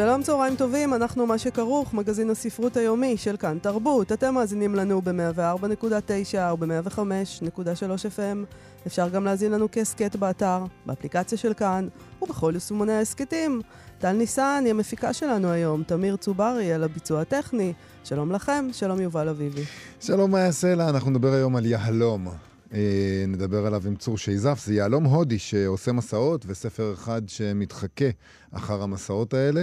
שלום, 0.00 0.22
צהריים 0.22 0.56
טובים, 0.56 0.94
אנחנו 0.94 1.26
מה 1.26 1.38
שכרוך, 1.38 1.94
מגזין 1.94 2.30
הספרות 2.30 2.76
היומי 2.76 3.16
של 3.16 3.36
כאן 3.36 3.58
תרבות. 3.62 4.12
אתם 4.12 4.34
מאזינים 4.34 4.74
לנו 4.74 5.02
ב-104.9 5.02 6.50
או 6.50 6.56
ב-105.3 6.56 8.16
FM. 8.16 8.56
אפשר 8.86 9.08
גם 9.08 9.24
להאזין 9.24 9.52
לנו 9.52 9.68
כהסכת 9.72 10.16
באתר, 10.16 10.64
באפליקציה 10.86 11.38
של 11.38 11.54
כאן, 11.54 11.88
ובכל 12.22 12.50
יישומוני 12.54 12.92
ההסכתים. 12.92 13.60
טל 13.98 14.12
ניסן 14.12 14.62
היא 14.64 14.70
המפיקה 14.70 15.12
שלנו 15.12 15.50
היום, 15.50 15.82
תמיר 15.82 16.16
צוברי 16.16 16.72
על 16.72 16.84
הביצוע 16.84 17.20
הטכני. 17.20 17.72
שלום 18.04 18.32
לכם, 18.32 18.68
שלום 18.72 19.00
יובל 19.00 19.28
אביבי. 19.28 19.64
שלום, 20.00 20.30
מה 20.30 20.40
יעשה 20.40 20.74
לה? 20.74 20.88
אנחנו 20.88 21.10
נדבר 21.10 21.32
היום 21.32 21.56
על 21.56 21.66
יהלום. 21.66 22.28
אה, 22.72 23.24
נדבר 23.28 23.66
עליו 23.66 23.82
עם 23.86 23.96
צור 23.96 24.18
שייזף. 24.18 24.62
זה 24.64 24.74
יהלום 24.74 25.04
הודי 25.04 25.38
שעושה 25.38 25.92
מסעות, 25.92 26.44
וספר 26.48 26.92
אחד 26.94 27.28
שמתחכה 27.28 28.04
אחר 28.50 28.82
המסעות 28.82 29.34
האלה. 29.34 29.62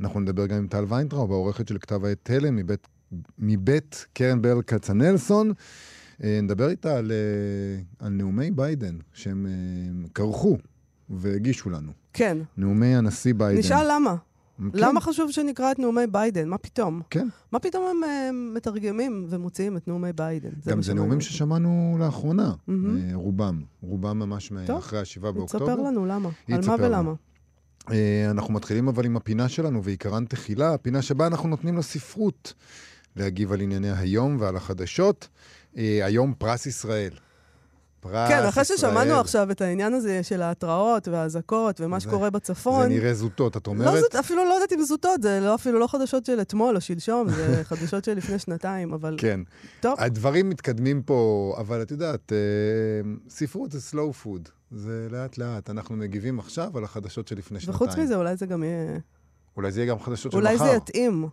אנחנו 0.00 0.20
נדבר 0.20 0.46
גם 0.46 0.56
עם 0.56 0.66
טל 0.66 0.84
ויינטראוב, 0.88 1.32
העורכת 1.32 1.68
של 1.68 1.78
כתב 1.78 2.04
העת 2.04 2.18
תלם 2.22 2.56
מבית, 2.56 2.88
מבית 3.38 4.06
קרן 4.12 4.42
ברל 4.42 4.62
כצנלסון. 4.62 5.52
אה, 6.24 6.38
נדבר 6.42 6.68
איתה 6.68 6.96
על, 6.98 7.12
אה, 7.12 8.06
על 8.06 8.12
נאומי 8.12 8.50
ביידן, 8.50 8.96
שהם 9.12 9.46
כרכו 10.14 10.58
והגישו 11.10 11.70
לנו. 11.70 11.92
כן. 12.12 12.38
נאומי 12.56 12.96
הנשיא 12.96 13.34
ביידן. 13.34 13.58
נשאל 13.58 13.86
למה. 13.90 14.14
כן, 14.58 14.64
למה 14.74 15.00
חשוב 15.00 15.30
שנקרא 15.30 15.72
את 15.72 15.78
נאומי 15.78 16.06
ביידן? 16.06 16.48
מה 16.48 16.58
פתאום? 16.58 17.00
כן. 17.10 17.28
מה 17.52 17.58
פתאום 17.58 17.84
הם 17.90 18.04
אה, 18.04 18.30
מתרגמים 18.54 19.26
ומוציאים 19.28 19.76
את 19.76 19.88
נאומי 19.88 20.12
ביידן? 20.12 20.50
גם 20.66 20.76
מה 20.76 20.82
זה 20.82 20.94
נאומים. 20.94 21.20
ששמענו 21.20 21.96
לאחרונה. 22.00 22.54
אה, 22.68 22.74
רובם. 23.14 23.62
רובם 23.82 24.18
ממש 24.18 24.52
טוב, 24.66 24.76
אחרי 24.78 24.98
ה-7 24.98 25.20
באוקטובר. 25.20 25.46
תספר 25.46 25.82
לנו 25.82 26.06
למה. 26.06 26.28
על 26.52 26.60
מה. 26.66 26.74
ולמה. 26.78 27.12
אה, 27.90 28.30
אנחנו 28.30 28.54
מתחילים 28.54 28.88
אבל 28.88 29.04
עם 29.04 29.16
הפינה 29.16 29.48
שלנו, 29.48 29.84
ועיקרן 29.84 30.24
תחילה, 30.24 30.74
הפינה 30.74 31.02
שבה 31.02 31.26
אנחנו 31.26 31.48
נותנים 31.48 31.78
לספרות 31.78 32.54
להגיב 33.16 33.52
על 33.52 33.60
ענייני 33.60 33.90
היום 33.90 34.36
ועל 34.40 34.56
החדשות. 34.56 35.28
אה, 35.76 36.00
היום 36.04 36.34
פרס 36.38 36.66
ישראל. 36.66 37.12
פרס 38.12 38.28
כן, 38.28 38.44
אחרי 38.44 38.62
ישראל. 38.62 38.78
ששמענו 38.78 39.14
עכשיו 39.20 39.50
את 39.50 39.60
העניין 39.60 39.94
הזה 39.94 40.22
של 40.22 40.42
ההתראות 40.42 41.08
והאזעקות 41.08 41.80
ומה 41.80 41.98
זה- 41.98 42.04
שקורה 42.04 42.30
בצפון, 42.30 42.82
זה 42.82 42.88
נראה 42.88 43.14
זוטות, 43.14 43.56
את 43.56 43.66
לא 43.66 43.72
אומרת? 43.72 44.00
זאת, 44.00 44.14
אפילו 44.14 44.44
לא 44.44 44.54
יודעת 44.54 44.72
אם 44.72 44.82
זוטות, 44.82 45.22
זה 45.22 45.40
לא, 45.42 45.54
אפילו 45.54 45.78
לא 45.78 45.86
חדשות 45.86 46.24
של 46.26 46.40
אתמול 46.40 46.76
או 46.76 46.80
שלשום, 46.80 47.28
זה 47.30 47.60
חדשות 47.68 48.04
של 48.04 48.14
לפני 48.14 48.38
שנתיים, 48.38 48.92
אבל 48.92 49.16
כן. 49.18 49.40
טוב. 49.80 49.94
הדברים 49.98 50.48
מתקדמים 50.48 51.02
פה, 51.02 51.16
אבל 51.58 51.82
את 51.82 51.90
יודעת, 51.90 52.32
אה, 52.32 52.38
ספרות 53.28 53.72
זה 53.72 53.78
slow 53.92 54.24
food. 54.26 54.48
זה 54.70 55.06
לאט-לאט. 55.10 55.70
אנחנו 55.70 55.96
מגיבים 55.96 56.38
עכשיו 56.38 56.78
על 56.78 56.84
החדשות 56.84 57.28
של 57.28 57.38
לפני 57.38 57.60
שנתיים. 57.60 57.74
וחוץ 57.76 57.96
מזה, 57.98 58.16
אולי 58.16 58.36
זה 58.36 58.46
גם 58.46 58.62
יהיה... 58.62 58.98
אולי 59.56 59.72
זה 59.72 59.80
יהיה 59.80 59.90
גם 59.90 60.00
חדשות 60.00 60.32
של 60.32 60.38
מחר. 60.38 60.46
אולי 60.48 60.58
זה 60.58 60.76
יתאים 60.76 61.28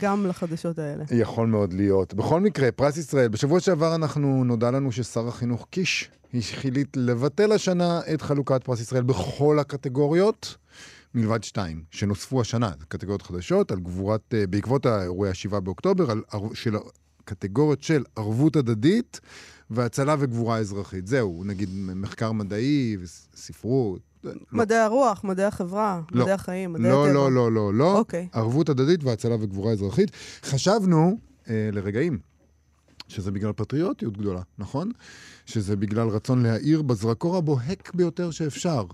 גם 0.00 0.26
לחדשות 0.26 0.78
האלה. 0.78 1.04
יכול 1.10 1.46
מאוד 1.46 1.72
להיות. 1.72 2.14
בכל 2.14 2.40
מקרה, 2.40 2.72
פרס 2.72 2.96
ישראל. 2.96 3.28
בשבוע 3.28 3.60
שעבר 3.60 3.94
אנחנו, 3.94 4.44
נודע 4.44 4.70
לנו 4.70 4.92
ששר 4.92 5.28
החינוך 5.28 5.66
קיש 5.70 6.10
החליט 6.34 6.96
לבטל 6.96 7.52
השנה 7.52 8.00
את 8.14 8.22
חלוקת 8.22 8.64
פרס 8.64 8.80
ישראל 8.80 9.02
בכל 9.02 9.58
הקטגוריות, 9.58 10.56
מלבד 11.14 11.44
שתיים, 11.44 11.82
שנוספו 11.90 12.40
השנה, 12.40 12.70
קטגוריות 12.88 13.22
חדשות, 13.22 13.70
על 13.70 13.80
גבורת, 13.80 14.34
אה, 14.34 14.46
בעקבות 14.46 14.86
האירועי 14.86 15.30
ה-7 15.30 15.60
באוקטובר, 15.60 16.10
על 16.10 16.22
של 16.54 16.76
קטגוריות 17.24 17.82
של 17.82 18.04
ערבות 18.16 18.56
הדדית 18.56 19.20
והצלה 19.70 20.16
וגבורה 20.18 20.58
אזרחית. 20.58 21.06
זהו, 21.06 21.42
נגיד 21.44 21.68
מחקר 21.74 22.32
מדעי 22.32 22.96
וספרות. 23.00 24.07
לא. 24.24 24.32
מדעי 24.52 24.78
הרוח, 24.78 25.24
מדעי 25.24 25.46
החברה, 25.46 26.00
לא. 26.12 26.22
מדעי 26.22 26.34
החיים, 26.34 26.72
מדעי 26.72 26.90
לא, 26.90 27.04
הטבע. 27.04 27.14
לא, 27.14 27.32
לא, 27.32 27.52
לא, 27.52 27.74
לא. 27.74 27.98
אוקיי. 27.98 28.28
ערבות 28.32 28.68
הדדית 28.68 29.04
והצלה 29.04 29.34
וגבורה 29.40 29.72
אזרחית. 29.72 30.10
חשבנו 30.42 31.18
אה, 31.50 31.68
לרגעים 31.72 32.18
שזה 33.08 33.30
בגלל 33.30 33.52
פטריוטיות 33.52 34.18
גדולה, 34.18 34.40
נכון? 34.58 34.90
שזה 35.46 35.76
בגלל 35.76 36.08
רצון 36.08 36.42
להאיר 36.42 36.82
בזרקור 36.82 37.36
הבוהק 37.36 37.94
ביותר 37.94 38.30
שאפשר 38.30 38.84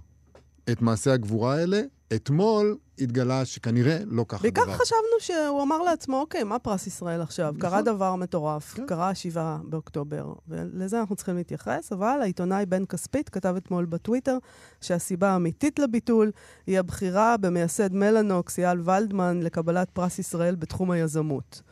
את 0.71 0.83
מעשי 0.83 1.11
הגבורה 1.11 1.55
האלה. 1.55 1.81
אתמול 2.15 2.77
התגלה 2.99 3.45
שכנראה 3.45 3.99
לא 4.07 4.25
בעיקר 4.41 4.63
הדבר. 4.63 4.77
חשבנו 4.77 5.21
שהוא 5.21 5.63
אמר 5.63 5.83
לעצמו, 5.83 6.21
אוקיי, 6.21 6.45
מה 6.45 6.59
פרס 6.59 6.87
ישראל 6.87 7.21
עכשיו? 7.21 7.49
נכון. 7.49 7.61
קרה 7.61 7.83
דבר 7.83 8.15
מטורף, 8.15 8.75
כן. 8.75 8.87
קרה 8.87 9.11
השבעה 9.11 9.59
באוקטובר, 9.65 10.33
ולזה 10.49 11.01
אנחנו 11.01 11.17
צריכים 11.17 11.37
להתייחס, 11.37 11.93
אבל 11.93 12.19
העיתונאי 12.23 12.67
בן 12.67 12.85
כספית 12.85 13.29
כתב 13.29 13.55
אתמול 13.57 13.85
בטוויטר 13.85 14.39
שהסיבה 14.81 15.29
האמיתית 15.29 15.79
לביטול 15.79 16.31
היא 16.67 16.79
הבחירה 16.79 17.37
במייסד 17.37 17.93
מלאנוקס, 17.93 18.59
אייל 18.59 18.81
ולדמן, 18.85 19.41
לקבלת 19.43 19.91
פרס 19.91 20.19
ישראל 20.19 20.55
בתחום 20.55 20.91
היזמות. 20.91 21.63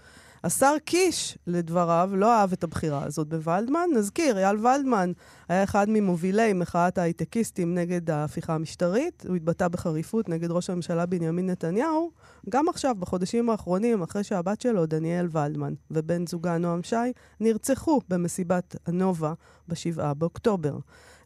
השר 0.45 0.75
קיש, 0.85 1.39
לדבריו, 1.47 2.11
לא 2.15 2.35
אהב 2.35 2.53
את 2.53 2.65
הבחירה 2.65 3.05
הזאת 3.05 3.29
בוולדמן. 3.29 3.89
נזכיר, 3.95 4.39
אייל 4.39 4.67
ולדמן 4.67 5.13
היה 5.49 5.65
אחד 5.65 5.87
ממובילי 5.89 6.53
מחאת 6.53 6.99
ההייטקיסטים 6.99 7.75
נגד 7.75 8.11
ההפיכה 8.11 8.55
המשטרית. 8.55 9.25
הוא 9.29 9.37
התבטא 9.37 9.69
בחריפות 9.69 10.29
נגד 10.29 10.51
ראש 10.51 10.71
הממשלה 10.71 11.07
בנימין 11.07 11.51
נתניהו. 11.51 12.11
גם 12.51 12.69
עכשיו, 12.69 12.95
בחודשים 12.99 13.51
האחרונים, 13.51 14.03
אחרי 14.03 14.25
שהבת 14.25 14.61
שלו, 14.61 14.87
דניאל 14.87 15.29
ולדמן, 15.31 15.75
ובן 15.91 16.27
זוגה, 16.27 16.59
נועם 16.59 16.83
שי, 16.83 16.97
נרצחו 17.41 18.01
במסיבת 18.09 18.77
הנובה 18.87 19.33
ב-7 19.69 20.15
באוקטובר. 20.15 20.79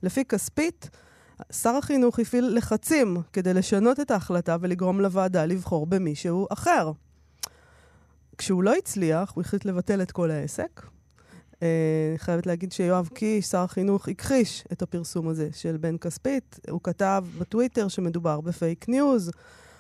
לפי 0.02 0.24
כספית, 0.24 0.90
שר 1.52 1.76
החינוך 1.76 2.18
הפעיל 2.18 2.50
לחצים 2.56 3.16
כדי 3.32 3.54
לשנות 3.54 4.00
את 4.00 4.10
ההחלטה 4.10 4.56
ולגרום 4.60 5.00
לוועדה 5.00 5.46
לבחור 5.46 5.86
במישהו 5.86 6.46
אחר. 6.50 6.92
כשהוא 8.38 8.62
לא 8.62 8.74
הצליח, 8.74 9.32
הוא 9.34 9.42
החליט 9.42 9.64
לבטל 9.64 10.02
את 10.02 10.12
כל 10.12 10.30
העסק. 10.30 10.86
אה, 11.62 11.68
אני 12.10 12.18
חייבת 12.18 12.46
להגיד 12.46 12.72
שיואב 12.72 13.08
קיש, 13.14 13.46
שר 13.46 13.58
החינוך, 13.58 14.08
הכחיש 14.08 14.64
את 14.72 14.82
הפרסום 14.82 15.28
הזה 15.28 15.48
של 15.52 15.76
בן 15.76 15.98
כספית. 15.98 16.60
הוא 16.70 16.80
כתב 16.82 17.24
בטוויטר 17.38 17.88
שמדובר 17.88 18.40
בפייק 18.40 18.88
ניוז. 18.88 19.30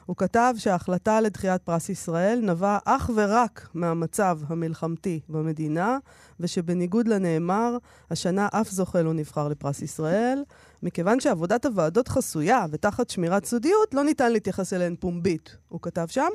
הוא 0.06 0.16
כתב 0.16 0.54
שההחלטה 0.58 1.20
לדחיית 1.20 1.62
פרס 1.62 1.88
ישראל 1.88 2.40
נבעה 2.42 2.78
אך 2.84 3.10
ורק 3.14 3.68
מהמצב 3.74 4.38
המלחמתי 4.46 5.20
במדינה, 5.28 5.98
ושבניגוד 6.40 7.08
לנאמר, 7.08 7.76
השנה 8.10 8.48
אף 8.52 8.70
זוכה 8.70 9.02
לא 9.02 9.14
נבחר 9.14 9.48
לפרס 9.48 9.82
ישראל, 9.82 10.42
מכיוון 10.82 11.20
שעבודת 11.20 11.66
הוועדות 11.66 12.08
חסויה 12.08 12.66
ותחת 12.70 13.10
שמירת 13.10 13.44
סודיות, 13.44 13.94
לא 13.94 14.04
ניתן 14.04 14.32
להתייחס 14.32 14.72
אליהן 14.72 14.96
פומבית. 15.00 15.56
הוא 15.68 15.80
כתב 15.82 16.06
שם. 16.08 16.30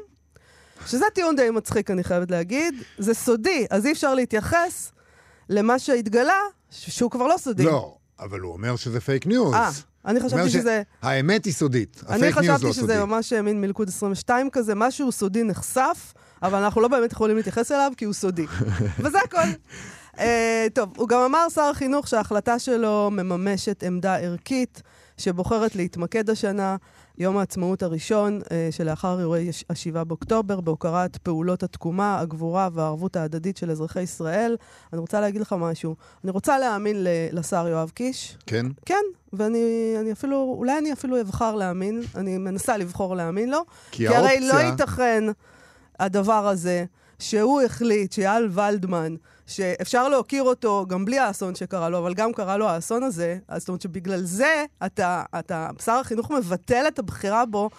שזה 0.88 1.06
טיעון 1.14 1.36
די 1.36 1.50
מצחיק, 1.50 1.92
אני 1.92 2.03
חייבת 2.03 2.31
להגיד. 2.31 2.74
זה 2.97 3.14
סודי, 3.14 3.66
אז 3.69 3.86
אי 3.86 3.92
אפשר 3.92 4.14
להתייחס 4.14 4.92
למה 5.50 5.80
שהתגלה, 5.80 6.40
ש- 6.72 6.90
שהוא 6.97 7.12
כבר 7.12 7.28
לא 7.28 7.36
סודי. 7.38 7.64
לא, 7.64 7.96
אבל 8.19 8.40
הוא 8.40 8.53
אומר 8.53 8.75
שזה 8.75 9.00
פייק 9.00 9.25
ניוז. 9.25 9.53
אה, 9.53 9.70
אני 10.06 10.20
חשבתי 10.20 10.50
שזה... 10.50 10.81
האמת 11.02 11.46
היא 11.46 11.53
סודית. 11.53 12.02
אני 12.09 12.16
הפייק 12.16 12.38
ניוז 12.38 12.50
חשבתי 12.50 12.66
לא 12.66 12.74
שזה 12.74 12.81
סודי. 12.81 12.97
ממש 12.97 13.34
מין 13.34 13.62
מלכוד 13.62 13.88
22 13.88 14.50
כזה, 14.50 14.75
משהו 14.75 15.12
סודי 15.12 15.44
נחשף, 15.44 16.14
אבל 16.44 16.64
אנחנו 16.64 16.81
לא 16.81 16.88
באמת 16.88 17.12
יכולים 17.12 17.35
להתייחס 17.38 17.72
אליו 17.72 17.91
כי 17.97 18.06
הוא 18.06 18.14
סודי. 18.14 18.46
וזה 19.03 19.17
הכל. 19.20 19.38
אה, 20.16 20.20
טוב, 20.73 20.90
הוא 20.97 21.08
גם 21.08 21.20
אמר, 21.20 21.47
שר 21.53 21.61
החינוך, 21.61 22.08
שההחלטה 22.08 22.59
שלו 22.59 23.09
מממשת 23.11 23.84
עמדה 23.84 24.16
ערכית 24.17 24.82
שבוחרת 25.17 25.76
להתמקד 25.76 26.29
השנה, 26.29 26.76
יום 27.22 27.38
העצמאות 27.38 27.84
הראשון 27.84 28.40
אה, 28.44 28.47
שלאחר 28.72 29.20
אירועי 29.20 29.50
ה-7 29.70 30.03
באוקטובר, 30.03 30.62
בהוקרת 30.62 31.18
פעולות 31.18 31.64
התקומה, 31.64 32.20
הגבורה 32.20 32.70
והערבות 32.73 33.16
ההדדית 33.16 33.58
של 33.58 33.72
אזרחי 33.72 34.02
ישראל. 34.02 34.56
אני 34.94 35.02
רוצה 35.02 35.22
להגיד 35.22 35.41
לך 35.41 35.56
משהו. 35.59 35.96
אני 36.23 36.32
רוצה 36.32 36.59
להאמין 36.59 36.96
לשר 37.32 37.68
יואב 37.68 37.90
קיש, 37.90 38.38
כן? 38.46 38.66
כן, 38.85 38.96
ואני 39.34 39.59
אני 40.00 40.12
אפילו, 40.12 40.56
אולי 40.58 40.78
אני 40.78 40.94
אפילו 40.94 41.22
אבחר 41.22 41.56
להאמין, 41.56 42.02
אני 42.16 42.38
מנסה 42.38 42.78
לבחור 42.78 43.16
להאמין 43.16 43.50
לו, 43.50 43.59
כי 43.91 43.97
כי 44.08 44.16
הרי 44.16 44.40
לא 44.40 44.53
האופציה- 44.53 44.68
ייתכן 44.70 45.23
הדבר 46.00 46.47
הזה 46.47 46.85
שהוא 47.20 47.62
החליט 47.62 48.12
שיאל 48.12 48.50
ולדמן, 48.52 49.16
שאפשר 49.52 50.09
להוקיר 50.09 50.44
אותו 50.44 50.86
גם 50.90 51.06
בלי 51.06 51.20
האסון 51.20 51.56
שקרה 51.56 51.90
לו, 51.90 51.98
אבל 51.98 52.14
גם 52.14 52.34
קרה 52.34 52.58
לו 52.58 52.70
האסון 52.70 53.03
הזה, 53.03 53.38
אז 53.48 53.62
זאת 53.62 53.70
אומרת 53.70 53.82
שבגלל 53.82 54.22
זה 54.22 54.66
אתה, 54.86 55.24
אתה, 55.40 55.70
שר 55.84 55.92
החינוך 55.92 56.32
מבטל 56.32 56.84
את 56.88 57.00
הבחירה 57.00 57.46
בו 57.46 57.70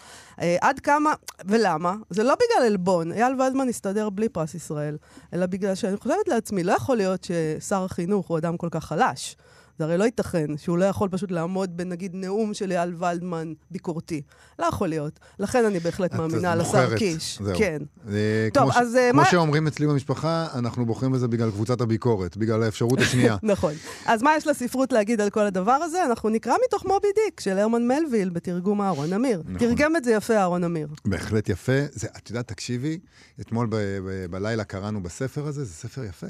אה, 0.40 0.56
עד 0.60 0.80
כמה, 0.80 1.12
ולמה? 1.44 1.94
זה 2.10 2.22
לא 2.22 2.34
בגלל 2.34 2.66
עלבון, 2.66 3.12
אייל 3.12 3.40
ולדמן 3.40 3.68
הסתדר 3.68 4.10
בלי 4.10 4.28
פרס 4.28 4.54
ישראל, 4.54 4.96
אלא 5.32 5.46
בגלל 5.46 5.74
שאני 5.74 5.96
חושבת 5.96 6.28
לעצמי, 6.28 6.64
לא 6.64 6.72
יכול 6.72 6.96
להיות 6.96 7.24
ששר 7.24 7.84
החינוך 7.84 8.28
הוא 8.28 8.38
אדם 8.38 8.56
כל 8.56 8.68
כך 8.70 8.84
חלש. 8.84 9.36
זה 9.78 9.84
הרי 9.84 9.98
לא 9.98 10.04
ייתכן 10.04 10.56
שהוא 10.56 10.78
לא 10.78 10.84
יכול 10.84 11.08
פשוט 11.08 11.30
לעמוד 11.30 11.76
בנגיד 11.76 12.12
נאום 12.14 12.54
של 12.54 12.72
אייל 12.72 12.94
ולדמן 12.98 13.52
ביקורתי. 13.70 14.22
לא 14.58 14.64
יכול 14.66 14.88
להיות. 14.88 15.20
לכן 15.38 15.64
אני 15.64 15.80
בהחלט 15.80 16.14
מאמינה 16.14 16.54
לשר 16.54 16.96
קיש. 16.96 17.38
זהו. 17.42 17.58
כן. 17.58 17.78
אה, 18.08 18.48
טוב, 18.54 18.70
כמו 18.70 18.80
אז, 18.80 18.96
אה, 18.96 19.08
כמו 19.12 19.20
מה- 19.22 19.30
שאומרים 19.30 19.66
אצלי 19.66 19.86
במשפחה, 19.86 20.46
אנחנו 20.54 20.86
בוחרים 20.86 21.12
בזה 21.12 21.28
בגלל 21.28 21.50
קבוצת 21.50 21.80
הביקורת, 21.80 22.36
בגלל 22.36 22.62
האפשרות 22.62 23.00
השנייה. 23.00 23.36
נכון. 23.52 23.72
אז 24.06 24.22
מה 24.22 24.30
יש 24.36 24.46
לספרות 24.46 24.92
להגיד 24.92 25.20
על 25.20 25.30
כל 25.30 25.46
הדבר 25.46 25.72
הזה? 25.72 26.04
אנחנו 26.04 26.28
נקרא 26.28 26.54
מתוך 26.66 26.84
מובי 26.86 27.08
דיק 27.26 27.40
של 27.40 27.58
הרמן 27.58 27.88
מלוויל 27.88 28.30
בתרגום 28.30 28.80
אהרון 28.82 29.12
אמיר. 29.12 29.42
נכון. 29.46 29.58
תרגם 29.68 29.96
את 29.96 30.04
זה 30.04 30.12
יפה 30.12 30.34
אהרון 30.36 30.64
אמיר. 30.64 30.88
בהחלט 31.04 31.48
יפה. 31.48 31.72
זה, 31.92 32.08
את 32.16 32.30
יודעת, 32.30 32.48
תקשיבי, 32.48 32.98
אתמול 33.40 33.66
ב, 33.70 33.76
ב, 33.76 34.26
בלילה 34.30 34.64
קראנו 34.64 35.02
בספר 35.02 35.46
הזה, 35.46 35.64
זה 35.64 35.72
ספר 35.72 36.04
יפה. 36.04 36.26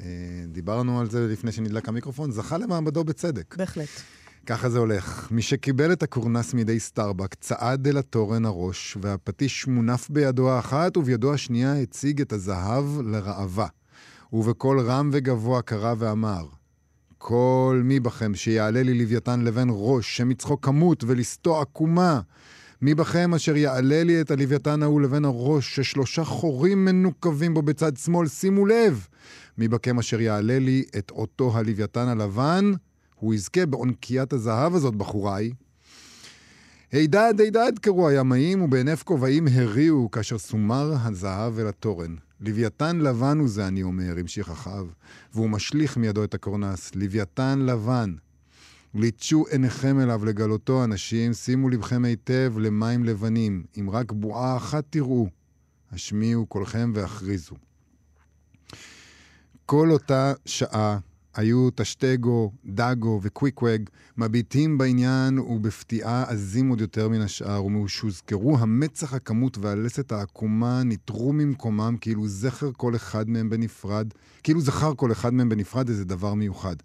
אה, 0.00 0.06
דיברנו 0.48 1.00
על 1.00 1.10
זה 1.10 1.26
לפני 1.28 1.52
שנדלק 1.52 1.88
המיקרופון, 1.88 2.30
זכה 2.30 2.58
למעמדו 2.58 3.04
בצדק. 3.04 3.56
בהחלט. 3.58 3.88
ככה 4.46 4.68
זה 4.68 4.78
הולך. 4.78 5.28
מי 5.30 5.42
שקיבל 5.42 5.92
את 5.92 6.02
הקורנס 6.02 6.54
מידי 6.54 6.80
סטארבק 6.80 7.34
צעד 7.34 7.88
אל 7.88 7.98
התורן 7.98 8.44
הראש, 8.44 8.96
והפטיש 9.00 9.66
מונף 9.66 10.10
בידו 10.10 10.50
האחת, 10.50 10.96
ובידו 10.96 11.34
השנייה 11.34 11.80
הציג 11.80 12.20
את 12.20 12.32
הזהב 12.32 12.84
לראווה. 13.00 13.66
ובקול 14.32 14.80
רם 14.80 15.10
וגבוה 15.12 15.62
קרא 15.62 15.94
ואמר, 15.98 16.46
כל 17.18 17.80
מי 17.84 18.00
בכם 18.00 18.34
שיעלה 18.34 18.82
לי 18.82 18.98
לוויתן 18.98 19.40
לבן 19.40 19.68
ראש, 19.70 20.16
שמצחו 20.16 20.60
כמות 20.60 21.04
ולסתו 21.06 21.60
עקומה, 21.60 22.20
מי 22.82 22.94
בכם 22.94 23.34
אשר 23.34 23.56
יעלה 23.56 24.04
לי 24.04 24.20
את 24.20 24.30
הלוויתן 24.30 24.82
ההוא 24.82 25.00
לבין 25.00 25.24
הראש, 25.24 25.76
ששלושה 25.76 26.24
חורים 26.24 26.84
מנוקבים 26.84 27.54
בו 27.54 27.62
בצד 27.62 27.96
שמאל, 27.96 28.28
שימו 28.28 28.66
לב! 28.66 29.06
מי 29.58 29.68
בכם 29.68 29.98
אשר 29.98 30.20
יעלה 30.20 30.58
לי 30.58 30.84
את 30.98 31.10
אותו 31.10 31.56
הלוויתן 31.56 32.08
הלבן, 32.08 32.72
הוא 33.14 33.34
יזכה 33.34 33.66
בעונקיית 33.66 34.32
הזהב 34.32 34.74
הזאת, 34.74 34.94
בחוריי. 34.94 35.52
הידד, 36.92 37.34
הידד 37.38 37.78
קראו 37.80 38.08
הימאים, 38.08 38.62
ובהינף 38.62 39.02
כובעים 39.02 39.46
הריעו 39.52 40.10
כאשר 40.10 40.38
סומר 40.38 40.92
הזהב 41.02 41.58
אל 41.58 41.66
התורן. 41.66 42.16
לוויתן 42.40 42.96
לבן 42.96 43.38
הוא 43.38 43.48
זה, 43.48 43.66
אני 43.66 43.82
אומר, 43.82 44.18
המשיך 44.18 44.50
אחאב, 44.50 44.92
והוא 45.34 45.50
משליך 45.50 45.96
מידו 45.96 46.24
את 46.24 46.34
הקורנס. 46.34 46.94
לוויתן 46.94 47.58
לבן. 47.58 48.14
ליטשו 48.94 49.44
עיניכם 49.50 50.00
אליו 50.00 50.24
לגלותו, 50.24 50.84
אנשים, 50.84 51.32
שימו 51.32 51.68
לבכם 51.68 52.04
היטב 52.04 52.54
למים 52.58 53.04
לבנים. 53.04 53.64
אם 53.80 53.90
רק 53.90 54.12
בועה 54.12 54.56
אחת 54.56 54.84
תראו, 54.90 55.28
השמיעו 55.92 56.46
קולכם 56.46 56.92
והכריזו. 56.94 57.56
כל 59.66 59.90
אותה 59.90 60.32
שעה 60.44 60.98
היו 61.34 61.70
טשטגו, 61.70 62.52
דאגו 62.66 63.20
וקוויקווג 63.22 63.82
מביטים 64.16 64.78
בעניין 64.78 65.38
ובפתיעה 65.38 66.22
עזים 66.28 66.68
עוד 66.68 66.80
יותר 66.80 67.08
מן 67.08 67.20
השאר, 67.20 67.64
ומשהוזכרו 67.64 68.58
המצח 68.58 69.14
הכמות 69.14 69.58
והלסת 69.58 70.12
העקומה 70.12 70.82
ניטרו 70.82 71.32
ממקומם 71.32 71.96
כאילו 72.00 72.28
זכר 72.28 72.70
כל 72.76 72.96
אחד 72.96 73.30
מהם 73.30 73.50
בנפרד, 73.50 74.06
כאילו 74.42 74.60
זכר 74.60 74.94
כל 74.94 75.12
אחד 75.12 75.34
מהם 75.34 75.48
בנפרד 75.48 75.88
איזה 75.88 76.04
דבר 76.04 76.34
מיוחד. 76.34 76.76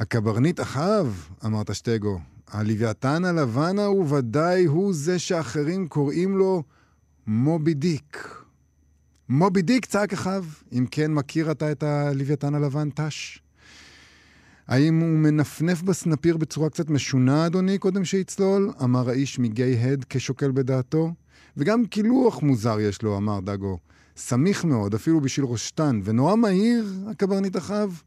הקברניט 0.00 0.60
אחאב, 0.60 1.28
אמר 1.44 1.62
טשטגו, 1.62 2.20
הלוויתן 2.48 3.24
הלבן 3.24 3.78
ההוא 3.78 4.06
ודאי 4.10 4.64
הוא 4.64 4.94
זה 4.94 5.18
שאחרים 5.18 5.88
קוראים 5.88 6.36
לו 6.36 6.62
מובי 7.26 7.74
דיק. 7.74 8.41
מובי 9.28 9.62
דיק, 9.62 9.86
צעק 9.86 10.12
אחאב. 10.12 10.54
אם 10.72 10.86
כן, 10.90 11.12
מכיר 11.14 11.50
אתה 11.50 11.72
את 11.72 11.82
הלוויתן 11.82 12.54
הלבן, 12.54 12.88
תש? 12.94 13.42
האם 14.68 15.00
הוא 15.00 15.18
מנפנף 15.18 15.82
בסנפיר 15.82 16.36
בצורה 16.36 16.70
קצת 16.70 16.90
משונה, 16.90 17.46
אדוני, 17.46 17.78
קודם 17.78 18.04
שיצלול? 18.04 18.70
אמר 18.82 19.08
האיש 19.08 19.38
מגיא 19.38 19.64
הד 19.78 20.04
כשוקל 20.08 20.50
בדעתו. 20.50 21.12
וגם 21.56 21.86
קילוח 21.86 22.42
מוזר 22.42 22.80
יש 22.80 23.02
לו, 23.02 23.16
אמר 23.16 23.40
דגו. 23.40 23.78
סמיך 24.16 24.64
מאוד, 24.64 24.94
אפילו 24.94 25.20
בשביל 25.20 25.46
ראשתן, 25.46 26.00
ונורא 26.04 26.36
מהיר, 26.36 26.84
הקברניט 27.10 27.56
אחאב. 27.56 28.02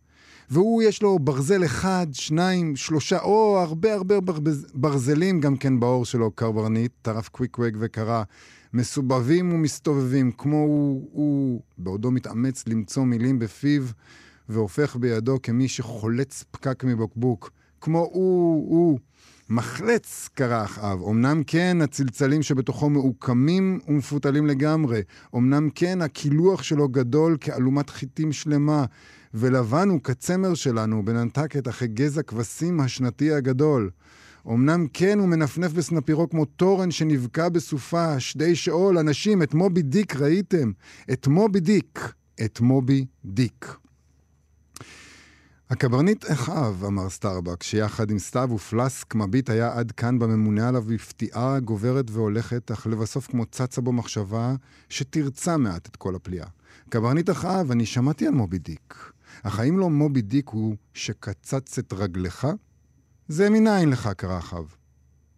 והוא, 0.49 0.83
יש 0.83 1.01
לו 1.01 1.19
ברזל 1.19 1.65
אחד, 1.65 2.07
שניים, 2.11 2.75
שלושה, 2.75 3.19
או 3.19 3.59
הרבה 3.61 3.93
הרבה 3.93 4.17
ברבז- 4.19 4.71
ברזלים 4.73 5.39
גם 5.41 5.57
כן 5.57 5.79
בעור 5.79 6.05
שלו, 6.05 6.31
קברניט, 6.31 6.91
טרף 7.01 7.29
קוויקווג 7.29 7.77
וקרא. 7.79 8.23
מסובבים 8.75 9.53
ומסתובבים, 9.53 10.31
כמו 10.31 10.57
הוא, 10.57 11.09
הוא, 11.11 11.61
בעודו 11.77 12.11
מתאמץ 12.11 12.67
למצוא 12.67 13.03
מילים 13.03 13.39
בפיו, 13.39 13.83
והופך 14.49 14.95
בידו 14.95 15.37
כמי 15.43 15.67
שחולץ 15.67 16.43
פקק 16.51 16.83
מבקבוק. 16.83 17.51
כמו 17.81 17.99
הוא, 17.99 18.69
הוא. 18.69 18.99
מחלץ, 19.49 20.29
קרא 20.33 20.63
אחאב. 20.63 20.99
אמנם 21.09 21.43
כן, 21.47 21.77
הצלצלים 21.81 22.43
שבתוכו 22.43 22.89
מעוקמים 22.89 23.79
ומפותלים 23.87 24.47
לגמרי. 24.47 25.01
אמנם 25.35 25.69
כן, 25.75 26.01
הקילוח 26.01 26.63
שלו 26.63 26.89
גדול 26.89 27.37
כאלומת 27.41 27.89
חיטים 27.89 28.31
שלמה. 28.31 28.85
ולבן 29.33 29.89
הוא 29.89 30.01
כצמר 30.01 30.53
שלנו, 30.53 31.05
בננתקת 31.05 31.67
אחרי 31.67 31.87
גזע 31.87 32.21
כבשים 32.21 32.79
השנתי 32.79 33.33
הגדול. 33.33 33.89
אמנם 34.47 34.87
כן 34.93 35.19
הוא 35.19 35.27
מנפנף 35.27 35.71
בסנפירו 35.71 36.29
כמו 36.29 36.45
תורן 36.45 36.91
שנבקע 36.91 37.49
בסופה, 37.49 38.19
שדי 38.19 38.55
שאול, 38.55 38.97
אנשים, 38.97 39.43
את 39.43 39.53
מובי 39.53 39.81
דיק 39.81 40.15
ראיתם? 40.15 40.71
את 41.11 41.27
מובי 41.27 41.59
דיק. 41.59 42.13
את 42.45 42.59
מובי 42.59 43.05
דיק. 43.25 43.75
הקברניט 45.69 46.31
אחאב, 46.31 46.83
אמר 46.83 47.09
סטארבק, 47.09 47.63
שיחד 47.63 48.11
עם 48.11 48.19
סטאב 48.19 48.49
ופלאסק 48.51 49.15
מביט 49.15 49.49
היה 49.49 49.73
עד 49.73 49.91
כאן 49.91 50.19
בממונה 50.19 50.67
עליו 50.67 50.81
בהפתעה 50.81 51.59
גוברת 51.59 52.11
והולכת, 52.11 52.71
אך 52.71 52.87
לבסוף 52.87 53.27
כמו 53.27 53.45
צצה 53.45 53.81
בו 53.81 53.91
מחשבה 53.91 54.55
שתירצה 54.89 55.57
מעט 55.57 55.87
את 55.87 55.95
כל 55.95 56.15
הפליאה. 56.15 56.47
קברניט 56.89 57.29
אחאב, 57.29 57.71
אני 57.71 57.85
שמעתי 57.85 58.27
על 58.27 58.33
מובי 58.33 58.57
דיק. 58.57 59.11
אך 59.43 59.59
האם 59.59 59.77
לא 59.77 59.89
מובי 59.89 60.21
דיק 60.21 60.49
הוא 60.49 60.75
שקצץ 60.93 61.79
את 61.79 61.93
רגלך? 61.93 62.47
זה 63.27 63.49
מנין 63.49 63.89
לך, 63.89 64.09
קרא 64.17 64.37
אחאב. 64.37 64.75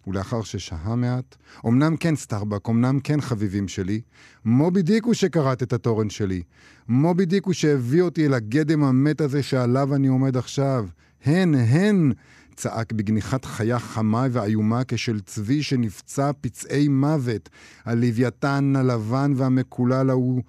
ולאחר 0.07 0.41
ששהה 0.41 0.95
מעט, 0.95 1.35
אמנם 1.65 1.97
כן 1.97 2.15
סטארבק, 2.15 2.69
אמנם 2.69 2.99
כן 2.99 3.21
חביבים 3.21 3.67
שלי, 3.67 4.01
מובי 4.45 4.81
דיק 4.81 5.05
הוא 5.05 5.13
שכרת 5.13 5.63
את 5.63 5.73
התורן 5.73 6.09
שלי. 6.09 6.41
מובי 6.87 7.25
דיק 7.25 7.45
הוא 7.45 7.53
שהביא 7.53 8.01
אותי 8.01 8.25
אל 8.25 8.33
הגדם 8.33 8.83
המת 8.83 9.21
הזה 9.21 9.43
שעליו 9.43 9.95
אני 9.95 10.07
עומד 10.07 10.37
עכשיו. 10.37 10.87
הן, 11.25 11.55
הן! 11.55 12.11
צעק 12.55 12.93
בגניחת 12.93 13.45
חיה 13.45 13.79
חמה 13.79 14.27
ואיומה 14.31 14.81
כשל 14.87 15.19
צבי 15.19 15.63
שנפצע 15.63 16.31
פצעי 16.41 16.87
מוות. 16.87 17.49
הלוויתן 17.85 18.73
הלבן 18.77 19.33
והמקולל 19.35 20.09
ההוא, 20.09 20.41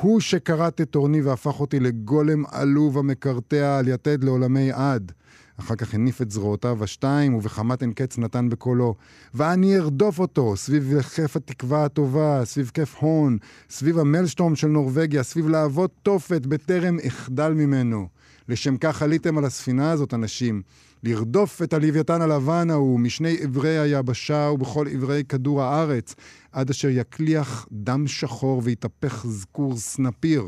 הוא 0.00 0.20
שכרת 0.20 0.80
את 0.80 0.90
תורני 0.90 1.20
והפך 1.20 1.60
אותי 1.60 1.80
לגולם 1.80 2.44
עלוב 2.50 2.98
המקרטע 2.98 3.78
על 3.78 3.88
יתד 3.88 4.24
לעולמי 4.24 4.72
עד. 4.72 5.12
אחר 5.60 5.74
כך 5.76 5.94
הניף 5.94 6.22
את 6.22 6.30
זרועותיו 6.30 6.84
השתיים, 6.84 7.34
ובחמת 7.34 7.82
אין 7.82 7.92
קץ 7.92 8.18
נתן 8.18 8.48
בקולו. 8.48 8.94
ואני 9.34 9.76
ארדוף 9.76 10.18
אותו, 10.18 10.56
סביב 10.56 11.02
כיף 11.02 11.36
התקווה 11.36 11.84
הטובה, 11.84 12.44
סביב 12.44 12.70
כיף 12.74 12.94
הון, 12.98 13.38
סביב 13.70 13.98
המלשטורם 13.98 14.56
של 14.56 14.68
נורבגיה, 14.68 15.22
סביב 15.22 15.48
להבות 15.48 15.90
תופת, 16.02 16.46
בטרם 16.46 16.96
אחדל 17.06 17.52
ממנו. 17.52 18.08
לשם 18.48 18.76
כך 18.76 19.02
עליתם 19.02 19.38
על 19.38 19.44
הספינה 19.44 19.90
הזאת, 19.90 20.14
אנשים. 20.14 20.62
לרדוף 21.02 21.62
את 21.62 21.72
הלוויתן 21.72 22.22
הלבן 22.22 22.70
ההוא 22.70 23.00
משני 23.00 23.36
עברי 23.40 23.78
היבשה 23.78 24.50
ובכל 24.54 24.86
עברי 24.92 25.24
כדור 25.24 25.62
הארץ, 25.62 26.14
עד 26.52 26.70
אשר 26.70 26.88
יקליח 26.88 27.66
דם 27.72 28.06
שחור 28.06 28.60
ויתהפך 28.64 29.26
זכור 29.26 29.76
סנפיר. 29.76 30.46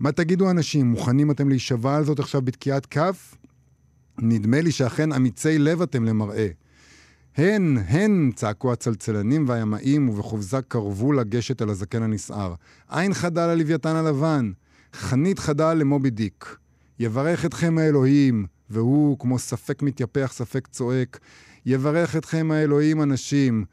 מה 0.00 0.12
תגידו 0.12 0.50
אנשים, 0.50 0.86
מוכנים 0.86 1.30
אתם 1.30 1.48
להישבע 1.48 1.96
על 1.96 2.04
זאת 2.04 2.18
עכשיו 2.18 2.42
בתקיעת 2.42 2.86
כף? 2.86 3.36
נדמה 4.22 4.60
לי 4.60 4.72
שאכן 4.72 5.12
אמיצי 5.12 5.58
לב 5.58 5.82
אתם 5.82 6.04
למראה. 6.04 6.48
הן, 7.36 7.78
הן, 7.86 8.30
צעקו 8.34 8.72
הצלצלנים 8.72 9.48
והימאים, 9.48 10.08
ובחופזה 10.08 10.62
קרבו 10.68 11.12
לגשת 11.12 11.62
אל 11.62 11.70
הזקן 11.70 12.02
הנסער. 12.02 12.54
עין 12.88 13.14
חדה 13.14 13.54
ללוויתן 13.54 13.96
הלבן, 13.96 14.52
חנית 14.94 15.38
חדה 15.38 15.74
למובי 15.74 16.10
דיק. 16.10 16.56
יברך 16.98 17.44
אתכם 17.44 17.78
האלוהים, 17.78 18.46
והוא, 18.70 19.18
כמו 19.18 19.38
ספק 19.38 19.82
מתייפח, 19.82 20.32
ספק 20.34 20.66
צועק, 20.66 21.18
יברך 21.66 22.16
אתכם 22.16 22.50
האלוהים, 22.50 23.02
אנשים. 23.02 23.64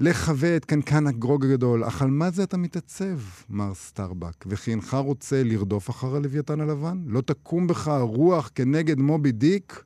לחווה 0.00 0.56
את 0.56 0.64
קנקן 0.64 1.06
הגרוג 1.06 1.44
הגדול, 1.44 1.84
אך 1.84 2.02
על 2.02 2.10
מה 2.10 2.30
זה 2.30 2.42
אתה 2.42 2.56
מתעצב, 2.56 3.18
מר 3.50 3.74
סטארבק? 3.74 4.44
וכי 4.46 4.70
אינך 4.70 4.94
רוצה 4.94 5.42
לרדוף 5.42 5.90
אחר 5.90 6.16
הלוויתן 6.16 6.60
הלבן? 6.60 6.98
לא 7.06 7.20
תקום 7.20 7.66
בך 7.66 7.88
רוח 8.00 8.50
כנגד 8.54 8.98
מובי 8.98 9.32
דיק? 9.32 9.84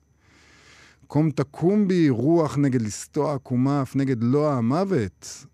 קום 1.11 1.31
תקום 1.31 1.87
בי 1.87 2.09
רוח 2.09 2.57
נגד 2.57 2.81
לסתו 2.81 3.33
העקומה, 3.33 3.81
אף 3.81 3.95
נגד 3.95 4.23
לוע 4.23 4.53
המוות, 4.53 5.45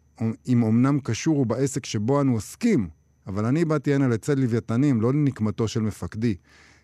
אם 0.47 0.63
אמנם 0.63 0.99
קשור 0.99 1.37
הוא 1.37 1.45
בעסק 1.45 1.85
שבו 1.85 2.21
אנו 2.21 2.33
עוסקים, 2.33 2.89
אבל 3.27 3.45
אני 3.45 3.65
באתי 3.65 3.93
הנה 3.93 4.07
לצד 4.07 4.39
לוויתנים, 4.39 5.01
לא 5.01 5.13
לנקמתו 5.13 5.67
של 5.67 5.79
מפקדי. 5.79 6.35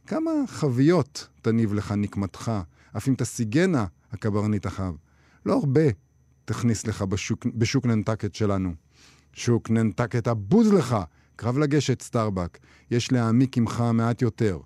כמה 0.07 0.31
חביות 0.47 1.27
תניב 1.41 1.73
לך 1.73 1.91
נקמתך, 1.91 2.51
אף 2.97 3.07
אם 3.07 3.13
תשיגנה 3.17 3.85
הקברניט 4.11 4.67
אחאב. 4.67 4.95
לא 5.45 5.53
הרבה 5.53 5.83
תכניס 6.45 6.87
לך 6.87 7.01
בשוק, 7.01 7.45
בשוק 7.45 7.85
ננטקט 7.85 8.35
שלנו. 8.35 8.73
שוק 9.33 9.69
ננטקט 9.69 10.27
הבוז 10.27 10.73
לך! 10.73 10.95
קרב 11.35 11.57
לגשת, 11.57 12.01
סטארבק. 12.01 12.57
יש 12.91 13.11
להעמיק 13.11 13.57
עמך 13.57 13.83
מעט 13.93 14.21
יותר. 14.21 14.59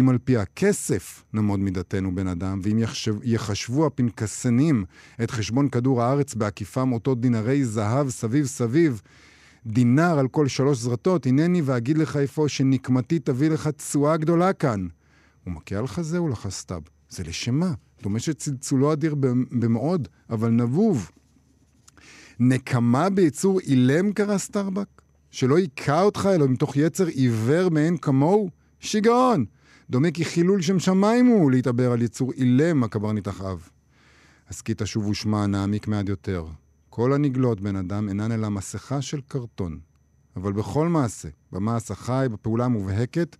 אם 0.00 0.08
על 0.08 0.18
פי 0.18 0.36
הכסף 0.36 1.24
נעמוד 1.32 1.60
מידתנו 1.60 2.14
בן 2.14 2.26
אדם, 2.26 2.60
ואם 2.62 2.78
יחשב, 2.78 3.14
יחשבו 3.22 3.86
הפנקסנים 3.86 4.84
את 5.22 5.30
חשבון 5.30 5.68
כדור 5.68 6.02
הארץ 6.02 6.34
בעקיפם 6.34 6.92
אותו 6.92 7.14
דינרי 7.14 7.64
זהב 7.64 8.08
סביב 8.08 8.46
סביב, 8.46 9.02
דינר 9.66 10.18
על 10.18 10.28
כל 10.28 10.48
שלוש 10.48 10.78
זרטות, 10.78 11.26
הנני 11.26 11.62
ואגיד 11.64 11.98
לך 11.98 12.16
איפה 12.16 12.48
שנקמתי 12.48 13.18
תביא 13.18 13.50
לך 13.50 13.68
תשואה 13.68 14.16
גדולה 14.16 14.52
כאן. 14.52 14.86
הוא 15.44 15.54
מכה 15.54 15.76
על 15.76 15.86
חזה 15.86 16.22
ולחסתיו. 16.22 16.80
זה 17.08 17.22
לשמה. 17.24 17.72
דומה 18.02 18.18
שצלצולו 18.18 18.92
אדיר 18.92 19.14
במאוד, 19.50 20.08
אבל 20.30 20.50
נבוב. 20.50 21.10
נקמה 22.40 23.10
ביצור 23.10 23.60
אילם 23.60 24.12
קרא 24.12 24.38
סטארבק? 24.38 25.02
שלא 25.30 25.56
היכה 25.56 26.02
אותך 26.02 26.28
אלא 26.34 26.48
מתוך 26.48 26.76
יצר 26.76 27.06
עיוור 27.06 27.68
מאין 27.68 27.96
כמוהו? 27.96 28.50
שיגעון! 28.80 29.44
דומה 29.92 30.10
כי 30.10 30.24
חילול 30.24 30.62
שם 30.62 30.78
שמיים 30.78 31.26
הוא 31.26 31.50
להתעבר 31.50 31.92
על 31.92 32.02
יצור 32.02 32.32
אילם 32.32 32.84
הקברניט 32.84 33.28
אחאב. 33.28 33.68
הסכית 34.48 34.82
השוב 34.82 35.06
ושמע, 35.06 35.46
נעמיק 35.46 35.88
מעט 35.88 36.08
יותר. 36.08 36.46
כל 36.90 37.12
הנגלות 37.12 37.60
בן 37.60 37.76
אדם 37.76 38.08
אינן 38.08 38.32
אלא 38.32 38.48
מסכה 38.48 39.02
של 39.02 39.20
קרטון. 39.28 39.78
אבל 40.36 40.52
בכל 40.52 40.88
מעשה, 40.88 41.28
במעש 41.52 41.90
החי, 41.90 42.26
בפעולה 42.32 42.64
המובהקת, 42.64 43.36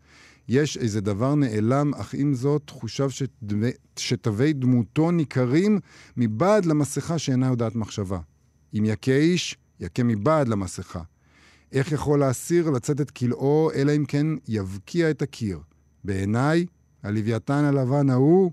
יש 0.48 0.76
איזה 0.76 1.00
דבר 1.00 1.34
נעלם, 1.34 1.94
אך 1.94 2.14
עם 2.14 2.34
זאת 2.34 2.62
תחושיו 2.64 3.08
שתווי 3.96 4.52
דמותו 4.52 5.10
ניכרים 5.10 5.78
מבעד 6.16 6.64
למסכה 6.64 7.18
שאינה 7.18 7.46
יודעת 7.46 7.74
מחשבה. 7.74 8.18
אם 8.78 8.84
יכה 8.84 9.16
איש, 9.16 9.56
יכה 9.80 10.02
מבעד 10.02 10.48
למסכה. 10.48 11.02
איך 11.72 11.92
יכול 11.92 12.22
האסיר 12.22 12.70
לצאת 12.70 13.00
את 13.00 13.10
כלאו, 13.10 13.70
אלא 13.74 13.96
אם 13.96 14.04
כן 14.04 14.26
יבקיע 14.48 15.10
את 15.10 15.22
הקיר? 15.22 15.58
בעיניי, 16.04 16.66
הלוויתן 17.02 17.64
הלבן 17.64 18.10
ההוא, 18.10 18.52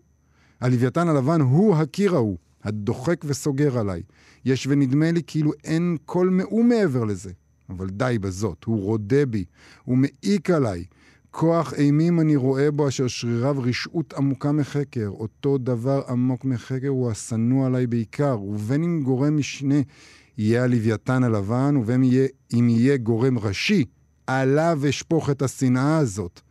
הלוויתן 0.62 1.08
הלבן 1.08 1.42
הוא 1.42 1.76
הקיר 1.76 2.16
ההוא, 2.16 2.38
הדוחק 2.64 3.22
וסוגר 3.26 3.78
עליי. 3.78 4.02
יש 4.46 4.68
ונדמה 4.70 5.12
לי 5.12 5.22
כאילו 5.28 5.52
אין 5.64 5.98
כל 6.06 6.30
מאום 6.30 6.70
מעבר 6.70 7.04
לזה. 7.04 7.32
אבל 7.70 7.90
די 7.90 8.18
בזאת, 8.22 8.64
הוא 8.64 8.84
רודה 8.84 9.26
בי, 9.26 9.46
הוא 9.84 9.98
מעיק 9.98 10.50
עליי. 10.50 10.84
כוח 11.32 11.74
אימים 11.74 12.20
אני 12.20 12.36
רואה 12.36 12.72
בו, 12.72 12.88
אשר 12.88 13.08
שריריו 13.08 13.56
רשעות 13.62 14.14
עמוקה 14.14 14.52
מחקר. 14.52 15.08
אותו 15.08 15.58
דבר 15.58 16.02
עמוק 16.10 16.46
מחקר 16.46 16.88
הוא 16.88 17.12
השנוא 17.12 17.66
עליי 17.66 17.88
בעיקר, 17.88 18.42
ובין 18.42 18.84
אם 18.84 19.02
גורם 19.04 19.38
משנה 19.38 19.76
יהיה 20.38 20.64
הלוויתן 20.64 21.24
הלבן, 21.24 21.76
ובין 21.78 22.04
יהיה, 22.04 22.28
אם 22.54 22.70
יהיה 22.70 22.98
גורם 22.98 23.40
ראשי, 23.40 23.86
עליו 24.28 24.82
אשפוך 24.90 25.30
את 25.30 25.42
השנאה 25.42 25.98
הזאת. 25.98 26.42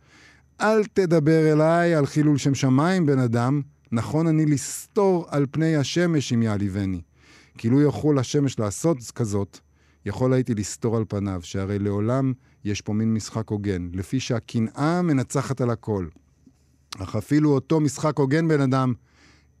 אל 0.61 0.83
תדבר 0.83 1.51
אליי 1.51 1.95
על 1.95 2.05
חילול 2.05 2.37
שם 2.37 2.55
שמיים, 2.55 3.05
בן 3.05 3.19
אדם, 3.19 3.61
נכון 3.91 4.27
אני 4.27 4.45
לסתור 4.45 5.25
על 5.29 5.45
פני 5.51 5.75
השמש 5.75 6.33
אם 6.33 6.41
יעליבני. 6.41 7.01
כאילו 7.57 7.81
יכול 7.81 8.19
השמש 8.19 8.59
לעשות 8.59 8.97
כזאת, 9.15 9.59
יכול 10.05 10.33
הייתי 10.33 10.55
לסתור 10.55 10.97
על 10.97 11.03
פניו, 11.07 11.39
שהרי 11.43 11.79
לעולם 11.79 12.33
יש 12.63 12.81
פה 12.81 12.93
מין 12.93 13.13
משחק 13.13 13.49
הוגן, 13.49 13.89
לפי 13.93 14.19
שהקנאה 14.19 15.01
מנצחת 15.01 15.61
על 15.61 15.69
הכל. 15.69 16.07
אך 16.97 17.15
אפילו 17.15 17.49
אותו 17.49 17.79
משחק 17.79 18.17
הוגן, 18.17 18.47
בן 18.47 18.61
אדם, 18.61 18.93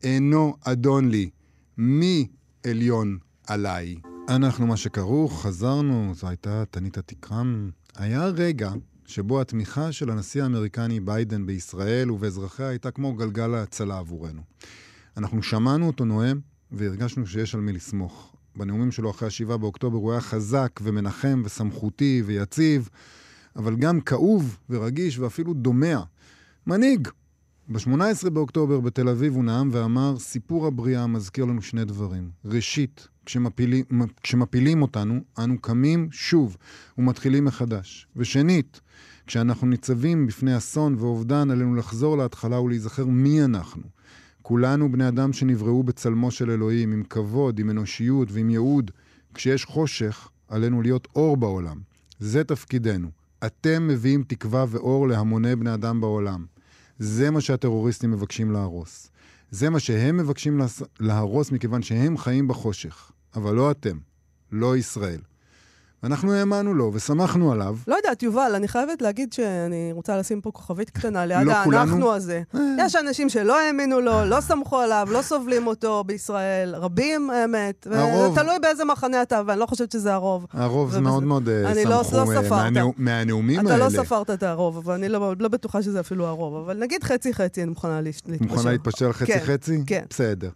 אינו 0.03 0.55
אדון 0.61 1.09
לי. 1.09 1.29
מי 1.77 2.27
עליון 2.65 3.17
עליי? 3.47 3.95
אנחנו 4.29 4.67
מה 4.67 4.77
שכרוך, 4.77 5.41
חזרנו, 5.45 6.11
זו 6.15 6.27
הייתה 6.27 6.63
תנית 6.71 6.97
התקרם. 6.97 7.69
היה 7.95 8.25
רגע 8.25 8.71
שבו 9.09 9.41
התמיכה 9.41 9.91
של 9.91 10.09
הנשיא 10.09 10.43
האמריקני 10.43 10.99
ביידן 10.99 11.45
בישראל 11.45 12.11
ובאזרחיה 12.11 12.67
הייתה 12.67 12.91
כמו 12.91 13.13
גלגל 13.13 13.53
ההצלה 13.53 13.97
עבורנו. 13.97 14.41
אנחנו 15.17 15.43
שמענו 15.43 15.87
אותו 15.87 16.05
נואם 16.05 16.39
והרגשנו 16.71 17.27
שיש 17.27 17.55
על 17.55 17.61
מי 17.61 17.73
לסמוך. 17.73 18.35
בנאומים 18.55 18.91
שלו 18.91 19.11
אחרי 19.11 19.27
השבעה 19.27 19.57
באוקטובר 19.57 19.97
הוא 19.97 20.11
היה 20.11 20.21
חזק 20.21 20.79
ומנחם 20.83 21.41
וסמכותי 21.45 22.23
ויציב, 22.25 22.89
אבל 23.55 23.75
גם 23.75 24.01
כאוב 24.01 24.57
ורגיש 24.69 25.19
ואפילו 25.19 25.53
דומע. 25.53 25.99
מנהיג. 26.67 27.07
ב-18 27.67 28.29
באוקטובר 28.29 28.79
בתל 28.79 29.09
אביב 29.09 29.35
הוא 29.35 29.43
נאם 29.43 29.69
ואמר, 29.71 30.19
סיפור 30.19 30.67
הבריאה 30.67 31.07
מזכיר 31.07 31.45
לנו 31.45 31.61
שני 31.61 31.85
דברים. 31.85 32.29
ראשית, 32.45 33.07
כשמפילים, 33.29 33.85
כשמפילים 34.23 34.81
אותנו, 34.81 35.19
אנו 35.39 35.61
קמים 35.61 36.07
שוב 36.11 36.57
ומתחילים 36.97 37.45
מחדש. 37.45 38.07
ושנית, 38.15 38.81
כשאנחנו 39.27 39.67
ניצבים 39.67 40.27
בפני 40.27 40.57
אסון 40.57 40.95
ואובדן, 40.99 41.51
עלינו 41.51 41.75
לחזור 41.75 42.17
להתחלה 42.17 42.59
ולהיזכר 42.59 43.05
מי 43.05 43.43
אנחנו. 43.43 43.83
כולנו 44.41 44.91
בני 44.91 45.07
אדם 45.07 45.33
שנבראו 45.33 45.83
בצלמו 45.83 46.31
של 46.31 46.51
אלוהים, 46.51 46.93
עם 46.93 47.03
כבוד, 47.03 47.59
עם 47.59 47.69
אנושיות 47.69 48.31
ועם 48.31 48.49
ייעוד. 48.49 48.91
כשיש 49.33 49.65
חושך, 49.65 50.27
עלינו 50.47 50.81
להיות 50.81 51.07
אור 51.15 51.37
בעולם. 51.37 51.77
זה 52.19 52.43
תפקידנו. 52.43 53.09
אתם 53.45 53.87
מביאים 53.87 54.23
תקווה 54.27 54.65
ואור 54.69 55.07
להמוני 55.07 55.55
בני 55.55 55.73
אדם 55.73 56.01
בעולם. 56.01 56.45
זה 56.99 57.31
מה 57.31 57.41
שהטרוריסטים 57.41 58.11
מבקשים 58.11 58.51
להרוס. 58.51 59.11
זה 59.51 59.69
מה 59.69 59.79
שהם 59.79 60.17
מבקשים 60.17 60.61
להרוס 60.99 61.51
מכיוון 61.51 61.81
שהם 61.81 62.17
חיים 62.17 62.47
בחושך. 62.47 63.11
אבל 63.35 63.55
לא 63.55 63.71
אתם, 63.71 63.97
לא 64.51 64.77
ישראל. 64.77 65.19
ואנחנו 66.03 66.33
האמנו 66.33 66.73
לו 66.73 66.91
ושמחנו 66.93 67.51
עליו. 67.51 67.77
לא 67.87 67.95
יודעת, 67.95 68.23
יובל, 68.23 68.51
אני 68.55 68.67
חייבת 68.67 69.01
להגיד 69.01 69.33
שאני 69.33 69.91
רוצה 69.93 70.17
לשים 70.17 70.41
פה 70.41 70.51
כוכבית 70.51 70.89
קטנה 70.89 71.25
ליד 71.25 71.47
לא 71.47 71.51
האנחנו 71.51 71.71
כולנו... 71.71 72.13
הזה. 72.13 72.41
אה. 72.55 72.59
יש 72.79 72.95
אנשים 72.95 73.29
שלא 73.29 73.59
האמינו 73.59 74.01
לו, 74.01 74.25
לא 74.25 74.41
סמכו 74.41 74.77
עליו, 74.77 75.07
לא 75.11 75.21
סובלים 75.21 75.67
אותו 75.67 76.03
בישראל. 76.03 76.75
רבים, 76.75 77.29
האמת. 77.29 77.87
הרוב... 77.91 78.35
תלוי 78.35 78.59
באיזה 78.61 78.85
מחנה 78.85 79.21
אתה, 79.21 79.41
ואני 79.45 79.59
לא 79.59 79.65
חושבת 79.65 79.91
שזה 79.91 80.13
הרוב. 80.13 80.45
הרוב 80.53 80.91
זה 80.91 81.01
מאוד 81.01 81.23
מאוד 81.23 81.49
אה, 81.49 81.73
לא- 81.85 82.03
סמכו 82.03 82.17
לא, 82.17 82.41
לא 82.41 82.49
מהנאו, 82.49 82.93
מהנאומים 82.97 83.59
אתה 83.59 83.73
האלה. 83.73 83.87
אתה 83.87 83.97
לא 83.97 84.03
ספרת 84.03 84.29
את 84.29 84.43
הרוב, 84.43 84.77
אבל 84.77 84.93
אני 84.93 85.09
לא, 85.09 85.33
לא 85.39 85.47
בטוחה 85.47 85.83
שזה 85.83 85.99
אפילו 85.99 86.27
הרוב. 86.27 86.55
אבל 86.55 86.77
נגיד 86.77 87.03
חצי-חצי, 87.03 87.61
אני 87.63 87.69
מוכנה 87.69 88.01
להתפשר. 88.01 88.33
מוכנה 88.41 88.71
להתפשר 88.71 89.11
חצי-חצי? 89.11 89.77
כן, 89.77 89.99
כן. 89.99 90.05
בסדר. 90.09 90.49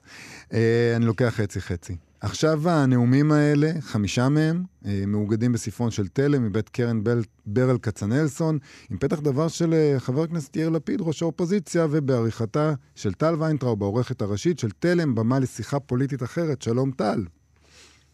אה, 0.53 0.93
אני 0.95 1.05
לוקח 1.05 1.33
חצי-חצי. 1.35 1.95
עכשיו 2.23 2.69
הנאומים 2.69 3.31
האלה, 3.31 3.71
חמישה 3.79 4.29
מהם, 4.29 4.63
אה, 4.85 5.03
מאוגדים 5.07 5.51
בספרון 5.53 5.91
של 5.91 6.07
תלם 6.07 6.43
מבית 6.43 6.69
קרן 6.69 7.03
בל, 7.03 7.21
ברל 7.45 7.77
כצנלסון, 7.77 8.57
עם 8.91 8.97
פתח 8.97 9.19
דבר 9.19 9.47
של 9.47 9.73
אה, 9.73 9.95
חבר 9.99 10.23
הכנסת 10.23 10.55
יאיר 10.55 10.69
לפיד, 10.69 11.01
ראש 11.01 11.21
האופוזיציה, 11.21 11.87
ובעריכתה 11.91 12.73
של 12.95 13.13
טל 13.13 13.35
ויינטראוב, 13.39 13.83
העורכת 13.83 14.21
הראשית 14.21 14.59
של 14.59 14.69
תלם, 14.79 15.15
במה 15.15 15.39
לשיחה 15.39 15.79
פוליטית 15.79 16.23
אחרת. 16.23 16.61
שלום 16.61 16.91
טל. 16.91 17.25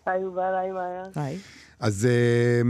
היי 0.06 0.22
יובל, 0.22 0.56
היי 0.62 0.72
מאיה. 0.72 1.04
היי. 1.16 1.38
אז 1.80 2.06
אה, 2.06 2.62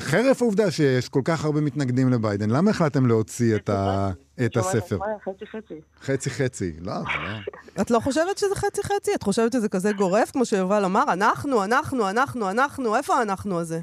חרף 0.00 0.42
העובדה 0.42 0.70
שיש 0.70 1.08
כל 1.08 1.20
כך 1.24 1.44
הרבה 1.44 1.60
מתנגדים 1.60 2.08
לביידן, 2.08 2.50
למה 2.50 2.70
החלטתם 2.70 3.06
להוציא 3.06 3.56
את, 3.56 3.68
ה... 3.68 4.10
את 4.46 4.56
הספר? 4.56 4.98
חצי 5.24 5.46
חצי. 5.46 5.80
חצי 6.00 6.30
חצי, 6.30 6.72
לא, 6.80 6.92
לא. 6.92 7.82
את 7.82 7.90
לא 7.90 8.00
חושבת 8.00 8.38
שזה 8.38 8.54
חצי 8.54 8.82
חצי? 8.82 9.10
את 9.14 9.22
חושבת 9.22 9.52
שזה 9.52 9.68
כזה 9.68 9.92
גורף, 9.92 10.30
כמו 10.30 10.44
שיובל 10.44 10.84
אמר? 10.84 11.04
אנחנו, 11.12 11.64
אנחנו, 11.64 12.10
אנחנו, 12.10 12.50
אנחנו, 12.50 12.96
איפה 12.96 13.14
האנחנו 13.14 13.60
הזה? 13.60 13.80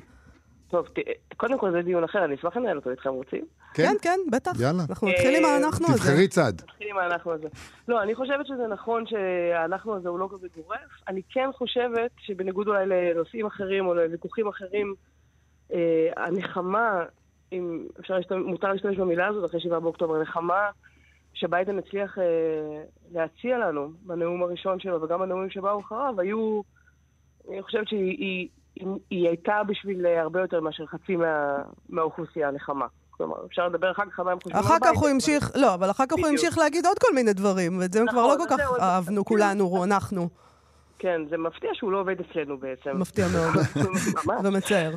טוב, 0.69 0.87
קודם 1.37 1.59
כל 1.59 1.71
זה 1.71 1.81
דיון 1.81 2.03
אחר, 2.03 2.25
אני 2.25 2.35
אשמח 2.35 2.57
לנהל 2.57 2.77
אותו 2.77 2.89
איתכם, 2.89 3.09
רוצים? 3.09 3.45
כן, 3.73 3.83
כן, 3.83 3.95
כן 4.01 4.19
בטח. 4.31 4.51
יאללה. 4.59 4.83
אנחנו 4.89 5.07
נתחיל 5.07 5.35
עם 5.35 5.45
האנחנו 5.45 5.85
הזה. 5.87 5.97
תבחרי 5.97 6.27
צד. 6.27 6.53
נתחיל 6.53 6.87
עם 6.89 6.97
האנחנו 6.97 7.31
הזה. 7.31 7.47
לא, 7.87 8.03
אני 8.03 8.15
חושבת 8.15 8.47
שזה 8.47 8.67
נכון 8.69 9.03
שהאנחנו 9.07 9.95
הזה 9.95 10.09
הוא 10.09 10.19
לא 10.19 10.29
כזה 10.33 10.47
גורף. 10.55 10.79
אני 11.07 11.21
כן 11.29 11.49
חושבת 11.57 12.11
שבניגוד 12.17 12.67
אולי 12.67 12.85
לנושאים 12.85 13.45
אחרים 13.45 13.85
או 13.85 13.93
לוויכוחים 13.93 14.47
אחרים, 14.47 14.95
אה, 15.73 16.09
הנחמה, 16.17 17.03
אם 17.51 17.87
אפשר 17.99 18.13
להשתמש, 18.13 18.45
מותר 18.45 18.71
להשתמש 18.71 18.97
במילה 18.97 19.27
הזאת 19.27 19.49
אחרי 19.49 19.59
7 19.59 19.79
באוקטובר, 19.79 20.15
הנחמה 20.15 20.69
שביידן 21.33 21.77
הצליח 21.77 22.17
אה, 22.19 22.83
להציע 23.11 23.57
לנו 23.57 23.89
בנאום 24.01 24.43
הראשון 24.43 24.79
שלו 24.79 25.01
וגם 25.01 25.19
בנאומים 25.19 25.49
שבאו 25.49 25.79
אחריו, 25.79 26.19
היו 26.19 26.61
אני 27.49 27.63
חושבת 27.63 27.87
שהיא 27.87 28.17
היא, 28.17 28.47
היא, 28.75 28.87
היא 29.09 29.27
הייתה 29.27 29.61
בשביל 29.67 30.05
הרבה 30.05 30.41
יותר 30.41 30.61
מאשר 30.61 30.85
חצי 30.85 31.15
מה, 31.15 31.55
מהאוכלוסייה 31.89 32.51
נחמה. 32.51 32.85
כלומר, 33.17 33.45
אפשר 33.45 33.67
לדבר 33.67 33.91
אחר 33.91 34.03
כך 34.11 34.19
על 34.19 34.25
מה 34.25 34.31
הם 34.31 34.37
חושבים 34.43 34.61
אחר 34.61 34.77
כך 34.81 34.97
הוא 35.01 35.09
המשיך, 35.09 35.51
לא, 35.55 35.73
אבל 35.73 35.91
אחר 35.91 36.03
כך 36.05 36.17
הוא. 36.17 36.27
המשיך 36.27 36.57
להגיד 36.57 36.85
עוד 36.85 36.99
כל 36.99 37.15
מיני 37.15 37.33
דברים, 37.33 37.79
ואת 37.79 37.93
זה 37.93 38.01
הם 38.01 38.07
כבר 38.07 38.21
נכון, 38.21 38.39
לא 38.39 38.45
כל 38.45 38.53
אז 38.53 38.59
כך 38.59 38.79
אהבנו 38.79 39.25
כולנו, 39.25 39.83
אנחנו. 39.83 40.29
כן, 41.03 41.21
זה 41.29 41.37
מפתיע 41.37 41.69
שהוא 41.73 41.91
לא 41.91 41.99
עובד 41.99 42.15
אצלנו 42.19 42.57
בעצם. 42.57 42.97
מפתיע 42.99 43.25
מאוד. 43.33 43.55
ומצער. 44.45 44.91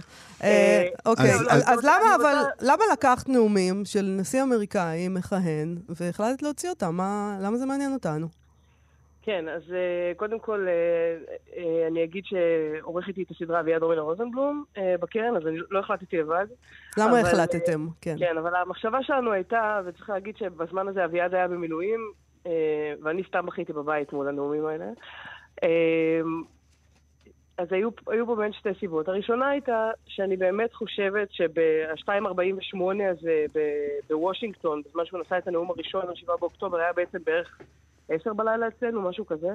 אוקיי, 1.07 1.31
אז- 1.51 1.85
למה 1.85 2.15
אבל, 2.21 2.35
למה 2.61 2.83
לקחת 2.93 3.29
נאומים 3.29 3.85
של 3.85 4.03
נשיא 4.21 4.43
אמריקאי 4.43 5.09
מכהן, 5.09 5.77
והחלטת 5.89 6.43
להוציא 6.43 6.71
אותם? 6.71 6.95
מה- 6.97 7.39
למה 7.43 7.57
זה 7.57 7.67
מעניין 7.67 7.93
אותנו? 7.93 8.27
כן, 9.23 9.45
אז 9.49 9.63
אה, 9.73 10.13
קודם 10.17 10.39
כל 10.39 10.67
אה, 10.69 10.73
אה, 11.57 11.87
אני 11.89 12.05
אגיד 12.05 12.23
שעורך 12.25 13.09
איתי 13.09 13.23
את 13.23 13.31
הסדרה 13.31 13.61
אביעד 13.61 13.83
אורנה 13.83 14.01
רוזנבלום 14.01 14.65
בקרן, 15.01 15.37
אז 15.37 15.47
אני 15.47 15.59
לא 15.71 15.79
החלטתי 15.79 16.17
לבד. 16.17 16.47
למה 16.99 17.11
אבל, 17.11 17.19
החלטתם? 17.21 17.87
כן. 18.01 18.17
כן, 18.19 18.39
אבל 18.39 18.55
המחשבה 18.55 18.99
שלנו 19.03 19.33
הייתה, 19.33 19.81
וצריך 19.87 20.11
להגיד 20.11 20.37
שבזמן 20.37 20.89
הזה 20.89 21.05
אביעד 21.05 21.35
היה 21.35 21.49
במילואים, 21.49 22.01
ואני 23.03 23.23
סתם 23.29 23.47
בכיתי 23.47 23.73
בבית 23.73 24.13
מול 24.13 24.29
הנאומים 24.29 24.67
האלה. 24.67 24.85
אה, 25.63 26.21
אז 27.59 27.73
היו, 27.73 27.89
היו 28.07 28.27
פה 28.27 28.37
בין 28.37 28.53
שתי 28.53 28.69
סיבות. 28.81 29.09
הראשונה 29.09 29.49
הייתה 29.49 29.91
שאני 30.07 30.37
באמת 30.37 30.75
חושבת 30.75 31.29
שב-2.48 31.33 32.79
הזה 33.11 33.45
בוושינגטון, 34.09 34.83
בזמן 34.89 35.05
שהוא 35.05 35.21
נשא 35.21 35.39
את 35.39 35.49
הנאום 35.49 35.71
הראשון, 35.71 36.09
ה-7 36.09 36.41
באוקטובר, 36.41 36.79
היה 36.79 36.93
בעצם 36.93 37.19
בערך 37.27 37.59
10 38.09 38.33
בלילה 38.33 38.69
אצלנו, 38.69 39.03
משהו 39.03 39.27
כזה. 39.27 39.51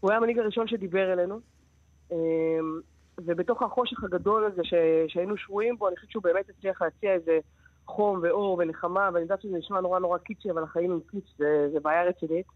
הוא 0.00 0.10
היה 0.10 0.18
המנהיג 0.18 0.38
הראשון 0.38 0.68
שדיבר 0.68 1.12
אלינו. 1.12 1.40
אה, 2.12 2.16
ובתוך 3.18 3.62
החושך 3.62 4.04
הגדול 4.04 4.44
הזה 4.44 4.64
ש... 4.64 4.74
שהיינו 5.08 5.36
שבויים 5.36 5.76
בו, 5.76 5.88
אני 5.88 5.96
חושבת 5.96 6.10
שהוא 6.10 6.22
באמת 6.22 6.48
הצליח 6.50 6.82
להציע 6.82 7.12
איזה 7.12 7.38
חום 7.86 8.20
ואור 8.22 8.58
ונחמה, 8.58 9.10
ואני 9.12 9.22
יודעת 9.22 9.42
שזה 9.42 9.58
נשמע 9.58 9.80
נורא 9.80 9.98
נורא 9.98 10.18
קיצ'י, 10.18 10.50
אבל 10.50 10.62
החיים 10.62 10.92
הם 10.92 11.00
קיצ', 11.10 11.36
זה, 11.38 11.68
זה 11.72 11.80
בעיה 11.80 12.04
רצינית. 12.04 12.46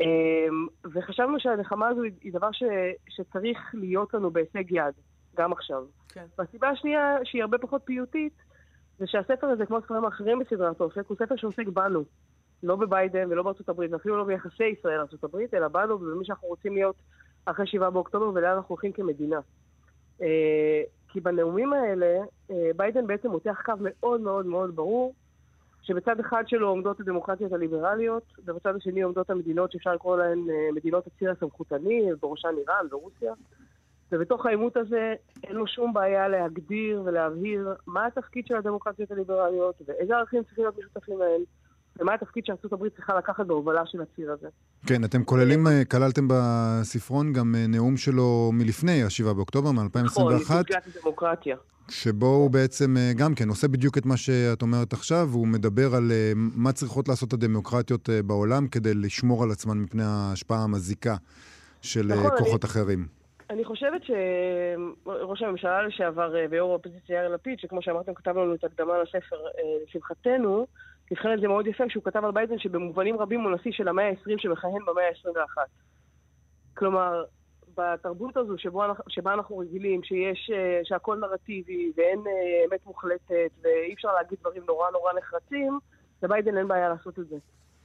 אמ, 0.00 0.66
וחשבנו 0.94 1.40
שהנחמה 1.40 1.88
הזו 1.88 2.02
היא, 2.02 2.32
דבר 2.32 2.52
ש... 2.52 2.62
שצריך 3.08 3.58
להיות 3.74 4.14
לנו 4.14 4.30
בהישג 4.30 4.70
יד, 4.70 4.94
גם 5.36 5.52
עכשיו. 5.52 5.84
כן. 6.08 6.24
והסיבה 6.38 6.68
השנייה, 6.68 7.16
שהיא 7.24 7.42
הרבה 7.42 7.58
פחות 7.58 7.82
פיוטית, 7.84 8.32
זה 8.98 9.06
שהספר 9.06 9.46
הזה, 9.46 9.66
כמו 9.66 9.80
ספרים 9.80 10.04
אחרים 10.04 10.38
בסדרת 10.38 10.80
אופק, 10.80 11.06
הוא 11.06 11.16
ספר 11.16 11.36
שעוסק 11.36 11.66
בנו. 11.68 12.04
לא 12.62 12.76
בביידן 12.76 13.32
ולא 13.32 13.42
בארצות 13.42 13.68
הברית, 13.68 13.92
ואפילו 13.92 14.16
לא 14.16 14.24
ביחסי 14.24 14.64
ישראל 14.64 14.96
לארצות 14.98 15.24
הברית, 15.24 15.54
אלא 15.54 15.68
בנו 15.68 15.94
ובמי 15.94 16.24
שאנחנו 16.24 16.48
רוצים 16.48 16.74
להיות 16.74 16.96
אחרי 17.44 17.66
7 17.66 17.90
באוקטובר 17.90 18.30
ולאן 18.34 18.52
אנחנו 18.56 18.68
הולכים 18.68 18.92
כמדינה. 18.92 19.40
אה, 20.22 20.82
כי 21.08 21.20
בנאומים 21.20 21.72
האלה, 21.72 22.16
אה, 22.50 22.70
ביידן 22.76 23.06
בעצם 23.06 23.30
מותח 23.30 23.62
קו 23.64 23.72
מאוד 23.80 24.20
מאוד 24.20 24.46
מאוד 24.46 24.76
ברור, 24.76 25.14
שבצד 25.84 26.20
אחד 26.20 26.42
שלו 26.46 26.68
עומדות 26.68 27.00
הדמוקרטיות 27.00 27.52
הליברליות, 27.52 28.32
ובצד 28.44 28.76
השני 28.76 29.02
עומדות 29.02 29.30
המדינות 29.30 29.72
שאפשר 29.72 29.94
לקרוא 29.94 30.16
להן 30.16 30.38
אה, 30.50 30.72
מדינות 30.72 31.06
הציר 31.06 31.30
הסמכותני, 31.30 32.10
בראשן 32.22 32.48
איראן 32.58 32.86
ורוסיה. 32.90 33.32
ובתוך 34.12 34.46
העימות 34.46 34.76
הזה 34.76 35.14
אין 35.44 35.56
לו 35.56 35.66
שום 35.66 35.92
בעיה 35.92 36.28
להגדיר 36.28 37.02
ולהבהיר 37.04 37.74
מה 37.86 38.06
התפקיד 38.06 38.46
של 38.46 38.56
הדמוקרטיות 38.56 39.10
הליברליות, 39.10 39.74
ואיזה 39.86 40.16
ערכים 40.16 40.42
צריכים 40.42 40.64
להיות 40.64 40.78
משותפים 40.78 41.18
להן, 41.18 41.40
ומה 42.00 42.14
התפקיד 42.14 42.46
שארצות 42.46 42.72
הברית 42.72 42.94
צריכה 42.94 43.18
לקחת 43.18 43.46
בהובלה 43.46 43.86
של 43.86 44.02
הציר 44.02 44.32
הזה. 44.32 44.48
כן, 44.86 45.04
אתם 45.04 45.24
כוללים, 45.24 45.66
אה, 45.66 45.84
כללתם 45.84 46.28
בספרון 46.28 47.32
גם 47.32 47.54
אה, 47.54 47.66
נאום 47.66 47.96
שלו 47.96 48.50
מלפני 48.52 49.02
ה-7 49.02 49.34
באוקטובר, 49.34 49.72
נכון, 49.72 49.86
מ-2021, 49.86 50.40
מפלגת 50.40 50.86
הדמוקרטיה. 50.96 51.56
שבו 51.90 52.26
הוא 52.26 52.50
בעצם 52.50 52.96
אה, 52.96 53.10
גם 53.18 53.34
כן 53.34 53.48
עושה 53.48 53.68
בדיוק 53.68 53.98
את 53.98 54.06
מה 54.06 54.16
שאת 54.16 54.62
אומרת 54.62 54.92
עכשיו, 54.92 55.28
והוא 55.30 55.46
מדבר 55.46 55.94
על 55.94 56.10
אה, 56.12 56.32
מה 56.36 56.72
צריכות 56.72 57.08
לעשות 57.08 57.32
הדמוקרטיות 57.32 58.10
אה, 58.10 58.22
בעולם 58.22 58.68
כדי 58.68 58.94
לשמור 58.94 59.42
על 59.42 59.50
עצמן 59.50 59.78
מפני 59.78 60.02
ההשפעה 60.06 60.58
המזיקה 60.64 61.16
של 61.82 62.06
נכון, 62.06 62.26
אני- 62.26 62.38
כוחות 62.38 62.64
אחרים. 62.64 63.06
אני 63.50 63.64
חושבת 63.64 64.00
שראש 64.04 65.42
הממשלה 65.42 65.82
לשעבר 65.82 66.34
ויו"ר 66.50 66.70
האופוזיציה 66.70 67.16
יאיר 67.20 67.34
לפיד, 67.34 67.58
שכמו 67.60 67.82
שאמרתם 67.82 68.14
כתב 68.14 68.30
לנו 68.30 68.54
את 68.54 68.64
הקדמה 68.64 68.92
לספר, 69.02 69.36
לשמחתנו, 69.88 70.66
תבחן 71.08 71.28
את 71.34 71.40
זה 71.40 71.48
מאוד 71.48 71.66
יפה 71.66 71.84
כשהוא 71.88 72.04
כתב 72.04 72.24
על 72.24 72.30
ביידן 72.30 72.58
שבמובנים 72.58 73.16
רבים 73.18 73.40
הוא 73.40 73.50
נשיא 73.50 73.72
של 73.72 73.88
המאה 73.88 74.08
ה-20 74.08 74.32
שמכהן 74.38 74.78
במאה 74.86 75.04
ה-21. 75.08 75.58
כלומר, 76.74 77.24
בתרבות 77.76 78.36
הזו 78.36 78.58
שבו 78.58 78.84
אנחנו, 78.84 79.04
שבה 79.08 79.34
אנחנו 79.34 79.58
רגילים, 79.58 80.02
שיש, 80.02 80.50
אה, 80.54 80.80
שהכל 80.84 81.16
נרטיבי 81.16 81.92
ואין 81.96 82.18
אה, 82.26 82.64
אמת 82.64 82.86
מוחלטת 82.86 83.50
ואי 83.62 83.94
אפשר 83.94 84.14
להגיד 84.14 84.38
דברים 84.40 84.62
נורא 84.66 84.90
נורא 84.90 85.12
נחרצים, 85.18 85.78
לביידן 86.22 86.58
אין 86.58 86.68
בעיה 86.68 86.88
לעשות 86.88 87.18
את 87.18 87.28
זה. 87.28 87.36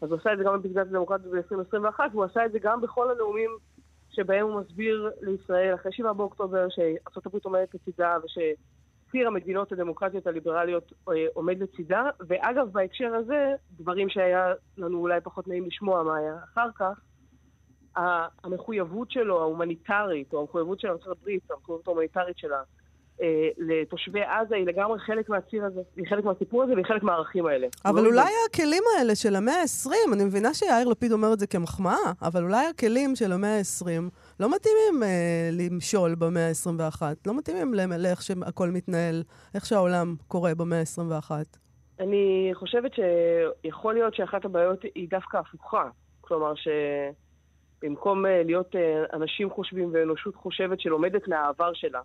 אז 0.02 0.12
הוא 0.12 0.20
עשה 0.20 0.34
את 0.34 0.38
זה 0.38 0.44
גם 0.44 0.62
בפסגת 0.62 0.88
הדמוקרטיה 0.88 1.32
ב-2021, 1.32 2.00
והוא 2.12 2.24
עשה 2.24 2.46
את 2.46 2.52
זה 2.52 2.60
גם 2.60 2.82
בכל 2.82 3.12
הנאומים 3.12 3.50
שבהם 4.10 4.46
הוא 4.46 4.62
מסביר 4.62 5.12
לישראל, 5.22 5.76
אחרי 5.76 5.92
7 5.92 6.14
באוקטובר, 6.14 6.70
שארה"ב 6.70 7.38
עומדת 7.44 7.74
לצידה 7.74 8.18
ושציר 8.24 9.28
המדינות 9.28 9.72
הדמוקרטיות 9.72 10.28
הליברליות 10.28 10.94
אה, 11.10 11.14
עומד 11.34 11.60
לצידה. 11.60 12.04
ואגב, 12.28 12.68
בהקשר 12.72 13.14
הזה, 13.16 13.54
דברים 13.72 14.10
שהיה 14.10 14.54
לנו 14.78 14.98
אולי 15.00 15.22
פחות 15.22 15.48
נעים 15.48 15.66
לשמוע 15.66 16.04
מה 16.04 16.18
היה 16.18 16.36
אחר 16.54 16.70
כך, 16.76 17.02
המחויבות 17.96 19.12
שלו, 19.12 19.40
ההומניטרית, 19.42 20.34
או 20.34 20.42
המחויבות 20.42 20.80
של 20.80 20.88
ארה"ב, 20.88 21.30
המחויבות 21.50 21.88
ההומניטרית 21.88 22.38
שלה, 22.38 22.62
אה, 23.22 23.50
לתושבי 23.58 24.22
עזה 24.22 24.56
היא 24.56 24.66
לגמרי 24.66 25.00
חלק 25.00 25.30
מהציר 25.30 25.66
הזה, 25.66 25.82
היא 25.96 26.06
חלק 26.10 26.24
מהסיפור 26.24 26.64
הזה 26.64 26.74
והיא 26.74 26.86
חלק 26.86 27.04
מהערכים 27.04 27.46
האלה. 27.46 27.68
אבל 27.86 28.02
לא 28.02 28.08
אולי 28.08 28.32
הכלים 28.50 28.84
האלה 28.98 29.16
של 29.16 29.36
המאה 29.36 29.62
ה-20, 29.62 30.14
אני 30.14 30.24
מבינה 30.24 30.54
שיאיר 30.54 30.88
לפיד 30.88 31.12
אומר 31.12 31.34
את 31.34 31.40
זה 31.40 31.48
כמחמאה, 31.48 32.12
אבל 32.22 32.44
אולי 32.44 32.66
הכלים 32.66 33.16
של 33.16 33.32
המאה 33.32 33.58
ה-20 33.58 33.86
לא 34.40 34.56
מתאימים 34.56 35.04
אה, 35.04 35.50
למשול 35.52 36.16
במאה 36.16 36.48
ה-21, 36.48 37.02
לא 37.28 37.38
מתאימים 37.38 37.74
לאיך 37.74 38.22
שהכל 38.22 38.70
מתנהל, 38.70 39.24
איך 39.56 39.66
שהעולם 39.66 40.16
קורה 40.28 40.56
במאה 40.56 40.80
ה-21. 40.80 41.32
אני 42.00 42.52
חושבת 42.54 42.92
שיכול 42.94 43.94
להיות 43.94 44.16
שאחת 44.16 44.46
הבעיות 44.46 44.80
היא 44.96 45.10
דווקא 45.10 45.38
הפוכה. 45.38 45.90
כלומר, 46.22 46.54
שבמקום 46.56 47.29
אה, 47.84 48.44
להיות 48.44 48.76
אה, 48.76 49.04
אנשים 49.14 49.50
חושבים 49.50 49.90
ואנושות 49.94 50.36
חושבת 50.36 50.80
שלומדת 50.80 51.28
מהעבר 51.28 51.74
שלה, 51.74 52.02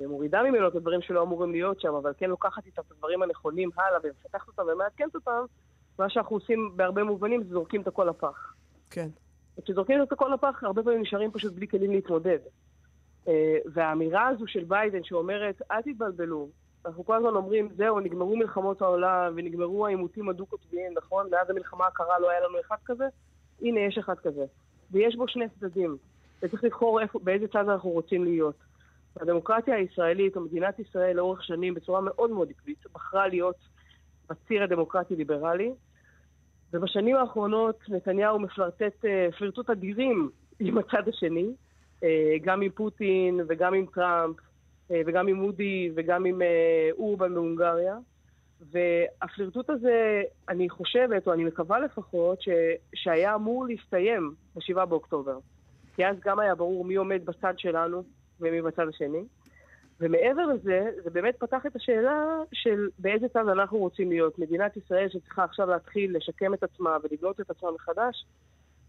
ומורידה 0.00 0.42
ממנו 0.42 0.68
את 0.68 0.74
הדברים 0.74 1.02
שלא 1.02 1.22
אמורים 1.22 1.52
להיות 1.52 1.80
שם, 1.80 1.94
אבל 1.94 2.12
כן 2.18 2.30
לוקחת 2.30 2.66
איתה 2.66 2.80
את 2.80 2.90
הדברים 2.90 3.22
הנכונים 3.22 3.70
הלאה 3.76 3.98
ומפתחת 4.02 4.48
אותם 4.48 4.62
ומעדכנת 4.72 5.14
אותם, 5.14 5.44
מה 5.98 6.10
שאנחנו 6.10 6.36
עושים 6.36 6.72
בהרבה 6.76 7.04
מובנים 7.04 7.42
זה 7.42 7.48
זורקים 7.50 7.80
את 7.80 7.86
הכל 7.86 8.04
לפח. 8.04 8.54
כן. 8.90 9.08
וכשזורקים 9.58 10.02
את 10.02 10.12
הכל 10.12 10.30
לפח, 10.34 10.64
הרבה 10.64 10.82
פעמים 10.82 11.00
נשארים 11.00 11.30
פשוט 11.30 11.52
בלי 11.52 11.68
כלים 11.68 11.90
להתמודד. 11.90 12.38
אה, 13.28 13.58
והאמירה 13.72 14.28
הזו 14.28 14.46
של 14.46 14.64
ביידן 14.64 15.04
שאומרת, 15.04 15.62
אל 15.70 15.82
תתבלבלו, 15.82 16.48
אנחנו 16.86 17.04
כל 17.04 17.16
הזמן 17.16 17.28
אומרים, 17.28 17.68
זהו, 17.76 18.00
נגמרו 18.00 18.36
מלחמות 18.36 18.82
העולם 18.82 19.32
ונגמרו 19.36 19.86
העימותים 19.86 20.28
הדו-קוטביים, 20.28 20.92
נכון? 20.96 21.30
מאז 21.30 21.50
המלחמה 21.50 21.86
הקרה 21.86 22.18
לא 22.18 22.30
היה 22.30 22.40
לנו 22.40 22.60
אחד 22.60 22.76
כזה, 22.84 23.04
הנה 23.62 23.80
יש 23.80 23.98
אחד 23.98 24.18
כזה. 24.18 24.44
ויש 24.92 25.16
בו 25.16 25.28
שני 25.28 25.44
צדדים, 25.48 25.96
וצריך 26.42 26.64
לבחור 26.64 27.00
איפה, 27.00 27.18
באיזה 27.22 27.48
צד 27.48 27.68
אנחנו 27.68 27.90
רוצים 27.90 28.24
להיות. 28.24 28.56
הדמוקרטיה 29.16 29.76
הישראלית, 29.76 30.36
או 30.36 30.40
מדינת 30.40 30.78
ישראל 30.78 31.16
לאורך 31.16 31.44
שנים, 31.44 31.74
בצורה 31.74 32.00
מאוד 32.00 32.30
מאוד 32.30 32.50
עקבית, 32.50 32.84
בחרה 32.94 33.28
להיות 33.28 33.56
בציר 34.30 34.62
הדמוקרטי-ליברלי, 34.62 35.72
ובשנים 36.72 37.16
האחרונות 37.16 37.78
נתניהו 37.88 38.38
מפלרטט 38.38 39.04
אה, 39.04 39.28
פלירטוט 39.38 39.70
אדירים 39.70 40.30
עם 40.60 40.78
הצד 40.78 41.08
השני, 41.08 41.46
אה, 42.04 42.36
גם 42.42 42.62
עם 42.62 42.70
פוטין 42.70 43.40
וגם 43.48 43.74
עם 43.74 43.86
טראמפ 43.94 44.36
אה, 44.90 45.00
וגם 45.06 45.28
עם 45.28 45.36
מודי 45.36 45.90
וגם 45.94 46.24
עם 46.24 46.42
אורבן 46.98 47.34
בהונגריה. 47.34 47.96
והפלירטוט 48.60 49.70
הזה, 49.70 50.22
אני 50.48 50.68
חושבת, 50.68 51.26
או 51.26 51.32
אני 51.32 51.44
מקווה 51.44 51.80
לפחות, 51.80 52.42
ש... 52.42 52.48
שהיה 52.94 53.34
אמור 53.34 53.66
להסתיים 53.66 54.34
ב-7 54.54 54.84
באוקטובר. 54.84 55.38
כי 55.96 56.06
אז 56.06 56.16
גם 56.24 56.38
היה 56.38 56.54
ברור 56.54 56.84
מי 56.84 56.94
עומד 56.94 57.24
בצד 57.24 57.54
שלנו 57.56 58.02
ומי 58.40 58.62
בצד 58.62 58.88
השני. 58.88 59.24
ומעבר 60.00 60.46
לזה, 60.46 60.90
זה 61.04 61.10
באמת 61.10 61.36
פתח 61.38 61.66
את 61.66 61.76
השאלה 61.76 62.26
של 62.52 62.88
באיזה 62.98 63.28
צד 63.28 63.48
אנחנו 63.48 63.78
רוצים 63.78 64.08
להיות. 64.08 64.38
מדינת 64.38 64.76
ישראל 64.76 65.08
שצריכה 65.08 65.44
עכשיו 65.44 65.66
להתחיל 65.66 66.16
לשקם 66.16 66.54
את 66.54 66.62
עצמה 66.62 66.96
ולבנות 67.02 67.40
את 67.40 67.50
עצמה 67.50 67.70
מחדש, 67.70 68.24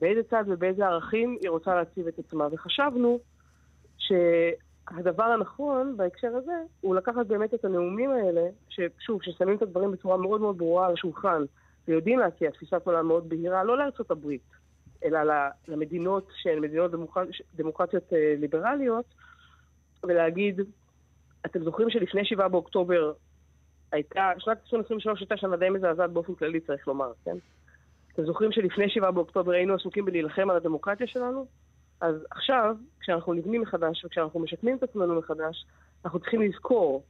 באיזה 0.02 0.24
צד 0.24 0.44
ובאיזה 0.48 0.86
ערכים 0.86 1.38
היא 1.42 1.50
רוצה 1.50 1.76
להציב 1.76 2.08
את 2.08 2.20
עצמה. 2.20 2.48
וחשבנו 2.52 3.20
שהדבר 4.96 5.24
הנכון 5.24 5.98
בהקשר 5.98 6.36
הזה 6.36 6.64
הוא 6.82 6.96
לקחת 6.96 7.26
באמת 7.28 7.54
את 7.54 7.66
הנאומים 7.66 8.12
האלה, 8.12 8.42
ששוב, 8.70 9.24
ששמים 9.24 9.58
את 9.58 9.62
הדברים 9.62 9.92
בצורה 9.92 10.18
מאוד 10.18 10.42
מאוד 10.42 10.58
ברורה 10.58 10.88
על 10.88 10.94
השולחן, 10.94 11.44
ויודעים 11.88 12.20
להציע 12.20 12.52
תפיסת 12.52 12.82
עולם 12.86 13.08
מאוד 13.08 13.30
בהירה, 13.30 13.64
לא 13.64 13.78
לארצות 13.78 14.12
הברית, 14.12 14.42
אלא 15.04 15.20
למדינות 15.68 16.28
שהן 16.36 16.60
מדינות 16.60 16.92
דמוקרט... 16.92 17.28
דמוקרטיות 17.56 18.14
אה, 18.14 18.34
ליברליות, 18.38 19.06
ולהגיד, 20.04 20.62
אתם 21.46 21.64
זוכרים 21.64 21.90
שלפני 21.90 22.26
7 22.26 22.48
באוקטובר 22.48 23.14
הייתה, 23.92 24.32
שנת 24.38 24.58
2023 24.58 25.20
הייתה 25.20 25.38
שנה 25.38 25.58
די 25.58 25.70
מזעזעת 25.70 26.12
באופן 26.12 26.36
כללי, 26.36 26.60
צריך 26.60 26.88
לומר, 26.88 27.12
כן? 27.26 27.36
אתם 28.14 28.26
זוכרים 28.26 28.52
שלפני 28.52 28.90
7 28.90 29.12
באוקטובר 29.12 29.52
היינו 29.52 29.74
עסוקים 29.74 30.06
בלהילחם 30.06 30.50
על 30.50 30.56
הדמוקרטיה 30.56 31.08
שלנו? 31.08 31.46
אז 32.02 32.16
עכשיו, 32.32 32.76
כשאנחנו 33.00 33.34
נבנים 33.34 33.62
מחדש 33.62 34.06
וכשאנחנו 34.06 34.40
משקמים 34.40 34.78
את 34.78 34.84
עצמנו 34.84 35.20
מחדש, 35.20 35.66
אנחנו 36.06 36.20
צריכים 36.20 36.42
לזכור 36.42 37.04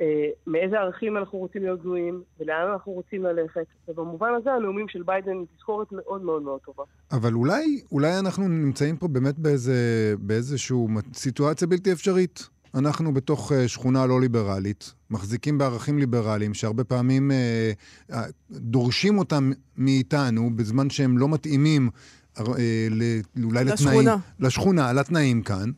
אה, 0.00 0.28
מאיזה 0.46 0.78
ערכים 0.78 1.16
אנחנו 1.16 1.38
רוצים 1.38 1.62
להיות 1.62 1.82
גלויים 1.82 2.22
ולאן 2.40 2.68
אנחנו 2.72 2.92
רוצים 2.92 3.22
ללכת. 3.22 3.66
ובמובן 3.88 4.30
הזה 4.36 4.52
הנאומים 4.52 4.88
של 4.88 5.02
ביידן 5.02 5.44
תזכורת 5.56 5.92
מאוד 5.92 6.22
מאוד 6.22 6.42
מאוד 6.42 6.60
טובה. 6.60 6.82
אבל 7.12 7.32
אולי, 7.32 7.82
אולי 7.92 8.18
אנחנו 8.18 8.48
נמצאים 8.48 8.96
פה 8.96 9.08
באמת 9.08 9.38
באיזה, 9.38 9.74
באיזושהי 10.18 10.76
סיטואציה 11.14 11.68
בלתי 11.68 11.92
אפשרית. 11.92 12.48
אנחנו 12.74 13.14
בתוך 13.14 13.52
uh, 13.52 13.54
שכונה 13.68 14.06
לא 14.06 14.20
ליברלית, 14.20 14.94
מחזיקים 15.10 15.58
בערכים 15.58 15.98
ליברליים 15.98 16.54
שהרבה 16.54 16.84
פעמים 16.84 17.30
uh, 17.30 18.12
uh, 18.12 18.16
דורשים 18.50 19.18
אותם 19.18 19.50
מאיתנו 19.76 20.50
בזמן 20.56 20.90
שהם 20.90 21.18
לא 21.18 21.28
מתאימים 21.28 21.90
אולי 22.40 23.64
לשכונה. 23.64 24.00
לתנאים, 24.00 24.08
לשכונה, 24.40 24.92
לתנאים 24.92 25.42
כאן. 25.42 25.70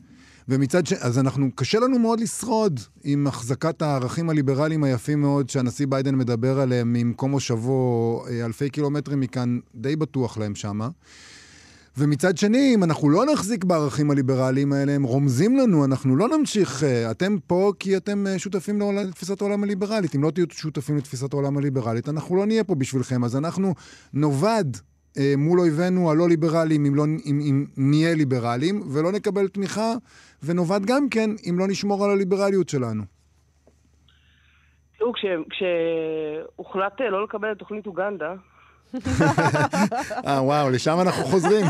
ומצד 0.49 0.85
ש... 0.85 0.93
אז 0.93 1.19
אנחנו, 1.19 1.49
קשה 1.55 1.79
לנו 1.79 1.99
מאוד 1.99 2.19
לשרוד 2.19 2.79
עם 3.03 3.27
החזקת 3.27 3.81
הערכים 3.81 4.29
הליברליים 4.29 4.83
היפים 4.83 5.21
מאוד 5.21 5.49
שהנשיא 5.49 5.87
ביידן 5.87 6.15
מדבר 6.15 6.59
עליהם 6.59 6.93
ממקום 6.93 7.31
מושבו 7.31 8.23
אלפי 8.45 8.69
קילומטרים 8.69 9.19
מכאן, 9.19 9.59
די 9.75 9.95
בטוח 9.95 10.37
להם 10.37 10.55
שמה. 10.55 10.89
ומצד 11.99 12.37
שני, 12.37 12.71
אם 12.75 12.83
אנחנו 12.83 13.09
לא 13.09 13.25
נחזיק 13.33 13.63
בערכים 13.63 14.11
הליברליים 14.11 14.73
האלה, 14.73 14.91
הם 14.91 15.03
רומזים 15.03 15.57
לנו, 15.57 15.85
אנחנו 15.85 16.15
לא 16.15 16.37
נמשיך, 16.37 16.83
אתם 16.83 17.37
פה 17.47 17.73
כי 17.79 17.97
אתם 17.97 18.25
שותפים 18.37 18.81
לתפיסת 18.81 19.41
העולם 19.41 19.63
הליברלית. 19.63 20.15
אם 20.15 20.23
לא 20.23 20.31
תהיו 20.31 20.45
שותפים 20.51 20.97
לתפיסת 20.97 21.33
העולם 21.33 21.57
הליברלית, 21.57 22.09
אנחנו 22.09 22.35
לא 22.35 22.45
נהיה 22.45 22.63
פה 22.63 22.75
בשבילכם. 22.75 23.23
אז 23.23 23.35
אנחנו 23.35 23.75
נאבד 24.13 24.65
מול 25.37 25.59
אויבינו 25.59 26.11
הלא 26.11 26.29
ליברליים 26.29 26.85
אם, 26.85 26.95
לא, 26.95 27.03
אם, 27.03 27.39
אם 27.39 27.65
נהיה 27.77 28.15
ליברליים, 28.15 28.81
ולא 28.93 29.11
נקבל 29.11 29.47
תמיכה, 29.47 29.93
ונאבד 30.43 30.85
גם 30.85 31.09
כן 31.09 31.29
אם 31.49 31.59
לא 31.59 31.67
נשמור 31.67 32.05
על 32.05 32.11
הליברליות 32.11 32.69
שלנו. 32.69 33.03
תראו, 34.97 35.11
כשהוחלט 35.49 37.01
לא 37.01 37.23
לקבל 37.23 37.51
את 37.51 37.57
תוכנית 37.57 37.87
אוגנדה, 37.87 38.33
אה, 40.27 40.43
וואו, 40.43 40.69
לשם 40.69 40.97
אנחנו 41.01 41.23
חוזרים. 41.23 41.65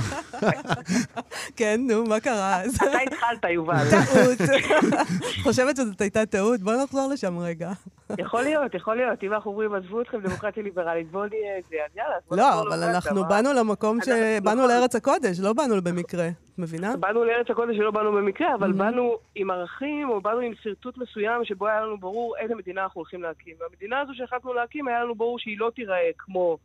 כן, 1.56 1.80
נו, 1.88 2.06
מה 2.06 2.19
קרה? 2.19 2.62
אתה 2.65 2.99
התחלת, 3.08 3.43
יובל. 3.49 3.84
טעות. 3.89 4.49
חושבת 5.43 5.75
שזאת 5.75 6.01
הייתה 6.01 6.25
טעות? 6.25 6.60
בוא 6.60 6.73
נחזור 6.84 7.10
לשם 7.13 7.39
רגע. 7.39 7.71
יכול 8.17 8.41
להיות, 8.41 8.75
יכול 8.75 8.95
להיות. 8.95 9.23
אם 9.23 9.34
אנחנו 9.34 9.51
אומרים, 9.51 9.73
עזבו 9.75 10.01
אתכם 10.01 10.21
דמוקרטיה 10.21 10.63
ליברלית, 10.63 11.12
בואו 11.12 11.25
נהיה 11.25 11.58
את 11.58 11.63
זה, 11.69 11.75
אז 11.86 11.97
יאללה. 11.97 12.15
לא, 12.32 12.62
אבל 12.62 12.84
אנחנו 12.84 13.25
באנו 13.25 13.53
למקום 13.53 13.97
ש... 14.06 14.10
באנו. 14.43 14.67
לארץ 14.67 14.95
הקודש, 14.95 15.39
לא 15.39 15.53
באנו 15.53 15.82
במקרה. 15.82 16.27
את 16.27 16.60
מבינה? 16.60 16.97
באנו 16.97 17.23
לארץ 17.23 17.49
הקודש 17.49 17.77
ולא 17.80 17.91
באנו 17.91 18.12
במקרה, 18.12 18.56
אבל 18.56 18.71
באנו 18.71 19.17
עם 19.36 19.51
ערכים, 19.51 20.10
או 20.10 20.21
באנו 20.21 20.39
עם 20.39 20.53
שרטוט 20.62 20.97
מסוים, 20.97 21.45
שבו 21.45 21.67
היה 21.67 21.82
לנו 21.82 21.97
ברור 21.97 22.36
איזה 22.38 22.56
מדינה 22.56 22.84
אנחנו 22.84 23.01
הולכים 23.01 23.21
להקים. 23.21 23.56
והמדינה 23.60 23.99
הזו 23.99 24.13
שהחלטנו 24.15 24.53
להקים, 24.53 24.88
היה 24.88 25.03
לנו 25.03 25.15
ברור 25.15 25.39
שהיא 25.39 25.60
לא 25.60 25.71
תיראה 25.75 26.10
כמו 26.17 26.58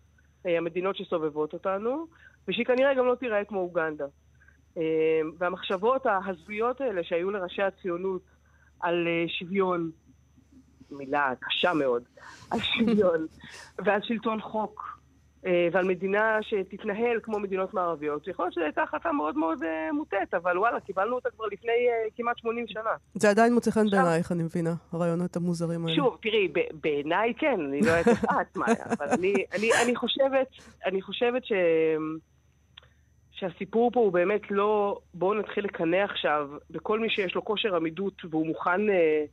המדינות 0.44 0.96
שסובבות 0.96 1.52
אותנו, 1.52 2.06
ושהיא 2.48 2.66
כנראה 2.66 2.94
גם 2.94 3.06
לא 3.06 3.14
תיראה 3.14 3.44
כמו 3.44 3.60
אוגנדה. 3.60 4.06
והמחשבות 5.38 6.06
ההזויות 6.06 6.80
האלה 6.80 7.04
שהיו 7.04 7.30
לראשי 7.30 7.62
הציונות 7.62 8.22
על 8.80 9.06
שוויון, 9.38 9.90
מילה 10.90 11.32
קשה 11.40 11.72
מאוד, 11.74 12.02
על 12.50 12.58
שוויון 12.60 13.26
ועל 13.84 14.02
שלטון 14.02 14.40
חוק 14.40 15.01
ועל 15.72 15.84
מדינה 15.84 16.38
שתתנהל 16.42 17.20
כמו 17.22 17.38
מדינות 17.38 17.74
מערביות, 17.74 18.28
יכול 18.28 18.44
להיות 18.44 18.54
שזו 18.54 18.64
הייתה 18.64 18.82
החלטה 18.82 19.12
מאוד 19.12 19.36
מאוד 19.36 19.58
מוטעת, 19.92 20.34
אבל 20.34 20.58
וואלה, 20.58 20.80
קיבלנו 20.80 21.14
אותה 21.14 21.30
כבר 21.30 21.44
לפני 21.46 21.72
כמעט 22.16 22.38
80 22.38 22.64
שנה. 22.68 22.90
זה 23.14 23.30
עדיין 23.30 23.54
מוצא 23.54 23.70
חן 23.70 23.90
בעינייך, 23.90 24.32
אני 24.32 24.42
מבינה, 24.42 24.74
הרעיונות 24.92 25.36
המוזרים 25.36 25.86
האלה. 25.86 25.96
שוב, 25.96 26.18
תראי, 26.22 26.48
בעיניי 26.82 27.34
כן, 27.38 27.60
אני 27.68 27.80
לא 27.80 27.90
יודעת 27.90 28.08
איך 28.08 28.24
את, 28.40 28.56
מאיה, 28.56 28.84
אבל 28.98 29.06
אני, 29.18 29.34
אני, 29.58 29.70
אני 29.84 29.96
חושבת, 29.96 30.48
אני 30.86 31.02
חושבת 31.02 31.44
ש... 31.44 31.52
שהסיפור 33.42 33.90
פה 33.90 34.00
הוא 34.00 34.12
באמת 34.12 34.50
לא 34.50 34.98
בואו 35.14 35.34
נתחיל 35.34 35.64
לקנא 35.64 35.96
עכשיו 35.96 36.50
בכל 36.70 37.00
מי 37.00 37.10
שיש 37.10 37.34
לו 37.34 37.44
כושר 37.44 37.76
עמידות 37.76 38.22
והוא 38.30 38.46
מוכן 38.46 38.90
אה, 38.90 39.24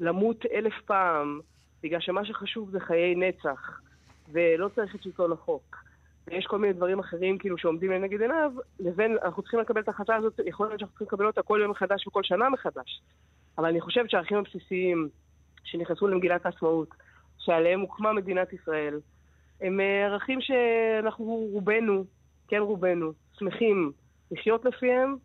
למות 0.00 0.46
אלף 0.52 0.74
פעם, 0.86 1.40
בגלל 1.82 2.00
שמה 2.00 2.24
שחשוב 2.24 2.70
זה 2.70 2.80
חיי 2.80 3.14
נצח, 3.14 3.80
ולא 4.32 4.68
צריך 4.68 4.94
את 4.94 5.02
שלטון 5.02 5.32
החוק. 5.32 5.84
ויש 6.26 6.46
כל 6.46 6.58
מיני 6.58 6.72
דברים 6.72 6.98
אחרים 6.98 7.38
כאילו 7.38 7.58
שעומדים 7.58 7.90
לנגד 7.90 8.20
עיניו, 8.20 8.52
לבין 8.80 9.16
אנחנו 9.22 9.42
צריכים 9.42 9.60
לקבל 9.60 9.80
את 9.80 9.88
ההחלטה 9.88 10.16
הזאת, 10.16 10.40
יכול 10.46 10.66
להיות 10.66 10.80
שאנחנו 10.80 10.92
צריכים 10.92 11.06
לקבל 11.06 11.26
אותה 11.26 11.42
כל 11.42 11.58
יום 11.62 11.70
מחדש 11.70 12.06
וכל 12.06 12.22
שנה 12.22 12.48
מחדש. 12.48 13.02
אבל 13.58 13.68
אני 13.68 13.80
חושבת 13.80 14.10
שהערכים 14.10 14.38
הבסיסיים 14.38 15.08
שנכנסו 15.64 16.08
למגילת 16.08 16.46
העצמאות, 16.46 16.88
שעליהם 17.38 17.80
הוקמה 17.80 18.12
מדינת 18.12 18.52
ישראל, 18.52 19.00
הם 19.60 19.80
ערכים 19.80 20.40
שאנחנו 20.40 21.24
רובנו, 21.52 22.04
כן 22.48 22.58
רובנו, 22.58 23.12
שמחים 23.32 23.92
לחיות 24.30 24.64
לפיהם, 24.64 25.16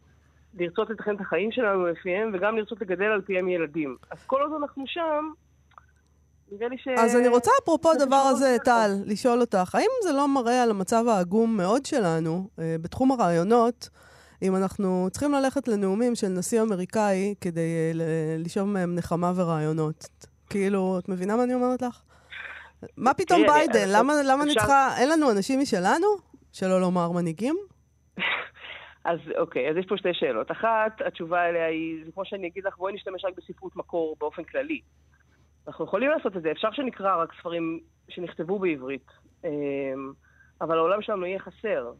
לרצות 0.53 0.89
לתכן 0.89 1.15
את 1.15 1.21
החיים 1.21 1.51
שלנו 1.51 1.87
לפיהם, 1.87 2.31
וגם 2.33 2.57
לרצות 2.57 2.81
לגדל 2.81 3.05
על 3.05 3.21
פיהם 3.21 3.49
ילדים. 3.49 3.97
אז 4.11 4.25
כל 4.25 4.41
עוד 4.41 4.51
אנחנו 4.61 4.83
שם, 4.87 5.31
נראה 6.51 6.67
לי 6.69 6.77
ש... 6.77 6.87
אז 6.97 7.15
אני 7.15 7.27
רוצה, 7.27 7.51
אפרופו 7.63 7.91
הדבר 7.91 8.15
הזה, 8.15 8.57
טל, 8.65 8.91
לשאול 9.05 9.41
אותך, 9.41 9.75
האם 9.75 9.89
זה 10.03 10.11
לא 10.11 10.27
מראה 10.27 10.63
על 10.63 10.69
המצב 10.69 11.07
העגום 11.07 11.57
מאוד 11.57 11.85
שלנו 11.85 12.47
אה, 12.59 12.75
בתחום 12.81 13.11
הרעיונות, 13.11 13.89
אם 14.41 14.55
אנחנו 14.55 15.07
צריכים 15.11 15.31
ללכת 15.31 15.67
לנאומים 15.67 16.15
של 16.15 16.27
נשיא 16.27 16.61
אמריקאי 16.61 17.35
כדי 17.41 17.61
אה, 17.61 18.35
לשאוב 18.37 18.67
מהם 18.67 18.95
נחמה 18.95 19.31
ורעיונות? 19.35 20.27
כאילו, 20.49 20.99
את 20.99 21.09
מבינה 21.09 21.35
מה 21.35 21.43
אני 21.43 21.53
אומרת 21.53 21.81
לך? 21.81 22.01
מה 22.97 23.13
פתאום 23.13 23.41
ביידן? 23.47 23.87
למה, 23.87 24.13
למה 24.25 24.45
נצחה... 24.45 24.89
אין 24.97 25.09
לנו 25.09 25.31
אנשים 25.31 25.59
משלנו? 25.59 26.07
שלא 26.53 26.81
לומר 26.81 27.11
מנהיגים? 27.11 27.55
אז 29.05 29.19
אוקיי, 29.37 29.69
אז 29.69 29.77
יש 29.77 29.85
פה 29.85 29.97
שתי 29.97 30.13
שאלות. 30.13 30.51
אחת, 30.51 31.01
התשובה 31.05 31.49
אליה 31.49 31.65
היא, 31.65 32.05
זה 32.05 32.11
כמו 32.11 32.25
שאני 32.25 32.47
אגיד 32.47 32.63
לך, 32.63 32.77
בואי 32.77 32.93
נשתמש 32.93 33.25
רק 33.25 33.33
בספרות 33.37 33.75
מקור 33.75 34.15
באופן 34.19 34.43
כללי. 34.43 34.81
אנחנו 35.67 35.85
יכולים 35.85 36.09
לעשות 36.09 36.37
את 36.37 36.41
זה, 36.41 36.51
אפשר 36.51 36.71
שנקרא 36.71 37.21
רק 37.21 37.33
ספרים 37.39 37.79
שנכתבו 38.09 38.59
בעברית, 38.59 39.07
אבל 40.61 40.77
העולם 40.77 41.01
שלנו 41.01 41.25
יהיה 41.25 41.39
חסר. 41.39 41.91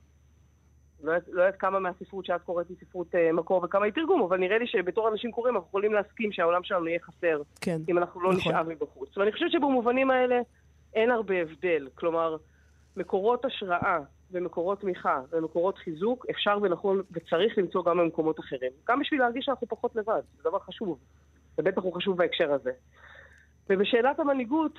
לא 1.03 1.11
יודעת 1.11 1.27
לא 1.27 1.51
כמה 1.51 1.79
מהספרות 1.79 2.25
שאת 2.25 2.41
קוראת 2.41 2.69
היא 2.69 2.77
ספרות 2.77 3.07
מקור 3.33 3.63
וכמה 3.63 3.85
היא 3.85 3.93
תרגום, 3.93 4.21
אבל 4.21 4.37
נראה 4.37 4.57
לי 4.57 4.67
שבתור 4.67 5.09
אנשים 5.09 5.31
קוראים 5.31 5.55
אנחנו 5.55 5.67
יכולים 5.67 5.93
להסכים 5.93 6.31
שהעולם 6.31 6.63
שלנו 6.63 6.87
יהיה 6.87 6.99
חסר, 6.99 7.41
כן, 7.61 7.81
אם 7.89 7.97
אנחנו 7.97 8.21
לא 8.21 8.33
נכון. 8.33 8.51
נשאב 8.51 8.69
מבחוץ. 8.69 9.17
ואני 9.17 9.31
חושבת 9.31 9.51
שבמובנים 9.51 10.11
האלה 10.11 10.39
אין 10.93 11.11
הרבה 11.11 11.41
הבדל. 11.41 11.87
כלומר, 11.95 12.37
מקורות 12.97 13.45
השראה 13.45 13.99
ומקורות 14.31 14.81
תמיכה 14.81 15.21
ומקורות 15.31 15.77
חיזוק 15.77 16.25
אפשר 16.29 16.57
ונכון 16.61 17.01
וצריך 17.11 17.57
למצוא 17.57 17.83
גם 17.83 17.97
במקומות 17.97 18.39
אחרים. 18.39 18.71
גם 18.87 18.99
בשביל 18.99 19.19
להרגיש 19.19 19.45
שאנחנו 19.45 19.67
פחות 19.67 19.95
לבד, 19.95 20.21
זה 20.37 20.49
דבר 20.49 20.59
חשוב. 20.59 20.99
ובטח 21.57 21.81
הוא 21.81 21.93
חשוב 21.93 22.17
בהקשר 22.17 22.53
הזה. 22.53 22.71
ובשאלת 23.69 24.19
המנהיגות, 24.19 24.75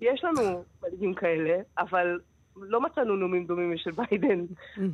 יש 0.00 0.24
לנו 0.24 0.64
מנהיגים 0.82 1.14
כאלה, 1.14 1.58
אבל 1.78 2.20
לא 2.56 2.80
מצאנו 2.80 3.16
נאומים 3.16 3.46
דומים 3.46 3.76
של 3.76 3.90
ביידן 3.90 4.44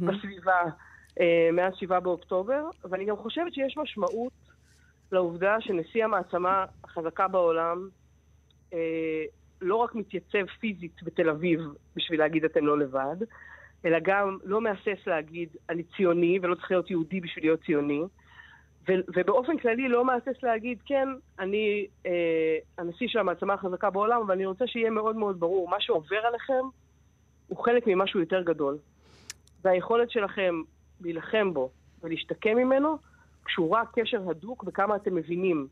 בסביבה 0.06 0.62
אה, 1.20 1.48
מאז 1.52 1.72
7 1.76 2.00
באוקטובר, 2.00 2.64
ואני 2.84 3.04
גם 3.04 3.16
חושבת 3.16 3.54
שיש 3.54 3.76
משמעות 3.76 4.32
לעובדה 5.12 5.56
שנשיא 5.60 6.04
המעצמה 6.04 6.64
החזקה 6.84 7.28
בעולם 7.28 7.88
אה, 8.72 9.24
לא 9.60 9.76
רק 9.76 9.94
מתייצב 9.94 10.46
פיזית 10.60 11.02
בתל 11.02 11.28
אביב 11.28 11.60
בשביל 11.96 12.20
להגיד 12.20 12.44
אתם 12.44 12.66
לא 12.66 12.78
לבד, 12.78 13.16
אלא 13.84 13.98
גם 14.02 14.38
לא 14.44 14.60
מהסס 14.60 15.06
להגיד 15.06 15.48
אני 15.68 15.82
ציוני 15.96 16.38
ולא 16.42 16.54
צריך 16.54 16.70
להיות 16.70 16.90
יהודי 16.90 17.20
בשביל 17.20 17.44
להיות 17.44 17.60
ציוני, 17.66 18.02
ובאופן 18.88 19.58
כללי 19.58 19.88
לא 19.88 20.04
מהסס 20.04 20.42
להגיד 20.42 20.78
כן, 20.86 21.08
אני 21.38 21.86
אה, 22.06 22.58
הנשיא 22.78 23.08
של 23.08 23.18
המעצמה 23.18 23.54
החזקה 23.54 23.90
בעולם, 23.90 24.20
אבל 24.22 24.34
אני 24.34 24.46
רוצה 24.46 24.66
שיהיה 24.66 24.90
מאוד 24.90 25.16
מאוד 25.16 25.40
ברור, 25.40 25.68
מה 25.68 25.76
שעובר 25.80 26.16
עליכם 26.16 26.62
הוא 27.48 27.64
חלק 27.64 27.86
ממשהו 27.86 28.20
יותר 28.20 28.42
גדול. 28.42 28.78
והיכולת 29.64 30.10
שלכם 30.10 30.62
להילחם 31.00 31.54
בו 31.54 31.70
ולהשתקם 32.02 32.56
ממנו 32.56 32.96
קשורה 33.42 33.82
קשר 33.94 34.30
הדוק 34.30 34.64
בכמה 34.64 34.96
אתם 34.96 35.14
מבינים 35.14 35.66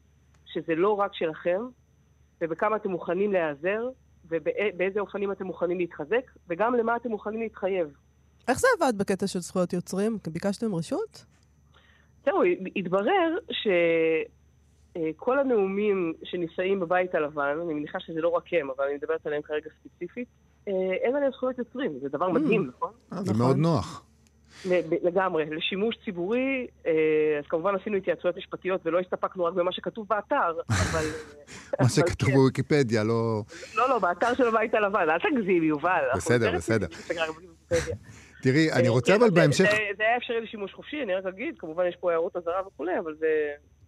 שזה 0.46 0.74
לא 0.74 1.00
רק 1.00 1.14
שלכם, 1.14 1.60
ובכמה 2.40 2.76
אתם 2.76 2.90
מוכנים 2.90 3.32
להיעזר, 3.32 3.88
ובאיזה 4.28 5.00
אופנים 5.00 5.32
אתם 5.32 5.46
מוכנים 5.46 5.78
להתחזק, 5.78 6.30
וגם 6.48 6.74
למה 6.74 6.96
אתם 6.96 7.08
מוכנים 7.08 7.40
להתחייב. 7.40 7.88
איך 8.48 8.58
זה 8.58 8.66
עבד 8.76 8.98
בקטע 8.98 9.26
של 9.26 9.38
זכויות 9.38 9.72
יוצרים? 9.72 10.18
ביקשתם 10.32 10.74
רשות? 10.74 11.33
זהו, 12.24 12.42
התברר 12.76 13.36
אה, 14.96 15.10
כל 15.16 15.38
הנאומים 15.38 16.12
שנישאים 16.24 16.80
בבית 16.80 17.14
הלבן, 17.14 17.58
אני 17.64 17.74
מניחה 17.74 18.00
שזה 18.00 18.20
לא 18.20 18.28
רק 18.28 18.44
הם, 18.52 18.70
אבל 18.76 18.84
אני 18.84 18.94
מדברת 18.94 19.26
עליהם 19.26 19.42
כרגע 19.42 19.70
ספציפית, 19.80 20.28
אה, 20.68 20.72
אין 21.02 21.16
עליהם 21.16 21.32
זכויות 21.32 21.58
יוצרים. 21.58 21.98
זה 22.02 22.08
דבר 22.08 22.28
מדהים, 22.30 22.70
נכון? 22.76 22.90
אה, 23.12 23.22
זה 23.22 23.32
נכון. 23.32 23.36
מאוד 23.46 23.56
נוח. 23.56 24.04
לגמרי, 25.02 25.44
לשימוש 25.50 25.96
ציבורי, 26.04 26.66
אה, 26.86 26.92
אז 27.38 27.44
כמובן 27.48 27.74
עשינו 27.74 27.96
התייעצויות 27.96 28.36
משפטיות 28.36 28.80
ולא 28.84 29.00
הסתפקנו 29.00 29.44
רק 29.44 29.54
במה 29.54 29.72
שכתוב 29.72 30.06
באתר, 30.08 30.52
אבל... 30.70 31.04
מה 31.82 31.88
שכתוב 31.88 32.28
כן. 32.28 32.34
בוויקיפדיה, 32.34 33.04
לא... 33.04 33.42
לא, 33.74 33.88
לא, 33.88 33.98
באתר 33.98 34.34
של 34.34 34.48
הבית 34.48 34.74
הלבן, 34.74 35.06
אל 35.10 35.18
תגזים, 35.18 35.62
יובל. 35.62 36.02
בסדר, 36.14 36.52
בסדר. 36.56 36.86
תראי, 38.44 38.72
אני 38.72 38.88
רוצה 38.88 39.12
כן, 39.12 39.20
אבל 39.22 39.30
בהמשך... 39.30 39.64
זה- 39.98 40.04
היה 40.04 40.16
אפשרי 40.16 40.40
לשימוש 40.40 40.72
חופשי, 40.74 40.96
אני 41.02 41.14
רק 41.14 41.26
אגיד, 41.26 41.54
כמובן 41.58 41.84
יש 41.88 41.96
פה 42.00 42.10
הערות 42.10 42.36
אזהרה 42.36 42.66
וכולי, 42.66 42.92
אבל 42.98 43.14
זה 43.20 43.26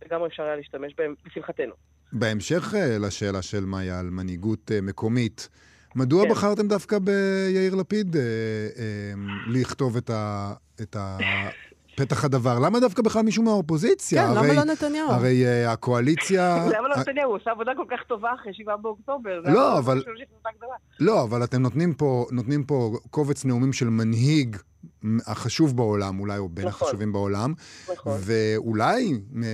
לגמרי 0.06 0.28
אפשר 0.28 0.42
היה 0.42 0.56
להשתמש 0.56 0.92
בהם, 0.98 1.14
לשמחתנו. 1.26 1.72
בהמשך 2.12 2.74
אה, 2.76 2.98
לשאלה 2.98 3.42
של 3.42 3.64
מאיה 3.64 4.00
על 4.00 4.06
מנהיגות 4.10 4.70
אה, 4.74 4.80
מקומית, 4.80 5.48
מדוע 5.96 6.24
כן. 6.24 6.30
בחרתם 6.30 6.68
דווקא 6.68 6.98
ביאיר 6.98 7.74
לפיד 7.74 8.16
אה, 8.16 8.22
אה, 8.22 9.12
לכתוב 9.48 9.96
את 9.96 10.10
ה- 10.10 10.52
את 10.82 10.96
ה- 10.96 11.18
פתח 11.96 12.24
הדבר? 12.24 12.58
למה 12.58 12.80
דווקא 12.80 13.02
בכלל 13.02 13.22
מישהו 13.22 13.42
מהאופוזיציה? 13.42 14.22
כן, 14.26 14.36
הרי- 14.36 14.48
למה 14.54 14.64
לא 14.64 14.72
נתניהו? 14.72 15.10
הרי 15.10 15.46
אה, 15.46 15.72
הקואליציה... 15.72 16.56
למה 16.78 16.88
לא 16.88 16.96
נתניהו? 16.96 17.28
הוא 17.30 17.36
עושה 17.36 17.50
עבודה 17.50 17.72
כל 17.76 17.84
כך 17.90 18.02
טובה 18.08 18.28
אחרי 18.40 18.52
7 18.54 18.76
באוקטובר. 18.76 19.40
לא, 19.44 19.78
אבל-. 19.78 20.02
לא, 21.00 21.22
אבל 21.22 21.44
אתם 21.44 21.62
נותנים 21.62 21.94
פה, 21.94 22.26
נותנים 22.32 22.64
פה 22.64 22.92
קובץ 23.10 23.44
נאומים 23.44 23.72
של 23.72 23.88
מנהיג 23.88 24.56
החשוב 25.26 25.76
בעולם, 25.76 26.20
אולי, 26.20 26.38
או 26.38 26.48
בין 26.48 26.66
נכון. 26.66 26.86
החשובים 26.86 27.12
בעולם, 27.12 27.52
נכון. 27.92 28.12
ואולי, 28.20 29.12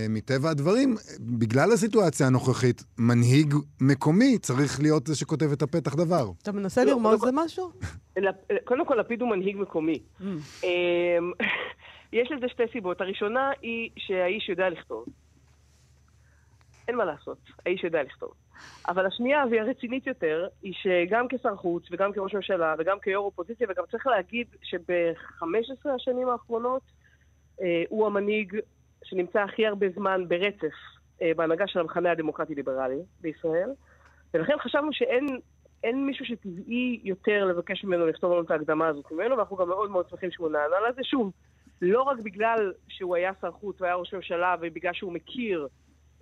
מטבע 0.09 0.50
הדברים, 0.50 0.96
בגלל 1.20 1.72
הסיטואציה 1.72 2.26
הנוכחית, 2.26 2.85
מנהיג 2.98 3.55
מקומי 3.81 4.38
צריך 4.38 4.81
להיות 4.81 5.07
זה 5.07 5.16
שכותב 5.16 5.52
את 5.52 5.62
הפתח 5.62 5.94
דבר. 5.94 6.31
אתה 6.42 6.52
מנסה 6.52 6.85
לא, 6.85 6.90
לרמוז 6.90 7.22
לא- 7.22 7.28
למשהו? 7.28 7.70
לפ- 8.16 8.35
קודם 8.68 8.87
כל, 8.87 8.94
לפיד 8.94 9.20
הוא 9.20 9.31
מנהיג 9.31 9.57
מקומי. 9.57 9.98
יש 12.12 12.33
לזה 12.33 12.48
שתי 12.48 12.62
סיבות. 12.72 13.01
הראשונה 13.01 13.51
היא 13.62 13.90
שהאיש 13.96 14.48
יודע 14.48 14.68
לכתוב. 14.68 15.05
אין 16.88 16.96
מה 16.96 17.05
לעשות, 17.05 17.38
האיש 17.66 17.85
יודע 17.85 18.03
לכתוב. 18.03 18.33
אבל 18.88 19.07
השנייה, 19.07 19.44
והיא 19.51 19.61
הרצינית 19.61 20.07
יותר, 20.07 20.48
היא 20.62 20.72
שגם 20.75 21.27
כשר 21.29 21.57
חוץ 21.57 21.85
וגם 21.90 22.12
כראש 22.12 22.35
ממשלה 22.35 22.75
וגם 22.79 23.01
כיו"ר 23.01 23.25
אופוזיציה, 23.25 23.66
וגם 23.70 23.85
צריך 23.90 24.07
להגיד 24.07 24.46
שב-15 24.62 25.90
השנים 25.94 26.29
האחרונות 26.29 26.83
אה, 27.62 27.83
הוא 27.88 28.07
המנהיג 28.07 28.57
שנמצא 29.05 29.40
הכי 29.40 29.66
הרבה 29.66 29.87
זמן 29.94 30.29
ברצף 30.29 30.75
אה, 31.22 31.33
בהנהגה 31.37 31.66
של 31.66 31.81
המחנה 31.81 32.11
הדמוקרטי-ליברלי 32.11 33.03
בישראל, 33.20 33.70
ולכן 34.35 34.59
חשבנו 34.59 34.92
שאין 34.92 35.27
אין 35.85 36.07
מישהו 36.07 36.27
שטבעי 36.27 37.01
יותר 37.05 37.44
לבקש 37.44 37.85
ממנו 37.85 38.07
לכתוב 38.07 38.33
לנו 38.33 38.42
את 38.42 38.51
ההקדמה 38.51 38.87
הזאת 38.87 39.12
ממנו, 39.12 39.37
ואנחנו 39.37 39.57
גם 39.57 39.68
מאוד 39.68 39.90
מאוד 39.90 40.09
שמחים 40.09 40.31
שהוא 40.31 40.51
נענה 40.51 40.77
לזה. 40.88 41.05
שוב, 41.05 41.33
לא 41.83 42.03
רק 42.03 42.18
בגלל 42.18 42.73
שהוא 42.88 43.16
היה 43.16 43.33
שר 43.40 43.51
חוץ 43.51 43.81
והיה 43.81 43.95
ראש 43.95 44.14
ממשלה, 44.14 44.57
ובגלל 44.61 44.92
שהוא 44.92 45.12
מכיר 45.12 45.68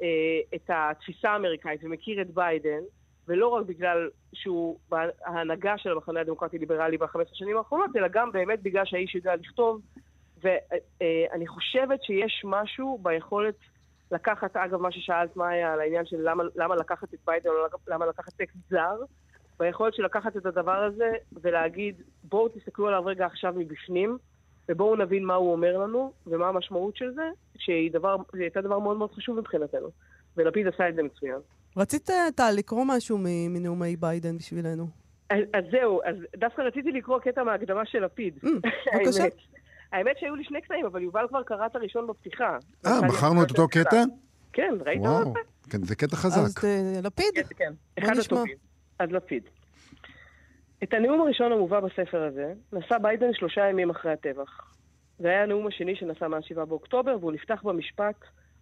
אה, 0.02 0.06
את 0.54 0.70
התפיסה 0.74 1.30
האמריקאית 1.30 1.84
ומכיר 1.84 2.22
את 2.22 2.30
ביידן, 2.30 2.80
ולא 3.28 3.48
רק 3.48 3.66
בגלל 3.66 4.10
שהוא 4.32 4.78
בהנהגה 4.88 5.78
של 5.78 5.90
המחנה 5.92 6.20
הדמוקרטי-ליברלי 6.20 6.98
בחמש 6.98 7.30
השנים 7.32 7.56
האחרונות, 7.56 7.90
אלא 7.96 8.08
גם 8.08 8.32
באמת 8.32 8.62
בגלל 8.62 8.84
שהאיש 8.84 9.14
יודע 9.14 9.36
לכתוב. 9.36 9.80
ואני 10.42 11.46
חושבת 11.46 12.02
שיש 12.02 12.42
משהו 12.44 12.98
ביכולת 13.02 13.54
לקחת, 14.10 14.56
אגב, 14.56 14.80
מה 14.80 14.92
ששאלת 14.92 15.36
מאיה 15.36 15.72
על 15.72 15.80
העניין 15.80 16.06
של 16.06 16.16
למה, 16.20 16.44
למה 16.56 16.76
לקחת 16.76 17.14
את 17.14 17.18
ביידן 17.26 17.48
או 17.48 17.54
למה 17.88 18.06
לקחת 18.06 18.32
טקסט 18.32 18.56
זר, 18.70 18.96
ביכולת 19.58 19.94
של 19.94 20.04
לקחת 20.04 20.36
את 20.36 20.46
הדבר 20.46 20.76
הזה 20.84 21.12
ולהגיד, 21.32 22.02
בואו 22.24 22.48
תסתכלו 22.48 22.88
עליו 22.88 23.04
רגע 23.04 23.26
עכשיו 23.26 23.54
מבפנים, 23.56 24.18
ובואו 24.70 24.96
נבין 24.96 25.24
מה 25.24 25.34
הוא 25.34 25.52
אומר 25.52 25.78
לנו, 25.78 26.12
ומה 26.26 26.48
המשמעות 26.48 26.96
של 26.96 27.12
זה, 27.14 27.22
שהיא 27.58 27.92
דבר, 27.92 28.16
הייתה 28.32 28.60
דבר 28.60 28.78
מאוד 28.78 28.96
מאוד 28.96 29.10
חשוב 29.12 29.38
מבחינתנו. 29.40 29.88
ולפיד 30.36 30.66
עשה 30.66 30.88
את 30.88 30.94
זה 30.94 31.02
מצוין. 31.02 31.38
רצית, 31.76 32.10
אה, 32.10 32.28
טל, 32.36 32.50
לקרוא 32.56 32.84
משהו 32.88 33.18
מ- 33.18 33.52
מנאומי 33.54 33.96
ביידן 33.96 34.36
בשבילנו? 34.38 34.86
אז, 35.30 35.38
אז 35.54 35.64
זהו, 35.72 36.00
אז 36.04 36.16
דווקא 36.36 36.62
רציתי 36.62 36.92
לקרוא 36.92 37.18
קטע 37.18 37.42
מההקדמה 37.42 37.86
של 37.86 38.04
לפיד. 38.04 38.34
אממ, 38.44 38.48
בבקשה. 38.94 39.22
האמת. 39.22 39.34
האמת 39.92 40.16
שהיו 40.20 40.34
לי 40.36 40.44
שני 40.44 40.60
קטעים, 40.60 40.86
אבל 40.86 41.02
יובל 41.02 41.26
כבר 41.28 41.42
קרא 41.42 41.66
את 41.66 41.76
הראשון 41.76 42.06
בפתיחה. 42.06 42.56
אה, 42.86 43.00
בחרנו 43.08 43.42
את 43.42 43.50
אותו 43.50 43.68
קטע? 43.68 44.02
כן, 44.52 44.74
ראית? 44.86 45.00
וואו, 45.00 45.34
כן, 45.70 45.82
זה 45.82 45.96
קטע 45.96 46.16
אז 46.16 46.22
חזק. 46.22 46.64
אה, 46.64 47.00
לפיד, 47.02 47.26
כן, 47.34 47.42
כן. 47.56 47.72
בוא 48.00 48.04
אחד 48.08 48.16
נשמע. 48.18 48.36
הטובים. 48.38 48.56
אז 48.98 49.10
לפיד. 49.12 49.42
את 50.82 50.94
הנאום 50.94 51.20
הראשון 51.20 51.52
המובא 51.52 51.80
בספר 51.80 52.22
הזה 52.22 52.52
נשא 52.72 52.98
ביידן 52.98 53.32
שלושה 53.32 53.68
ימים 53.68 53.90
אחרי 53.90 54.12
הטבח. 54.12 54.74
זה 55.18 55.28
היה 55.28 55.42
הנאום 55.42 55.66
השני 55.66 55.96
שנשא 55.96 56.24
מ-7 56.24 56.64
באוקטובר, 56.64 57.16
והוא 57.20 57.32
נפתח 57.32 57.62
במשפט, 57.64 58.16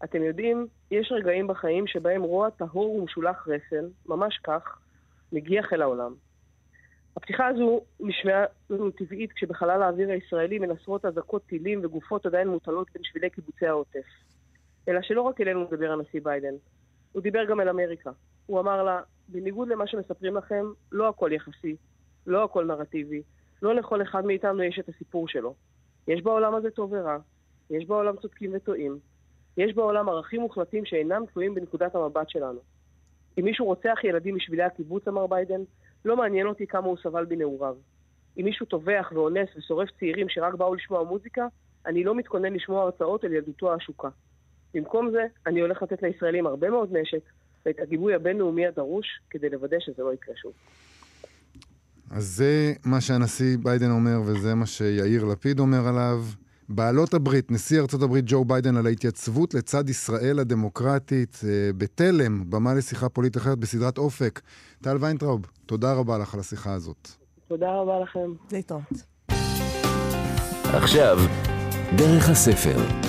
אתם 0.05 0.23
יודעים, 0.23 0.67
יש 0.91 1.13
רגעים 1.13 1.47
בחיים 1.47 1.87
שבהם 1.87 2.23
רוע 2.23 2.51
טהור 2.51 2.95
ומשולח 2.95 3.49
רסן, 3.49 3.87
ממש 4.07 4.39
כך, 4.45 4.79
מגיח 5.33 5.73
אל 5.73 5.83
העולם. 5.83 6.15
הפתיחה 7.17 7.47
הזו 7.47 7.81
נשמעה 8.01 8.45
לנו 8.71 8.91
טבעית 8.91 9.33
כשבחלל 9.33 9.83
האוויר 9.83 10.11
הישראלי 10.11 10.59
מנסרות 10.59 11.05
אזעקות 11.05 11.43
טילים 11.47 11.81
וגופות 11.85 12.27
עדיין 12.27 12.49
מוטלות 12.49 12.87
בין 12.95 13.03
שבילי 13.05 13.31
קיבוצי 13.31 13.67
העוטף. 13.67 14.07
אלא 14.89 15.03
שלא 15.03 15.23
רק 15.23 15.41
אלינו 15.41 15.61
מדבר 15.61 15.93
הנשיא 15.93 16.21
ביידן, 16.23 16.55
הוא 17.13 17.23
דיבר 17.23 17.45
גם 17.45 17.61
אל 17.61 17.69
אמריקה. 17.69 18.11
הוא 18.47 18.61
אמר 18.61 18.83
לה, 18.83 19.01
בניגוד 19.29 19.69
למה 19.69 19.87
שמספרים 19.87 20.37
לכם, 20.37 20.65
לא 20.93 21.09
הכל 21.09 21.33
יחסי, 21.33 21.77
לא 22.27 22.45
הכל 22.45 22.65
נרטיבי, 22.65 23.23
לא 23.63 23.75
לכל 23.75 24.03
אחד 24.03 24.27
מאיתנו 24.27 24.63
יש 24.63 24.79
את 24.79 24.89
הסיפור 24.89 25.29
שלו. 25.29 25.55
יש 26.09 26.23
בעולם 26.23 26.55
הזה 26.55 26.71
טוב 26.71 26.93
ורע, 26.93 27.19
יש 27.71 27.87
בעולם 27.87 28.17
צודקים 28.17 28.51
וטועים, 28.55 28.99
יש 29.57 29.75
בעולם 29.75 30.09
ערכים 30.09 30.41
מוחלטים 30.41 30.85
שאינם 30.85 31.25
תלויים 31.33 31.55
בנקודת 31.55 31.95
המבט 31.95 32.29
שלנו. 32.29 32.61
אם 33.39 33.45
מישהו 33.45 33.67
רוצח 33.67 33.99
ילדים 34.05 34.37
בשבילי 34.37 34.63
הקיבוץ, 34.63 35.09
אמר 35.09 35.27
ביידן, 35.27 35.61
לא 36.05 36.17
מעניין 36.17 36.47
אותי 36.47 36.67
כמה 36.67 36.87
הוא 36.87 36.97
סבל 37.03 37.25
בנעוריו. 37.25 37.77
אם 38.39 38.45
מישהו 38.45 38.67
טובח 38.67 39.13
ואונס 39.15 39.49
ושורף 39.57 39.89
צעירים 39.99 40.29
שרק 40.29 40.55
באו 40.55 40.75
לשמוע 40.75 41.03
מוזיקה, 41.03 41.47
אני 41.87 42.05
לא 42.05 42.15
מתכונן 42.15 42.53
לשמוע 42.53 42.83
הרצאות 42.83 43.25
על 43.25 43.33
ילדותו 43.33 43.73
העשוקה. 43.73 44.09
במקום 44.75 45.11
זה, 45.11 45.27
אני 45.47 45.61
הולך 45.61 45.83
לתת 45.83 46.03
לישראלים 46.03 46.47
הרבה 46.47 46.71
מאוד 46.71 46.97
נשק 46.97 47.23
ואת 47.67 47.81
הגיבוי 47.81 48.15
הבינלאומי 48.15 48.67
הדרוש 48.67 49.07
כדי 49.31 49.49
לוודא 49.49 49.77
שזה 49.81 50.03
לא 50.03 50.15
יקרה 50.15 50.37
שוב. 50.37 50.53
אז 52.11 52.27
זה 52.27 52.73
מה 52.85 53.01
שהנשיא 53.01 53.57
ביידן 53.63 53.91
אומר, 53.91 54.21
וזה 54.25 54.55
מה 54.55 54.67
שיאיר 54.67 55.25
לפיד 55.25 55.61
אומר 55.61 55.89
עליו. 55.89 56.25
בעלות 56.69 57.15
הברית, 57.15 57.51
נשיא 57.51 57.81
ארצות 57.81 58.03
הברית 58.03 58.25
ג'ו 58.29 58.45
ביידן, 58.45 58.77
על 58.77 58.87
ההתייצבות 58.87 59.55
לצד 59.55 59.91
ישראל 59.91 60.39
הדמוקרטית 60.39 61.41
אה, 61.45 61.71
בתלם, 61.79 62.51
במה 62.51 62.75
לשיחה 62.75 63.09
פוליטית 63.09 63.37
אחרת 63.43 63.59
בסדרת 63.59 63.99
אופק. 63.99 64.41
טל 64.83 64.97
ויינטראוב, 65.01 65.47
תודה 65.67 65.93
רבה 65.93 66.19
לך 66.19 66.35
על 66.35 66.41
השיחה 66.41 66.73
הזאת. 66.73 67.09
תודה 67.49 67.75
רבה 67.75 68.01
לכם. 68.01 68.33
להתראות. 68.53 68.83
עכשיו, 70.65 71.19
דרך 71.97 72.29
הספר. 72.29 73.09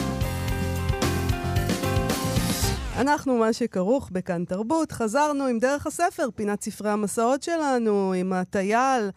אנחנו, 3.00 3.38
מה 3.38 3.54
שכרוך 3.54 4.10
בכאן 4.12 4.46
תרבות, 4.46 4.92
חזרנו 4.92 5.46
עם 5.46 5.60
דרך 5.60 5.88
הספר, 5.88 6.24
פינת 6.36 6.62
ספרי 6.62 6.90
המסעות 6.90 7.44
שלנו, 7.44 8.14
עם 8.14 8.34
הטייל, 8.34 9.10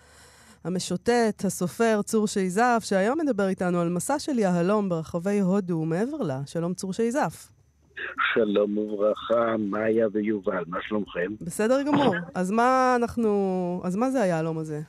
המשוטט, 0.64 1.44
הסופר 1.44 2.02
צור 2.02 2.26
שייזף, 2.26 2.82
שהיום 2.84 3.18
מדבר 3.20 3.48
איתנו 3.48 3.80
על 3.80 3.88
מסע 3.88 4.18
של 4.18 4.38
יהלום 4.38 4.88
ברחבי 4.88 5.40
הודו 5.40 5.74
ומעבר 5.74 6.16
לה. 6.16 6.40
שלום 6.46 6.74
צור 6.74 6.92
שייזף. 6.92 7.52
שלום 8.34 8.78
וברכה, 8.78 9.56
מאיה 9.58 10.06
ויובל, 10.12 10.64
מה 10.66 10.78
שלומכם? 10.82 11.32
בסדר 11.40 11.82
גמור. 11.82 12.14
אז 12.34 12.50
מה 12.50 12.96
אנחנו... 12.96 13.80
אז 13.84 13.96
מה 13.96 14.10
זה 14.10 14.22
היהלום 14.22 14.58
הזה? 14.58 14.80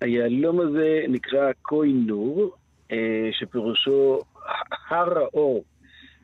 היהלום 0.00 0.60
הזה 0.60 1.00
נקרא 1.08 1.52
קוינור, 1.62 2.50
אה, 2.92 3.28
שפירושו 3.32 4.20
הר 4.90 5.18
האור. 5.18 5.64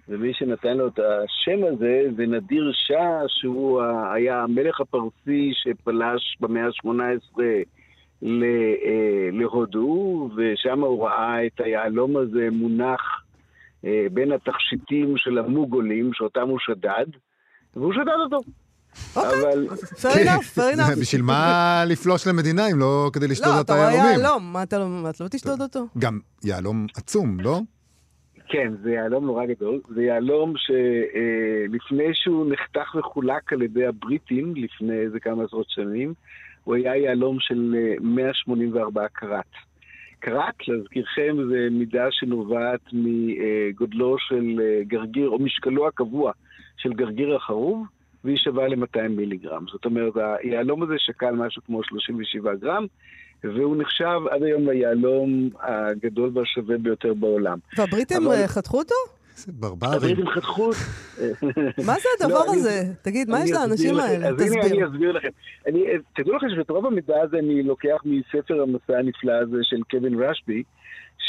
ומי 0.08 0.34
שנתן 0.34 0.76
לו 0.76 0.88
את 0.88 0.98
השם 0.98 1.58
הזה 1.72 2.02
זה 2.16 2.26
נדיר 2.26 2.70
שאה, 2.74 3.20
שהוא 3.28 3.82
היה 4.14 4.42
המלך 4.42 4.80
הפרסי 4.80 5.50
שפלש 5.54 6.36
במאה 6.40 6.62
ה-18 6.66 7.40
ל- 8.22 8.42
אה, 8.84 9.28
להודו, 9.32 10.28
ושם 10.36 10.80
הוא 10.80 11.04
ראה 11.06 11.46
את 11.46 11.60
היהלום 11.60 12.16
הזה 12.16 12.48
מונח 12.52 13.00
אה, 13.84 14.06
בין 14.12 14.32
התכשיטים 14.32 15.14
של 15.16 15.38
המוגולים, 15.38 16.10
שאותם 16.14 16.48
הוא 16.48 16.58
שדד, 16.60 17.06
והוא 17.76 17.92
שדד 17.92 18.08
אותו. 18.24 18.38
אבל 19.16 19.66
fair 19.70 20.16
enough, 20.26 20.58
fair 20.58 20.74
enough. 20.76 21.00
בשביל 21.00 21.22
מה 21.22 21.82
לפלוש 21.86 22.26
למדינה 22.26 22.70
אם 22.70 22.78
לא 22.78 23.10
כדי 23.12 23.28
לשדוד 23.28 23.54
לא, 23.54 23.60
את 23.60 23.64
אתה 23.64 23.72
רואה 23.74 23.88
היהלומים? 23.88 24.20
יהלום, 24.20 24.52
מה 24.52 24.62
אתה 24.62 24.78
לא 24.78 24.88
מה, 24.88 25.10
אתה 25.10 25.24
לא 25.24 25.28
תשדוד 25.28 25.60
אותו? 25.62 25.86
גם 25.98 26.18
יהלום 26.44 26.86
עצום, 26.96 27.40
לא? 27.40 27.60
כן, 28.48 28.72
זה 28.82 28.90
יהלום 28.90 29.26
נורא 29.26 29.46
גדול. 29.46 29.80
זה 29.88 30.02
יהלום 30.02 30.54
שלפני 30.56 32.14
שהוא 32.14 32.52
נחתך 32.52 32.94
וחולק 32.94 33.52
על 33.52 33.62
ידי 33.62 33.86
הבריטים, 33.86 34.54
לפני 34.56 34.98
איזה 34.98 35.20
כמה 35.20 35.44
עשרות 35.44 35.70
שנים, 35.70 36.14
הוא 36.64 36.74
היה 36.74 36.96
יהלום 36.96 37.36
של 37.40 37.74
אה, 37.78 37.94
184 38.00 39.08
קראט. 39.08 39.46
קראט, 40.20 40.68
להזכירכם, 40.68 41.36
זה 41.50 41.68
מידה 41.70 42.06
שנובעת 42.10 42.80
מגודלו 42.92 44.16
של 44.18 44.60
אה, 44.62 44.84
גרגיר, 44.84 45.28
או 45.28 45.38
משקלו 45.38 45.88
הקבוע 45.88 46.32
של 46.76 46.92
גרגיר 46.92 47.36
החרוב, 47.36 47.86
והיא 48.24 48.36
שווה 48.36 48.68
ל-200 48.68 49.08
מיליגרם. 49.08 49.64
זאת 49.72 49.84
אומרת, 49.84 50.12
היהלום 50.42 50.82
הזה 50.82 50.94
שקל 50.98 51.30
משהו 51.30 51.62
כמו 51.66 51.84
37 51.84 52.54
גרם, 52.54 52.86
והוא 53.44 53.76
נחשב 53.76 54.20
עד 54.30 54.42
היום 54.42 54.68
ליהלום 54.70 55.48
הגדול 55.60 56.30
והשווה 56.34 56.78
ביותר 56.78 57.14
בעולם. 57.14 57.58
והבריטים 57.78 58.26
אבל- 58.26 58.34
אה, 58.34 58.48
חתכו 58.48 58.78
אותו? 58.78 58.94
איזה 59.36 59.52
ברברים. 59.52 59.92
הבריטים 59.92 60.26
חתכו... 60.28 60.70
מה 61.86 61.94
זה 61.94 62.08
הדבר 62.20 62.34
לא, 62.34 62.44
אני- 62.52 62.56
הזה? 62.60 62.84
תגיד, 63.02 63.30
מה 63.30 63.44
יש 63.44 63.50
לאנשים. 63.50 63.96
האלה? 63.98 64.28
אז 64.28 64.40
הנה 64.40 64.62
תסביר. 64.62 64.62
אני 64.64 64.84
אסביר 64.86 65.12
לכם. 65.12 65.28
אני, 65.66 65.84
תדעו 66.16 66.36
לכם 66.36 66.46
שאת 66.56 66.70
רוב 66.70 66.86
המידע 66.86 67.14
הזה 67.22 67.38
אני 67.38 67.62
לוקח 67.62 67.96
מספר 68.04 68.62
המסע 68.62 68.98
הנפלא 68.98 69.32
הזה 69.32 69.56
של 69.62 69.76
קווין 69.90 70.22
רשבי, 70.22 70.62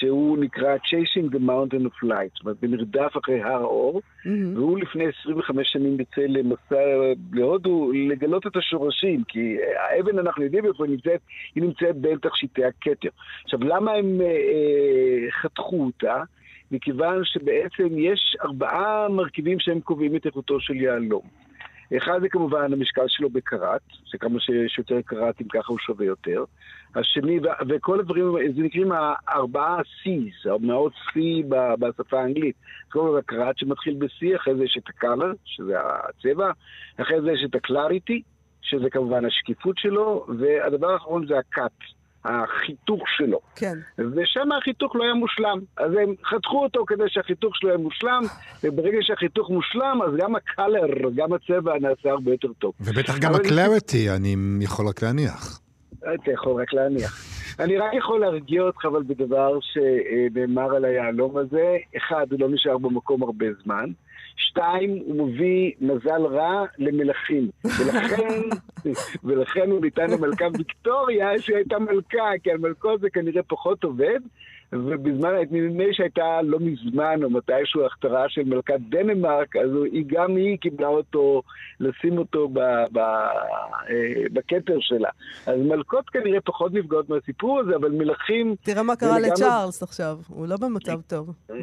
שהוא 0.03 0.37
נקרא 0.37 0.75
Chasing 0.75 1.35
the 1.35 1.39
Mountain 1.39 1.85
of 1.85 2.03
Light, 2.03 2.31
זאת 2.33 2.41
אומרת, 2.41 2.57
במרדף 2.61 3.17
אחרי 3.23 3.41
הר 3.41 3.61
האור, 3.61 4.01
מהמם. 4.25 4.57
והוא 4.57 4.79
לפני 4.79 5.03
25 5.21 5.67
שנים 5.71 5.99
יוצא 5.99 6.21
למסע 6.21 6.83
להודו 7.33 7.91
לגלות 8.09 8.47
את 8.47 8.55
השורשים, 8.55 9.23
כי 9.27 9.57
האבן, 9.77 10.19
אנחנו 10.19 10.43
יודעים 10.43 10.65
איפה 10.65 10.85
היא 10.85 10.91
נמצאת, 10.91 11.21
היא 11.55 11.63
נמצאת 11.63 11.95
בין 11.95 12.17
תכשיטי 12.17 12.65
הכתר. 12.65 13.09
עכשיו, 13.43 13.59
למה 13.63 13.91
הם 13.91 14.21
אה, 14.21 14.25
אה, 14.25 15.31
חתכו 15.41 15.85
אותה? 15.85 16.23
מכיוון 16.71 17.21
שבעצם 17.23 17.97
יש 17.97 18.37
ארבעה 18.45 19.09
מרכיבים 19.09 19.59
שהם 19.59 19.79
קובעים 19.79 20.15
את 20.15 20.25
איכותו 20.25 20.59
של 20.59 20.75
יהלום. 20.75 21.42
אחד 21.97 22.21
זה 22.21 22.29
כמובן 22.29 22.73
המשקל 22.73 23.08
שלו 23.08 23.29
בקראט, 23.29 23.82
שכמה 24.06 24.39
שיש 24.39 24.77
יותר 24.77 25.01
קראטים 25.01 25.47
ככה 25.47 25.67
הוא 25.67 25.79
שווה 25.79 26.06
יותר. 26.06 26.43
השני, 26.95 27.39
ו- 27.39 27.67
וכל 27.69 27.99
הדברים, 27.99 28.53
זה 28.56 28.62
נקראים 28.62 28.91
הארבעה 28.91 29.79
C's, 29.79 30.51
המאות 30.51 30.93
C 30.93 31.19
בשפה 31.79 32.21
האנגלית. 32.21 32.56
קודם 32.91 33.06
כל 33.08 33.17
הקראט 33.17 33.58
שמתחיל 33.58 33.93
ב-C, 33.93 34.36
אחרי 34.36 34.56
זה 34.56 34.63
יש 34.63 34.77
את 34.77 34.89
ה-color, 34.89 35.36
שזה 35.45 35.73
הצבע, 35.79 36.51
אחרי 36.97 37.21
זה 37.21 37.32
יש 37.32 37.45
את 37.45 37.56
ה-clarity, 37.56 38.21
שזה 38.62 38.89
כמובן 38.89 39.25
השקיפות 39.25 39.77
שלו, 39.77 40.25
והדבר 40.39 40.91
האחרון 40.91 41.27
זה 41.27 41.38
ה-cut, 41.38 41.93
החיתוך 42.25 43.03
שלו. 43.17 43.39
כן. 43.55 43.77
ושם 43.97 44.51
החיתוך 44.51 44.95
לא 44.95 45.03
היה 45.03 45.13
מושלם. 45.13 45.59
אז 45.77 45.91
הם 46.01 46.13
חתכו 46.25 46.63
אותו 46.63 46.86
כדי 46.88 47.03
שהחיתוך 47.07 47.55
שלו 47.55 47.69
יהיה 47.69 47.77
מושלם, 47.77 48.21
וברגע 48.63 48.97
שהחיתוך 49.01 49.49
מושלם, 49.49 49.99
אז 50.01 50.12
גם 50.17 50.36
הקלר, 50.36 51.09
גם 51.15 51.33
הצבע 51.33 51.73
נעשה 51.81 52.09
הרבה 52.09 52.31
יותר 52.31 52.53
טוב. 52.59 52.73
ובטח 52.81 53.17
גם 53.17 53.36
הקלריטי, 53.36 54.09
אני 54.09 54.36
יכול 54.62 54.88
רק 54.88 55.03
להניח. 55.03 55.59
אתה 55.99 56.31
יכול 56.31 56.62
רק 56.62 56.73
להניח. 56.73 57.33
אני 57.59 57.77
רק 57.77 57.93
יכול 57.93 58.19
להרגיע 58.19 58.62
אותך 58.62 58.86
אבל 58.86 59.03
בדבר 59.03 59.59
שנאמר 59.62 60.75
על 60.75 60.86
היהלום 60.86 61.38
הזה. 61.38 61.75
אחד, 61.97 62.25
הוא 62.31 62.39
לא 62.39 62.49
נשאר 62.49 62.77
במקום 62.77 63.23
הרבה 63.23 63.45
זמן. 63.63 63.86
שתיים, 64.36 64.89
הוא 65.06 65.28
מביא 65.28 65.72
מזל 65.82 66.26
רע 66.26 66.65
למלכים. 66.78 67.50
ולכן, 67.63 68.41
ולכן 69.24 69.72
הוא 69.72 69.82
ניתן 69.82 70.10
למלכה 70.10 70.46
ויקטוריה 70.58 71.39
שהייתה 71.39 71.80
מלכה, 71.80 72.30
כי 72.43 72.52
על 72.52 72.58
מלכות 72.58 73.02
זה 73.02 73.10
כנראה 73.10 73.43
פחות 73.43 73.84
עובד. 73.84 74.19
ובזמן, 74.73 75.29
נדמה 75.51 75.83
לי 75.86 75.93
שהייתה 75.93 76.23
לא 76.43 76.57
מזמן, 76.62 77.23
או 77.23 77.29
מתישהו 77.29 77.86
הכתרה 77.86 78.25
של 78.29 78.41
מלכת 78.45 78.73
דנמרק, 78.89 79.55
אז 79.55 79.71
הוא- 79.71 79.86
היא 79.86 80.03
גם 80.07 80.36
היא 80.36 80.57
קיבלה 80.57 80.88
אותו, 80.88 81.41
לשים 81.79 82.17
אותו 82.17 82.47
ב, 82.49 82.59
ב, 82.91 82.97
אה, 82.97 83.33
בכתר 84.33 84.77
שלה. 84.79 85.09
אז 85.45 85.55
מלכות 85.59 86.09
כנראה 86.09 86.41
פחות 86.41 86.73
נפגעות 86.73 87.09
מהסיפור 87.09 87.59
הזה, 87.59 87.75
אבל 87.75 87.91
מלכים... 87.91 88.55
תראה 88.63 88.83
מה 88.83 88.95
קרה 88.95 89.19
לצ'ארלס 89.19 89.83
עכשיו, 89.83 90.17
הוא 90.29 90.47
לא 90.47 90.55
במצב 90.57 90.99
טוב. 91.07 91.33
אה, 91.51 91.55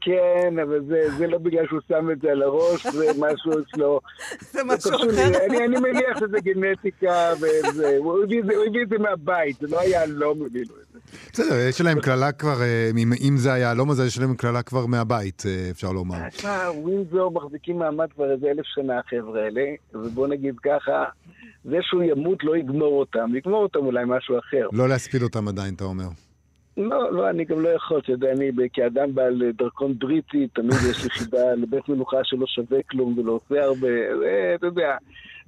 כן, 0.00 0.58
אבל 0.62 0.80
זה, 0.88 1.00
זה 1.18 1.26
לא 1.26 1.38
בגלל 1.38 1.66
שהוא 1.68 1.80
שם 1.88 2.10
את 2.10 2.20
זה 2.20 2.30
על 2.30 2.42
הראש, 2.42 2.86
זה 2.86 3.06
משהו 3.18 3.52
אצלו. 3.60 4.00
זה 4.52 4.64
משהו 4.64 4.90
קשור 4.90 5.04
לי. 5.06 5.12
אחר. 5.12 5.44
אני, 5.46 5.64
אני 5.64 5.80
מניח 5.80 6.18
שזה 6.20 6.40
גנטיקה 6.40 7.32
וזה, 7.40 7.96
הוא 7.98 8.22
הביא 8.24 8.40
את 8.40 8.46
זה- 8.46 8.56
הוא 8.56 8.64
הביא 8.64 8.82
את 8.82 8.88
זה 8.88 8.98
מהבית, 8.98 9.56
זה 9.60 9.66
לא 9.70 9.80
היה 9.80 10.06
לא 10.06 10.34
מביא 10.34 10.64
לו 10.68 10.74
את 10.82 10.92
זה. 10.92 10.98
בסדר, 11.32 11.56
יש 11.68 11.80
להם 11.80 12.00
קללה 12.00 12.32
כבר, 12.42 12.62
אה, 12.62 12.90
אם- 13.28 13.36
זה 13.36 13.52
היהלום 13.52 13.90
הזה, 13.90 14.06
יש 14.06 14.18
להם 14.18 14.34
קללה 14.34 14.62
כבר 14.62 14.86
מהבית, 14.86 15.42
אה, 15.46 15.68
אפשר 15.70 15.92
לומר. 15.92 16.28
תשמע, 16.28 16.70
ווינזור 16.74 17.30
מחזיקים 17.32 17.78
מעמד 17.78 18.06
כבר 18.14 18.32
איזה 18.32 18.46
אלף 18.50 18.64
שנה, 18.64 18.92
החבר'ה 18.98 19.40
האלה, 19.44 19.60
ובוא 19.94 20.26
נגיד 20.28 20.54
ככה, 20.62 21.04
זה 21.64 21.76
שהוא 21.82 22.02
ימות 22.02 22.38
לא 22.44 22.56
יגמור 22.56 22.98
אותם, 23.00 23.36
יגמור 23.36 23.62
אותם 23.62 23.78
אולי 23.78 24.04
משהו 24.06 24.38
אחר. 24.38 24.66
לא 24.72 24.88
להספיד 24.88 25.22
אותם 25.22 25.48
עדיין, 25.48 25.74
אתה 25.74 25.84
אומר. 25.84 26.08
לא, 26.76 27.12
לא, 27.12 27.30
אני 27.30 27.44
גם 27.44 27.60
לא 27.60 27.68
יכול, 27.68 27.98
אתה 27.98 28.12
יודע, 28.12 28.32
אני 28.32 28.50
כאדם 28.72 29.14
בעל 29.14 29.42
דרכון 29.58 29.98
בריטי, 29.98 30.48
תמיד 30.54 30.76
יש 30.90 31.04
לי 31.04 31.10
חיבה 31.10 31.54
לבית 31.56 31.88
מנוחה 31.88 32.16
שלא 32.22 32.46
שווה 32.46 32.78
כלום 32.90 33.18
ולא 33.18 33.32
עושה 33.32 33.64
הרבה, 33.64 33.88
זה, 34.18 34.52
אתה 34.54 34.66
יודע, 34.66 34.96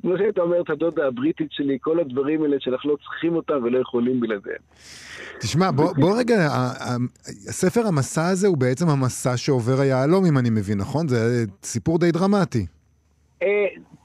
כמו 0.03 0.19
שהיית 0.19 0.39
אומר 0.39 0.61
את 0.61 0.71
הדודה 0.71 1.07
הבריטית 1.07 1.53
שלי, 1.53 1.79
כל 1.81 2.01
הדברים 2.01 2.43
האלה 2.43 2.57
שאנחנו 2.61 2.91
לא 2.91 2.97
צריכים 2.97 3.37
אותם 3.37 3.65
ולא 3.65 3.79
יכולים 3.79 4.21
בלעדיהם. 4.21 4.59
תשמע, 5.41 5.71
בוא, 5.71 5.93
בוא 5.97 6.19
רגע, 6.19 6.49
ספר 7.31 7.87
המסע 7.87 8.29
הזה 8.29 8.49
הוא 8.49 8.59
בעצם 8.59 8.89
המסע 8.89 9.37
שעובר 9.37 9.81
היהלום, 9.81 10.27
אם 10.27 10.39
אני 10.39 10.51
מבין, 10.51 10.79
נכון? 10.79 11.09
זה 11.09 11.45
סיפור 11.63 11.99
די 11.99 12.11
דרמטי. 12.11 12.67
אה, 13.43 13.49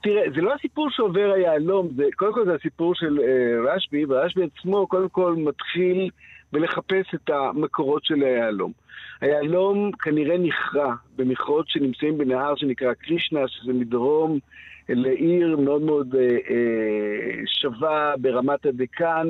תראה, 0.02 0.22
זה 0.34 0.40
לא 0.40 0.54
הסיפור 0.54 0.88
שעובר 0.90 1.32
היהלום, 1.36 1.88
קודם 2.16 2.32
כל 2.32 2.44
זה 2.44 2.54
הסיפור 2.54 2.94
של 2.94 3.18
אה, 3.20 3.72
רשב"י, 3.74 4.04
ורשב"י 4.08 4.42
עצמו 4.44 4.86
קודם 4.86 5.08
כל 5.08 5.34
מתחיל 5.38 6.10
בלחפש 6.52 7.14
את 7.14 7.30
המקורות 7.30 8.04
של 8.04 8.22
היהלום. 8.22 8.72
היהלום 9.20 9.90
כנראה 9.92 10.38
נכרע 10.38 10.94
במכרות 11.16 11.68
שנמצאים 11.68 12.18
בנהר 12.18 12.56
שנקרא 12.56 12.92
קרישנה, 12.92 13.48
שזה 13.48 13.72
מדרום 13.72 14.38
לעיר 14.88 15.56
מאוד 15.56 15.82
מאוד 15.82 16.14
אה, 16.14 16.20
אה, 16.20 17.42
שווה 17.46 18.14
ברמת 18.18 18.66
הדקן, 18.66 19.26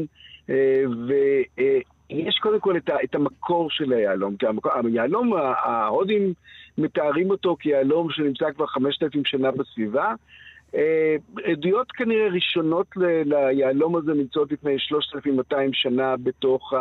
אה, 0.51 0.83
ויש 1.07 2.39
קודם 2.39 2.61
כל 2.61 2.77
את, 2.77 2.89
ה, 2.89 2.97
את 3.05 3.15
המקור 3.15 3.71
של 3.71 3.93
היהלום. 3.93 4.37
כי 4.37 4.47
היהלום, 4.85 5.33
ההודים 5.37 6.33
מתארים 6.79 7.31
אותו 7.31 7.57
כיהלום 7.61 8.11
שנמצא 8.11 8.53
כבר 8.57 8.67
5,000 8.67 9.25
שנה 9.25 9.51
בסביבה. 9.51 10.15
אה, 10.75 11.17
עדויות 11.45 11.93
כנראה 11.93 12.29
ראשונות 12.29 12.87
ליהלום 13.25 13.97
הזה 13.97 14.15
נמצאות 14.15 14.53
לפני 14.53 14.79
3,200 14.79 15.73
שנה 15.73 16.17
בתוך 16.17 16.73
ה... 16.73 16.79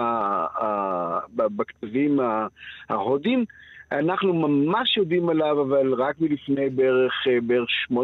ה... 0.62 1.20
ב- 1.36 1.58
בכתבים 1.58 2.20
ה- 2.20 2.48
ההודים. 2.90 3.46
אנחנו 3.92 4.34
ממש 4.34 4.98
יודעים 4.98 5.30
עליו, 5.30 5.62
אבל 5.62 5.94
רק 5.94 6.16
מלפני 6.22 6.70
בערך, 6.70 7.14
אה, 7.28 7.38
בערך 7.42 7.70
800-900 7.92 7.96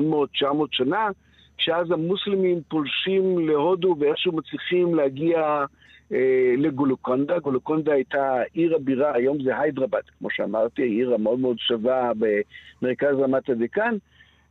שנה, 0.72 1.10
כשאז 1.58 1.92
המוסלמים 1.92 2.62
פולשים 2.68 3.48
להודו 3.48 3.96
ואיכשהו 4.00 4.32
מצליחים 4.32 4.96
להגיע 4.96 5.66
אה, 6.12 6.54
לגולוקונדה. 6.58 7.40
גולוקונדה 7.40 7.94
הייתה 7.94 8.42
עיר 8.54 8.76
הבירה, 8.76 9.16
היום 9.16 9.44
זה 9.44 9.60
היידרבד, 9.60 10.02
כמו 10.20 10.30
שאמרתי, 10.32 10.82
עיר 10.82 11.14
המאוד 11.14 11.40
מאוד 11.40 11.60
שווה 11.60 12.12
במרכז 12.82 13.16
רמת 13.20 13.50
הדקן. 13.50 13.96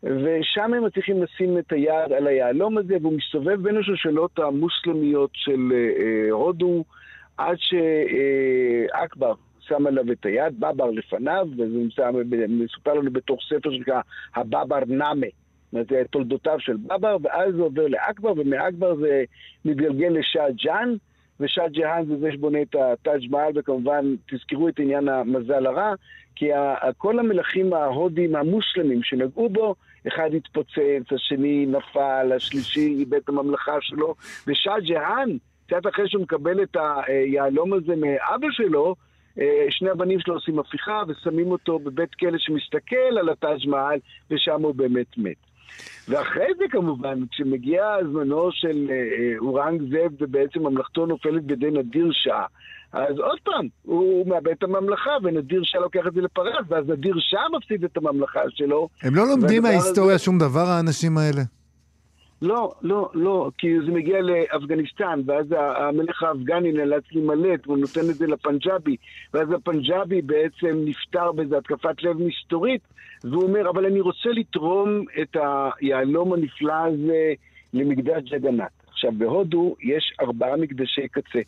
ושם 0.05 0.75
הם 0.75 0.85
מצליחים 0.85 1.23
לשים 1.23 1.59
את 1.59 1.73
היד 1.73 2.13
על 2.17 2.27
היהלום 2.27 2.79
הזה, 2.79 2.97
והוא 3.03 3.13
מסתובב 3.13 3.63
בין 3.63 3.77
השושלות 3.77 4.39
המוסלמיות 4.39 5.31
של 5.33 5.73
אה, 5.75 5.77
אה, 5.77 6.31
הודו, 6.31 6.85
עד 7.37 7.57
שאכבר 7.59 9.35
שם 9.61 9.87
עליו 9.87 10.13
את 10.13 10.27
היד, 10.27 10.61
בבר 10.61 10.91
לפניו, 10.91 11.49
וזה 11.59 12.47
מסופר 12.49 12.95
לנו 12.95 13.13
בתוך 13.13 13.41
ספר 13.49 13.73
שנקרא 13.73 14.01
הבבר 14.35 14.81
נאמה. 14.87 15.27
זאת 15.73 15.93
אומרת, 15.93 16.07
תולדותיו 16.11 16.61
של 16.61 16.77
בבר, 16.77 17.17
ואז 17.23 17.55
זה 17.55 17.63
עובר 17.63 17.87
לאכבר, 17.87 18.33
ומאכבר 18.37 18.97
זה 18.97 19.25
מתגלגל 19.65 20.09
לשאה 20.09 20.51
ג'אן, 20.51 20.95
ושאה 21.41 21.69
ג'האן 21.69 22.05
זה 22.07 22.17
זה 22.17 22.33
שבונה 22.33 22.63
את 22.63 22.75
הטאג' 22.75 23.31
מעל, 23.31 23.53
וכמובן 23.55 24.15
תזכרו 24.29 24.69
את 24.69 24.79
עניין 24.79 25.09
המזל 25.09 25.67
הרע, 25.67 25.95
כי 26.37 26.49
כל 26.99 27.19
המלכים 27.19 27.73
ההודים 27.73 28.37
המוסלמים 28.37 29.03
שנגעו 29.03 29.49
בו, 29.49 29.75
אחד 30.09 30.31
התפוצץ, 30.37 31.13
השני 31.15 31.67
נפל, 31.67 32.33
השלישי 32.37 32.87
איבד 32.99 33.15
את 33.15 33.29
הממלכה 33.29 33.77
שלו, 33.81 34.15
ושאה 34.47 34.81
ג'האן, 34.81 35.29
קצת 35.67 35.87
אחרי 35.95 36.09
שהוא 36.09 36.23
מקבל 36.23 36.63
את 36.63 36.77
היהלום 37.07 37.73
הזה 37.73 37.97
מאבא 37.97 38.47
שלו, 38.51 38.95
אה, 39.41 39.67
שני 39.71 39.91
הבנים 39.91 40.21
שלו 40.21 40.35
עושים 40.35 40.59
הפיכה 40.59 41.03
ושמים 41.09 41.51
אותו 41.51 41.79
בבית 41.79 42.15
כלא 42.15 42.39
שמסתכל 42.39 43.19
על 43.21 43.29
הטאג' 43.29 43.67
מעל, 43.67 43.99
ושם 44.31 44.63
הוא 44.63 44.75
באמת 44.75 45.19
מת. 45.19 45.37
ואחרי 46.09 46.47
זה 46.59 46.65
כמובן, 46.71 47.27
כשמגיע 47.31 47.97
זמנו 48.13 48.53
של 48.53 48.87
אה, 48.91 48.95
אה, 48.95 49.33
אורנג 49.39 49.83
זאב 49.91 50.13
ובעצם 50.21 50.61
ממלכתו 50.61 51.07
נופלת 51.07 51.43
בידי 51.45 51.71
נדיר 51.71 52.09
שעה, 52.13 52.47
אז 52.95 53.19
עוד 53.19 53.39
פעם, 53.45 53.67
הוא 53.83 54.27
מאבד 54.29 54.49
את 54.49 54.63
הממלכה, 54.63 55.11
ונדיר 55.23 55.61
שעה 55.65 55.81
לוקח 55.81 56.07
את 56.07 56.15
זה 56.15 56.21
לפרס, 56.21 56.67
ואז 56.69 56.89
נדיר 56.89 57.15
שעה 57.19 57.49
מפסיד 57.57 57.85
את 57.85 57.97
הממלכה 57.97 58.41
שלו. 58.49 58.89
הם 59.03 59.15
לא 59.15 59.23
לומדים 59.29 59.63
מההיסטוריה 59.63 60.15
הזה- 60.15 60.25
שום 60.25 60.39
דבר, 60.39 60.61
האנשים 60.67 61.19
האלה. 61.19 61.43
לא, 62.43 62.73
לא, 62.83 63.11
לא, 63.15 63.51
כי 63.59 63.69
זה 63.87 63.93
מגיע 63.93 64.21
לאפגניסטן, 64.21 65.21
ואז 65.27 65.47
המלך 65.59 66.23
האפגני 66.23 66.73
נאלץ 66.73 67.03
להימלט, 67.13 67.67
והוא 67.67 67.79
נותן 67.79 68.01
את 68.01 68.15
זה 68.15 68.27
לפנג'אבי, 68.27 68.97
ואז 69.35 69.49
הפנג'אבי 69.53 70.23
בעצם 70.23 70.83
נפטר 70.85 71.33
באיזו 71.33 71.57
התקפת 71.57 72.03
לב 72.03 72.17
מסתורית, 72.19 72.81
והוא 73.25 73.43
אומר, 73.43 73.71
אבל 73.71 73.87
אני 73.87 74.01
רוצה 74.01 74.29
לתרום 74.33 75.05
את 75.23 75.37
היהלום 75.81 76.33
הנפלא 76.33 76.75
הזה 76.75 77.33
למקדש 77.75 78.23
ג'גנת. 78.33 78.71
עכשיו, 78.89 79.13
בהודו 79.19 79.77
יש 79.83 80.13
ארבעה 80.21 80.57
מקדשי 80.57 81.09
קצה. 81.09 81.41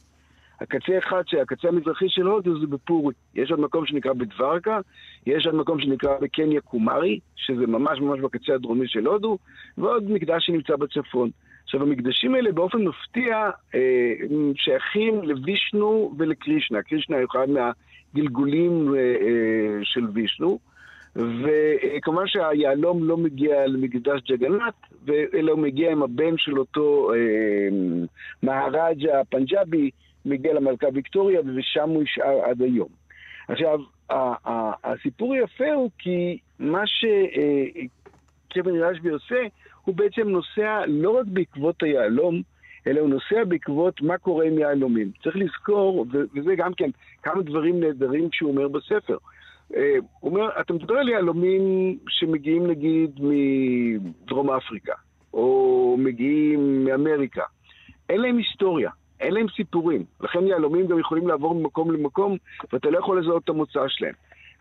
הקצה 0.61 0.99
אחד, 0.99 1.23
שהקצה 1.27 1.69
המזרחי 1.69 2.09
של 2.09 2.27
הודו 2.27 2.61
זה 2.61 2.67
בפורי. 2.67 3.15
יש 3.35 3.51
עוד 3.51 3.61
מקום 3.61 3.87
שנקרא 3.87 4.13
בדברקה, 4.13 4.81
יש 5.27 5.47
עוד 5.47 5.55
מקום 5.55 5.81
שנקרא 5.81 6.19
בקניה 6.21 6.61
קומארי, 6.61 7.21
שזה 7.37 7.67
ממש 7.67 8.01
ממש 8.01 8.21
בקצה 8.21 8.55
הדרומי 8.55 8.89
של 8.89 9.07
הודו, 9.07 9.39
ועוד 9.79 10.11
מקדש 10.11 10.47
שנמצא 10.47 10.77
בצפון. 10.77 11.31
עכשיו, 11.65 11.83
המקדשים 11.83 12.35
האלה 12.35 12.53
באופן 12.53 12.85
מפתיע 12.85 13.51
אה, 13.75 14.15
שייכים 14.55 15.23
לווישנו 15.23 16.15
ולקרישנה. 16.19 16.83
קרישנה 16.83 17.17
הוא 17.17 17.25
אחד 17.31 17.47
מהגלגולים 17.49 18.95
אה, 18.95 18.99
אה, 19.01 19.79
של 19.83 20.07
וישנו, 20.13 20.59
וכמובן 21.17 22.27
שהיהלום 22.27 23.05
לא 23.05 23.17
מגיע 23.17 23.67
למקדש 23.67 24.21
ג'גנת, 24.29 24.75
אלא 25.35 25.53
הוא 25.53 25.61
מגיע 25.61 25.93
עם 25.93 26.03
הבן 26.03 26.39
של 26.39 26.59
אותו 26.59 27.13
אה, 27.15 27.19
מהראג'ה 28.43 29.21
הפנג'אבי, 29.21 29.91
מגיע 30.27 30.55
למלכה 30.55 30.87
ויקטוריה, 30.95 31.41
ושם 31.57 31.89
הוא 31.89 32.03
נשאר 32.03 32.41
עד 32.45 32.63
היום. 32.63 32.89
עכשיו, 33.49 33.79
הסיפור 34.85 35.37
יפה 35.37 35.73
הוא 35.73 35.91
כי 35.99 36.39
מה 36.59 36.83
שקווין 36.87 38.83
רשבי 38.83 39.11
עושה, 39.11 39.43
הוא 39.85 39.95
בעצם 39.95 40.29
נוסע 40.29 40.83
לא 40.87 41.11
רק 41.11 41.27
בעקבות 41.27 41.83
היהלום, 41.83 42.43
אלא 42.87 43.01
הוא 43.01 43.09
נוסע 43.09 43.45
בעקבות 43.49 44.03
מה 44.03 44.19
קורה 44.19 44.47
עם 44.47 44.59
יהלומים. 44.59 45.11
צריך 45.23 45.37
לזכור, 45.37 46.07
וזה 46.11 46.55
גם 46.57 46.75
כן 46.75 46.91
כמה 47.23 47.43
דברים 47.43 47.81
נהדרים 47.81 48.29
שהוא 48.33 48.51
אומר 48.51 48.69
בספר. 48.69 49.17
אה, 49.77 49.97
הוא 50.21 50.31
אומר, 50.31 50.61
אתה 50.61 50.73
מדבר 50.73 50.95
על 50.95 51.09
יהלומים 51.09 51.97
שמגיעים 52.09 52.67
נגיד 52.67 53.21
מדרום 53.21 54.51
אפריקה, 54.51 54.95
או 55.35 55.97
מגיעים 55.99 56.85
מאמריקה. 56.85 57.43
אין 58.09 58.21
להם 58.21 58.37
היסטוריה, 58.37 58.91
אין 59.21 59.35
להם 59.35 59.47
סיפורים. 59.57 60.05
לכן 60.21 60.47
יהלומים 60.47 60.87
גם 60.87 60.99
יכולים 60.99 61.29
לעבור 61.29 61.55
ממקום 61.55 61.91
למקום, 61.91 62.37
ואתה 62.73 62.91
לא 62.91 62.99
יכול 62.99 63.21
לזהות 63.21 63.45
את 63.45 63.49
המוצא 63.49 63.81
שלהם. 63.89 64.15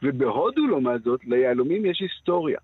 ובהודו, 0.03 0.67
לעומת 0.67 1.03
זאת, 1.03 1.19
ליהלומים 1.25 1.85
יש 1.85 2.01
היסטוריה. 2.01 2.59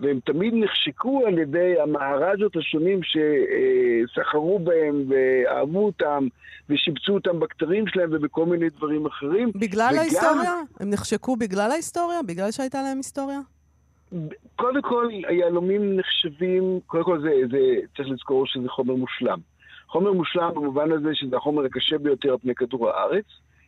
והם 0.00 0.20
תמיד 0.24 0.54
נחשקו 0.54 1.26
על 1.26 1.38
ידי 1.38 1.74
המהראג'ות 1.82 2.56
השונים 2.56 3.00
שסחרו 3.02 4.58
בהם 4.58 5.04
ואהבו 5.08 5.86
אותם 5.86 6.26
ושיבצו 6.70 7.14
אותם 7.14 7.40
בכתרים 7.40 7.86
שלהם 7.86 8.08
ובכל 8.12 8.46
מיני 8.46 8.68
דברים 8.68 9.06
אחרים. 9.06 9.50
בגלל 9.54 9.88
וגם- 9.92 9.98
ההיסטוריה? 10.00 10.52
הם 10.80 10.90
נחשקו 10.90 11.36
בגלל 11.36 11.70
ההיסטוריה? 11.70 12.22
בגלל 12.26 12.50
שהייתה 12.50 12.82
להם 12.82 12.96
היסטוריה? 12.96 13.40
קודם 14.56 14.82
כל, 14.82 15.08
היהלומים 15.28 15.96
נחשבים, 15.96 16.80
קודם 16.86 17.04
כל 17.04 17.20
זה, 17.20 17.30
זה, 17.50 17.58
צריך 17.96 18.08
לזכור 18.08 18.46
שזה 18.46 18.68
חומר 18.68 18.94
מושלם. 18.94 19.38
חומר 19.92 20.12
מושלם 20.12 20.50
במובן 20.54 20.92
הזה 20.92 21.14
שזה 21.14 21.36
החומר 21.36 21.64
הקשה 21.64 21.98
ביותר 21.98 22.30
על 22.30 22.38
פני 22.38 22.54
כדור 22.54 22.90
הארץ. 22.90 23.24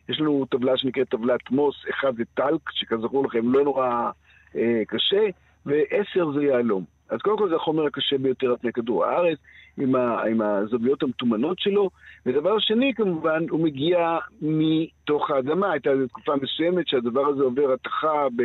יש 0.09 0.19
לנו 0.19 0.45
טבלה 0.51 0.77
שנקראת 0.77 1.09
טבלת 1.09 1.51
מוס, 1.51 1.75
אחד 1.89 2.15
זה 2.17 2.23
טלק, 2.33 2.71
שכזכור 2.71 3.25
לכם 3.25 3.51
לא 3.53 3.63
נורא 3.63 4.11
אה, 4.55 4.81
קשה, 4.87 5.25
ועשר 5.65 6.31
זה 6.31 6.43
יהלום. 6.43 6.83
אז 7.09 7.19
קודם 7.21 7.37
כל 7.37 7.49
זה 7.49 7.55
החומר 7.55 7.85
הקשה 7.85 8.17
ביותר 8.17 8.49
על 8.49 8.57
פני 8.57 8.73
כדור 8.73 9.05
הארץ, 9.05 9.37
עם, 9.77 9.95
ה, 9.95 10.23
עם 10.23 10.41
הזוויות 10.41 11.03
המתומנות 11.03 11.59
שלו. 11.59 11.89
ודבר 12.25 12.59
שני, 12.59 12.93
כמובן, 12.93 13.45
הוא 13.49 13.59
מגיע 13.59 14.17
מתוך 14.41 15.31
האדמה. 15.31 15.71
הייתה 15.71 15.89
איזו 15.89 16.07
תקופה 16.07 16.33
מסוימת 16.41 16.87
שהדבר 16.87 17.25
הזה 17.25 17.43
עובר 17.43 17.73
התכה 17.73 18.27
ב... 18.35 18.41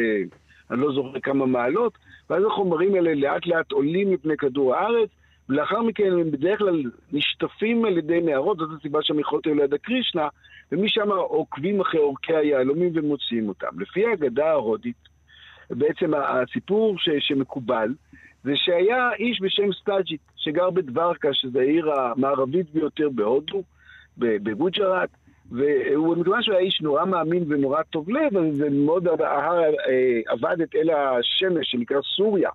אני 0.70 0.80
לא 0.80 0.92
זוכר 0.92 1.20
כמה 1.20 1.46
מעלות, 1.46 1.92
ואז 2.30 2.44
החומרים 2.44 2.94
האלה 2.94 3.14
לאט 3.14 3.46
לאט 3.46 3.72
עולים 3.72 4.10
מפני 4.10 4.36
כדור 4.36 4.74
הארץ, 4.74 5.08
ולאחר 5.50 5.82
מכן 5.82 6.12
הם 6.12 6.30
בדרך 6.30 6.58
כלל 6.58 6.82
נשטפים 7.12 7.84
על 7.84 7.98
ידי 7.98 8.20
נהרות, 8.20 8.58
זאת 8.58 8.68
הסיבה 8.78 8.98
שהמכרות 9.02 9.46
היו 9.46 9.54
ליד 9.54 9.74
הקרישנה, 9.74 10.28
ומשם 10.72 11.10
עוקבים 11.10 11.80
אחרי 11.80 12.00
עורקי 12.00 12.34
היהלומים 12.34 12.92
ומוציאים 12.94 13.48
אותם. 13.48 13.80
לפי 13.80 14.06
האגדה 14.06 14.50
ההודית, 14.50 15.08
בעצם 15.70 16.14
הסיפור 16.14 16.98
ש, 16.98 17.08
שמקובל, 17.18 17.94
זה 18.44 18.52
שהיה 18.54 19.10
איש 19.18 19.40
בשם 19.42 19.72
סטאג'יט, 19.72 20.20
שגר 20.36 20.70
בדוורקה, 20.70 21.28
שזו 21.32 21.60
העיר 21.60 21.92
המערבית 21.92 22.70
ביותר 22.74 23.08
בהודו, 23.08 23.62
בגוג'ראט, 24.18 25.10
והוא, 25.50 26.16
מכיוון 26.16 26.42
שהוא 26.42 26.54
היה 26.54 26.64
איש 26.64 26.80
נורא 26.80 27.04
מאמין 27.04 27.44
ונורא 27.48 27.82
טוב 27.82 28.10
לב, 28.10 28.36
אז 28.36 28.56
זה 28.56 28.70
מאוד 28.70 29.08
עבד 30.26 30.60
את 30.62 30.74
אל 30.74 30.90
השמש, 30.90 31.70
שנקרא 31.70 32.00
סוריה, 32.16 32.50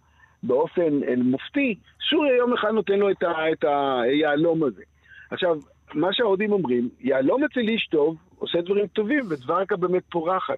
באופן 0.47 0.99
מופתי. 1.17 1.75
סוריה 2.09 2.35
יום 2.35 2.53
אחד 2.53 2.69
נותן 2.69 2.99
לו 2.99 3.09
את, 3.11 3.63
היהלום 3.63 4.63
הזה. 4.63 4.83
עכשיו, 5.31 5.59
מה 5.93 6.13
שההודים 6.13 6.51
אומרים, 6.51 6.89
יהלום 6.99 7.43
אצל 7.43 7.59
איש 7.59 7.87
טוב 7.91 8.17
עושה 8.39 8.61
דברים 8.61 8.87
טובים, 8.87 9.25
ודוורקה 9.29 9.75
באמת 9.75 10.03
פורחת. 10.09 10.57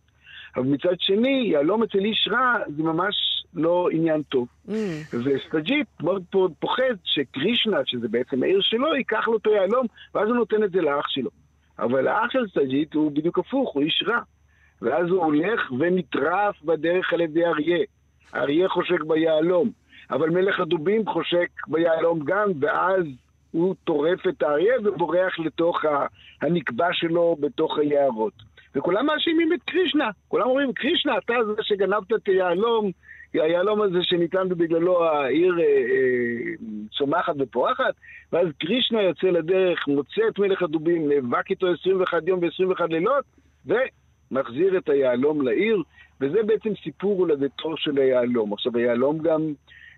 אבל 0.56 0.66
מצד 0.66 1.00
שני, 1.00 1.50
יהלום 1.52 1.84
אצל 1.84 2.00
איש 2.00 2.30
רע 2.32 2.54
זה 2.78 2.84
ממש 2.84 3.16
לא 3.54 3.90
עניין 3.92 4.22
טוב. 4.22 4.48
אממ. 4.68 4.72
וסטאג'יט 5.14 5.88
מאוד 6.04 6.24
פוחד 6.60 6.94
שקרישנה, 7.04 7.78
שזה 7.86 8.08
בעצם 8.08 8.44
העיר 8.44 8.62
שלו, 8.62 8.96
ייקח 8.96 9.28
לו 9.28 9.38
את 9.38 9.48
היהלום, 9.48 9.86
ואז 10.16 10.28
הוא 10.28 10.36
נותן 10.36 10.64
את 10.64 10.72
זה 10.72 10.82
לאח 10.82 11.08
שלו. 11.08 11.30
אבל 11.80 12.08
האח 12.08 12.32
של 12.32 12.48
סטאג'יט 12.48 12.94
הוא 12.94 13.12
בדיוק 13.12 13.40
הפוך, 13.40 13.74
הוא 13.74 13.84
איש 13.84 14.04
רע. 14.08 14.20
ואז 14.82 15.10
הוא 15.10 15.24
הולך 15.24 15.72
ונטרף 15.80 16.62
בדרך 16.64 17.14
על 17.14 17.22
ידי 17.22 17.46
אריה. 17.46 17.86
האריה 18.34 18.69
חושק 18.69 19.03
ביהלום, 19.03 19.69
אבל 20.11 20.30
מלך 20.30 20.59
הדובים 20.59 21.05
חושק 21.05 21.47
ביהלום 21.67 22.19
גם, 22.25 22.51
ואז 22.59 23.03
הוא 23.51 23.75
טורף 23.84 24.28
את 24.28 24.43
האריה 24.43 24.73
ובורח 24.84 25.39
לתוך 25.39 25.86
הנקבע 26.41 26.88
שלו 26.91 27.38
בתוך 27.39 27.78
היערות. 27.78 28.34
וכולם 28.75 29.05
מאשימים 29.05 29.53
את 29.53 29.59
קרישנה. 29.65 30.09
כולם 30.28 30.47
אומרים, 30.47 30.73
קרישנה, 30.73 31.17
אתה 31.17 31.34
זה 31.45 31.63
שגנבת 31.63 32.13
את 32.13 32.28
היהלום, 32.28 32.91
היהלום 33.34 33.82
הזה 33.82 33.97
שניתן 34.01 34.49
בגללו 34.49 35.05
העיר 35.05 35.59
אה, 35.59 35.63
אה, 35.63 36.53
צומחת 36.97 37.34
ופורחת, 37.39 37.93
ואז 38.32 38.47
קרישנה 38.59 39.01
יוצא 39.01 39.28
לדרך, 39.28 39.88
מוצא 39.88 40.21
את 40.28 40.39
מלך 40.39 40.61
הדובים, 40.61 41.09
נאבק 41.09 41.49
איתו 41.49 41.67
21 41.82 42.28
יום 42.28 42.39
ו-21 42.39 42.86
לילות, 42.89 43.25
ומחזיר 43.65 44.78
את 44.78 44.89
היהלום 44.89 45.41
לעיר, 45.41 45.84
וזה 46.22 46.43
בעצם 46.43 46.70
סיפור 46.84 47.20
הולדתו 47.20 47.78
של 47.78 47.97
היהלום. 47.97 48.53
עכשיו, 48.53 48.78
היהלום 48.78 49.18
גם 49.18 49.53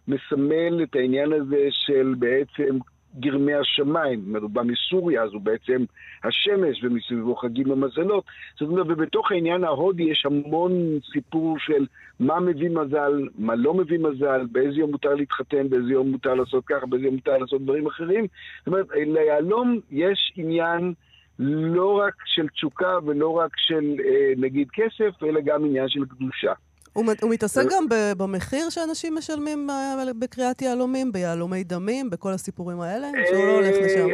מסמל 0.07 0.83
את 0.83 0.95
העניין 0.95 1.33
הזה 1.33 1.67
של 1.71 2.15
בעצם 2.19 2.77
גרמי 3.19 3.53
השמיים, 3.53 4.33
מדובר 4.33 4.63
מסוריה, 4.63 5.23
אז 5.23 5.33
הוא 5.33 5.41
בעצם 5.41 5.83
השמש 6.23 6.83
ומסביבו 6.83 7.35
חגים 7.35 7.71
המזלות. 7.71 8.23
זאת 8.59 8.69
אומרת, 8.69 8.85
ובתוך 8.89 9.31
העניין 9.31 9.63
ההודי 9.63 10.03
יש 10.03 10.25
המון 10.25 10.71
סיפור 11.13 11.59
של 11.59 11.85
מה 12.19 12.39
מביא 12.39 12.69
מזל, 12.69 13.27
מה 13.37 13.55
לא 13.55 13.73
מביא 13.73 13.99
מזל, 13.99 14.45
באיזה 14.51 14.79
יום 14.79 14.91
מותר 14.91 15.13
להתחתן, 15.13 15.69
באיזה 15.69 15.91
יום 15.91 16.11
מותר 16.11 16.33
לעשות 16.33 16.65
ככה, 16.65 16.85
באיזה 16.85 17.05
יום 17.05 17.15
מותר 17.15 17.37
לעשות 17.37 17.61
דברים 17.61 17.87
אחרים. 17.87 18.25
זאת 18.59 18.67
אומרת, 18.67 18.87
ליהלום 18.95 19.79
יש 19.91 20.33
עניין 20.35 20.93
לא 21.39 21.99
רק 21.99 22.13
של 22.25 22.47
תשוקה 22.47 22.97
ולא 23.05 23.29
רק 23.29 23.51
של 23.57 23.95
נגיד 24.37 24.67
כסף, 24.73 25.23
אלא 25.23 25.41
גם 25.45 25.65
עניין 25.65 25.89
של 25.89 26.05
קדושה. 26.05 26.53
הוא, 26.93 27.05
הוא 27.21 27.31
מתעסק 27.31 27.63
גם 27.71 27.85
במחיר 28.17 28.69
שאנשים 28.69 29.15
משלמים 29.15 29.67
בקריאת 30.19 30.61
יהלומים, 30.61 31.11
ביהלומי 31.11 31.63
דמים, 31.63 32.09
בכל 32.09 32.29
הסיפורים 32.29 32.81
האלה? 32.81 33.07
שהוא 33.29 33.45
לא 33.45 33.51
הולך 33.51 33.75
לשם? 33.85 34.07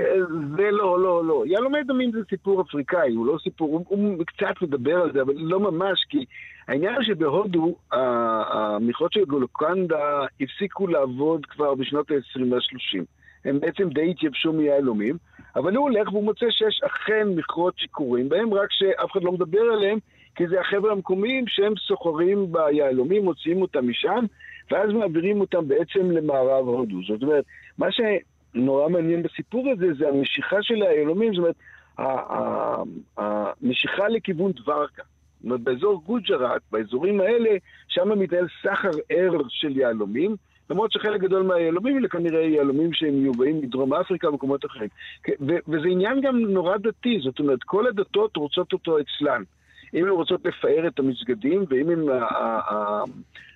זה 0.57 0.71
לא, 0.71 0.99
לא, 0.99 1.25
לא. 1.25 1.43
יהלומי 1.47 1.83
דמים 1.83 2.11
זה 2.11 2.19
סיפור 2.29 2.61
אפריקאי, 2.61 3.13
הוא 3.13 3.25
לא 3.25 3.37
סיפור, 3.43 3.69
הוא, 3.69 3.85
הוא 3.87 4.25
קצת 4.25 4.61
מדבר 4.61 5.01
על 5.01 5.13
זה, 5.13 5.21
אבל 5.21 5.33
לא 5.37 5.59
ממש, 5.59 6.05
כי 6.09 6.25
העניין 6.67 7.03
שבהודו, 7.03 7.75
המכרות 7.91 9.13
של 9.13 9.25
גולוקנדה 9.25 10.25
הפסיקו 10.41 10.87
לעבוד 10.87 11.45
כבר 11.45 11.75
בשנות 11.75 12.11
ה-20 12.11 12.41
וה-30. 12.51 13.03
הם 13.45 13.59
בעצם 13.59 13.89
די 13.89 14.11
התייבשו 14.11 14.53
מיהלומים, 14.53 15.17
אבל 15.55 15.75
הוא 15.75 15.89
הולך 15.89 16.13
והוא 16.13 16.23
מוצא 16.23 16.45
שיש 16.49 16.81
אכן 16.85 17.27
מכרות 17.35 17.73
שיכורים 17.77 18.29
בהם, 18.29 18.53
רק 18.53 18.71
שאף 18.71 19.11
אחד 19.11 19.23
לא 19.23 19.31
מדבר 19.31 19.61
עליהם, 19.61 19.97
כי 20.35 20.47
זה 20.47 20.61
החבר'ה 20.61 20.91
המקומיים 20.91 21.47
שהם 21.47 21.73
סוחרים 21.87 22.51
ביהלומים, 22.51 23.23
מוציאים 23.23 23.61
אותם 23.61 23.89
משם, 23.89 24.25
ואז 24.71 24.89
מעבירים 24.91 25.41
אותם 25.41 25.67
בעצם 25.67 26.11
למערב 26.11 26.67
הודו. 26.67 26.97
זאת 27.07 27.23
אומרת, 27.23 27.45
מה 27.77 27.87
שנורא 27.91 28.89
מעניין 28.89 29.23
בסיפור 29.23 29.69
הזה 29.71 29.93
זה 29.93 30.09
המשיכה 30.09 30.57
של 30.61 30.83
היהלומים, 30.83 31.33
זאת 31.33 31.39
אומרת, 31.39 31.55
המשיכה 33.17 34.07
לכיוון 34.07 34.51
דברקה. 34.51 35.03
זאת 35.35 35.45
אומרת, 35.45 35.61
באזור 35.61 36.01
גוג'ראט, 36.05 36.61
באזורים 36.71 37.21
האלה, 37.21 37.49
שם 37.87 38.19
מתנהל 38.19 38.47
סחר 38.61 38.91
ער 39.09 39.31
של 39.49 39.77
יהלומים, 39.77 40.35
למרות 40.69 40.91
שחלק 40.91 41.21
גדול 41.21 41.43
מהיהלומים 41.43 41.97
אלה 41.97 42.07
כנראה 42.07 42.41
יהלומים 42.41 42.93
שהם 42.93 43.13
מיובאים 43.13 43.61
מדרום 43.61 43.93
אפריקה 43.93 44.29
ומקומות 44.29 44.65
אחרים. 44.65 44.89
וזה 45.67 45.87
עניין 45.91 46.21
גם 46.21 46.37
נורא 46.37 46.77
דתי, 46.77 47.19
זאת 47.23 47.39
אומרת, 47.39 47.63
כל 47.63 47.87
הדתות 47.87 48.37
רוצות 48.37 48.73
אותו 48.73 48.97
אצלן. 48.99 49.43
אם 49.93 50.03
הן 50.03 50.09
רוצות 50.09 50.45
לפאר 50.45 50.87
את 50.87 50.99
המסגדים, 50.99 51.65
ואם 51.69 51.89
הם, 51.89 52.05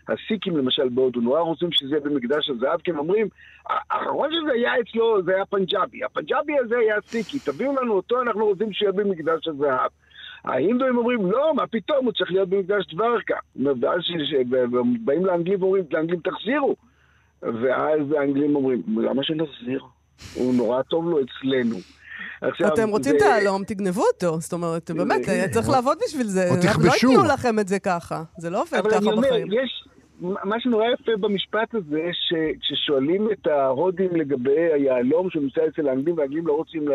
הסיקים 0.10 0.57
למשל 0.57 0.89
בהודו 0.89 1.22
נורא 1.22 1.39
רוצים 1.39 1.72
שזה 1.72 1.95
יהיה 1.95 2.05
במקדש 2.05 2.49
הזהב, 2.49 2.82
כי 2.82 2.91
הם 2.91 2.99
אומרים, 2.99 3.28
האחרון 3.70 4.30
שזה 4.32 4.51
היה 4.51 4.72
אצלו 4.80 5.24
זה 5.24 5.36
היה 5.36 5.45
פנג'אבי, 5.45 6.03
הפנג'אבי 6.03 6.53
הזה 6.60 6.78
היה 6.78 6.95
סיקי, 7.01 7.39
תביאו 7.39 7.76
לנו 7.76 7.93
אותו, 7.93 8.22
אנחנו 8.22 8.45
רוצים 8.45 8.74
שיהיה 8.74 8.91
במקדש 8.91 9.47
הזהב. 9.47 9.91
ההינדואים 10.45 10.97
אומרים, 10.97 11.32
לא, 11.32 11.53
מה 11.55 11.68
פתאום, 11.68 12.05
הוא 12.05 12.14
צריך 12.14 12.32
להיות 12.32 12.49
במקדש 12.49 12.93
דברקה. 12.93 13.36
ואז 13.82 13.99
באים 15.05 15.26
לאנגלים 15.26 15.64
ואומרים, 15.64 15.84
לאנגלים 15.91 16.20
תחזירו. 16.20 16.76
ואז 17.44 18.00
האנגלים 18.20 18.56
אומרים, 18.56 18.84
למה 18.88 19.24
שנחזיר? 19.24 19.82
הוא 20.34 20.54
נורא 20.54 20.82
טוב 20.82 21.10
לו 21.10 21.20
אצלנו. 21.22 21.76
עכשיו, 22.42 22.74
אתם 22.74 22.90
רוצים 22.90 23.16
את 23.16 23.22
היהלום, 23.22 23.64
תגנבו 23.64 24.04
אותו. 24.14 24.40
זאת 24.40 24.54
אומרת, 24.54 24.92
באמת, 24.92 25.22
צריך 25.52 25.70
לעבוד 25.70 25.98
בשביל 26.08 26.28
זה. 26.28 26.50
או 26.50 26.56
תכבשו. 26.56 27.08
לא 27.08 27.12
ייתנו 27.12 27.34
לכם 27.34 27.60
את 27.60 27.68
זה 27.68 27.80
ככה. 27.80 28.24
זה 28.38 28.50
לא 28.50 28.62
עובד 28.62 28.88
ככה 28.92 29.16
בחיים. 29.18 29.48
יש, 29.52 29.84
מה 30.22 30.60
שנורא 30.60 30.86
יפה 30.94 31.12
במשפט 31.20 31.76
הזה, 31.76 32.10
שכששואלים 32.12 33.30
את 33.32 33.48
ההודים 33.48 34.16
לגבי 34.16 34.74
היהלום 34.74 35.30
שנמצא 35.30 35.62
אצל 35.68 35.88
האנגלים, 35.88 36.18
והאנגלים 36.18 36.48
לא 36.48 36.54
רוצים 36.54 36.86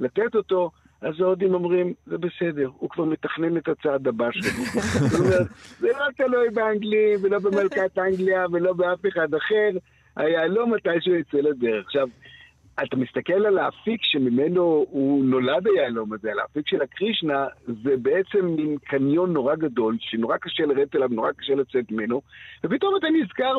לתת 0.00 0.34
אותו, 0.34 0.70
אז 1.04 1.20
ההודים 1.20 1.54
אומרים, 1.54 1.94
זה 2.06 2.18
בסדר, 2.18 2.70
הוא 2.78 2.90
כבר 2.90 3.04
מתכנן 3.04 3.56
את 3.56 3.68
הצעד 3.68 4.08
הבא 4.08 4.28
שלו. 4.32 4.64
זאת 5.10 5.20
אומרת, 5.20 5.46
זה 5.78 5.88
לא 5.88 6.04
תלוי 6.16 6.50
באנגלים, 6.50 7.18
ולא 7.22 7.38
במלכת 7.38 7.98
אנגליה, 7.98 8.46
ולא 8.52 8.72
באף 8.72 8.98
אחד 9.08 9.34
אחר, 9.34 9.70
היהלום 10.16 10.74
מתישהו 10.74 11.14
יצא 11.14 11.36
לדרך. 11.36 11.84
עכשיו, 11.84 12.08
אתה 12.82 12.96
מסתכל 12.96 13.46
על 13.46 13.58
האפיק 13.58 14.00
שממנו 14.02 14.86
הוא 14.90 15.24
נולד 15.24 15.66
היהלום 15.66 16.12
הזה, 16.12 16.32
על 16.32 16.38
האפיק 16.38 16.68
של 16.68 16.82
הקרישנה, 16.82 17.46
זה 17.66 17.96
בעצם 18.02 18.46
מין 18.46 18.76
קניון 18.84 19.32
נורא 19.32 19.54
גדול, 19.54 19.96
שנורא 20.00 20.36
קשה 20.36 20.66
לרדת 20.66 20.96
אליו, 20.96 21.08
נורא 21.08 21.32
קשה 21.32 21.54
לצאת 21.54 21.90
ממנו, 21.90 22.22
ופתאום 22.64 22.96
אתה 22.96 23.06
נזכר 23.22 23.58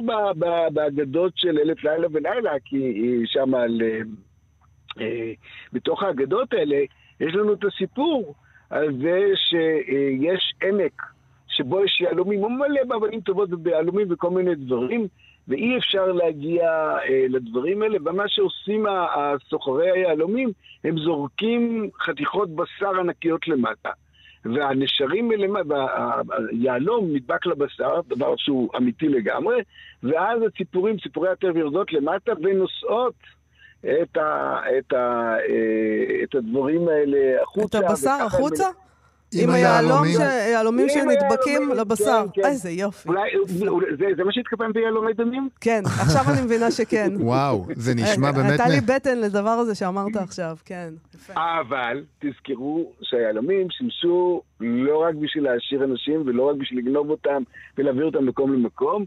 באגדות 0.74 1.34
של 1.36 1.60
אלף 1.60 1.84
לילה 1.84 2.08
ולילה, 2.12 2.52
כי 2.66 3.04
שם 3.26 3.56
על... 3.56 3.82
אה, 3.82 4.00
אה, 5.02 5.34
בתוך 5.74 6.04
האגדות 6.04 6.54
האלה 6.54 6.78
יש 7.20 7.36
לנו 7.36 7.54
את 7.54 7.64
הסיפור 7.64 8.36
על 8.70 8.98
זה 9.02 9.32
שיש 9.36 10.54
עמק 10.64 11.02
שבו 11.48 11.86
יש 11.86 12.02
יהלומים, 12.02 12.40
הוא 12.40 12.52
מלא 12.52 12.84
באבנים 12.88 13.22
טובות 13.22 13.54
וביהלומים 13.54 14.08
וכל 14.10 14.30
מיני 14.30 14.56
דברים, 14.56 15.08
ואי 15.48 15.78
אפשר 15.78 16.06
להגיע 16.06 16.70
אה, 16.70 17.26
לדברים 17.30 17.82
האלה, 17.82 17.98
ומה 18.06 18.24
שעושים 18.28 18.86
הסוחרי 19.16 19.92
היהלומים, 19.92 20.52
הם 20.84 20.98
זורקים 20.98 21.90
חתיכות 22.00 22.56
בשר 22.56 23.00
ענקיות 23.00 23.48
למטה. 23.48 23.90
והנשרים 24.46 25.28
מלמטה, 25.28 25.86
היהלום 26.52 27.08
נדבק 27.14 27.46
לבשר, 27.46 28.02
דבר 28.08 28.34
שהוא 28.38 28.70
אמיתי 28.78 29.08
לגמרי, 29.08 29.62
ואז 30.04 30.42
הציפורים, 30.42 30.98
ציפורי 30.98 31.30
הטבע 31.30 31.60
יורדות 31.60 31.94
למטה 31.94 32.32
ונושאות 32.44 33.14
את, 34.02 34.18
ה, 34.18 34.60
את, 34.78 34.94
ה, 34.94 35.36
אה, 35.50 36.24
את 36.24 36.36
הדברים 36.36 36.88
האלה 36.88 37.42
החוצה. 37.42 37.80
את 37.80 37.84
הבשר 37.84 38.18
החוצה? 38.26 38.68
עם 39.34 39.50
היהלומים 39.50 40.90
שנדבקים 40.90 41.72
לבשר. 41.72 42.26
כן, 42.34 42.42
כן. 42.42 42.48
איזה 42.48 42.70
יופי. 42.70 43.10
אולי, 43.10 43.30
זה, 43.98 44.06
זה 44.18 44.24
מה 44.24 44.34
שהתכוון 44.34 44.74
ביהלומי 44.74 45.14
דמים? 45.14 45.50
כן, 45.62 45.82
עכשיו 45.86 46.22
אני 46.34 46.42
מבינה 46.42 46.72
שכן. 46.72 47.14
וואו, 47.20 47.66
זה 47.76 47.96
נשמע 47.96 48.32
באמת... 48.32 48.50
הייתה 48.50 48.68
לי 48.68 48.82
בטן 48.82 49.18
לדבר 49.18 49.50
הזה 49.50 49.76
שאמרת 49.76 50.16
עכשיו, 50.16 50.58
כן. 50.66 50.94
אבל 51.30 52.04
תזכרו 52.20 52.92
שהיהלומים 53.02 53.68
שימשו 53.70 54.42
לא 54.60 54.98
רק 54.98 55.16
בשביל 55.16 55.44
להעשיר 55.44 55.84
אנשים 55.84 56.24
ולא 56.26 56.50
רק 56.50 56.56
בשביל 56.56 56.80
לגנוב 56.80 57.10
אותם 57.10 57.44
ולהעביר 57.78 58.06
אותם 58.06 58.26
מקום 58.26 58.54
למקום. 58.54 59.06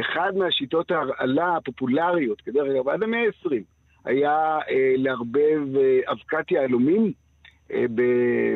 אחד 0.00 0.32
מהשיטות 0.36 0.90
ההרעלה 0.90 1.56
הפופולריות, 1.56 2.40
כדרך 2.40 2.66
אגב, 2.74 2.88
עד 2.88 3.02
המאה 3.02 3.20
ה-20, 3.20 3.73
היה 4.04 4.58
אה, 4.70 4.94
לערבב 4.96 5.76
אה, 5.76 6.12
אבקת 6.12 6.50
יהלומים 6.50 7.12
אה, 7.72 7.84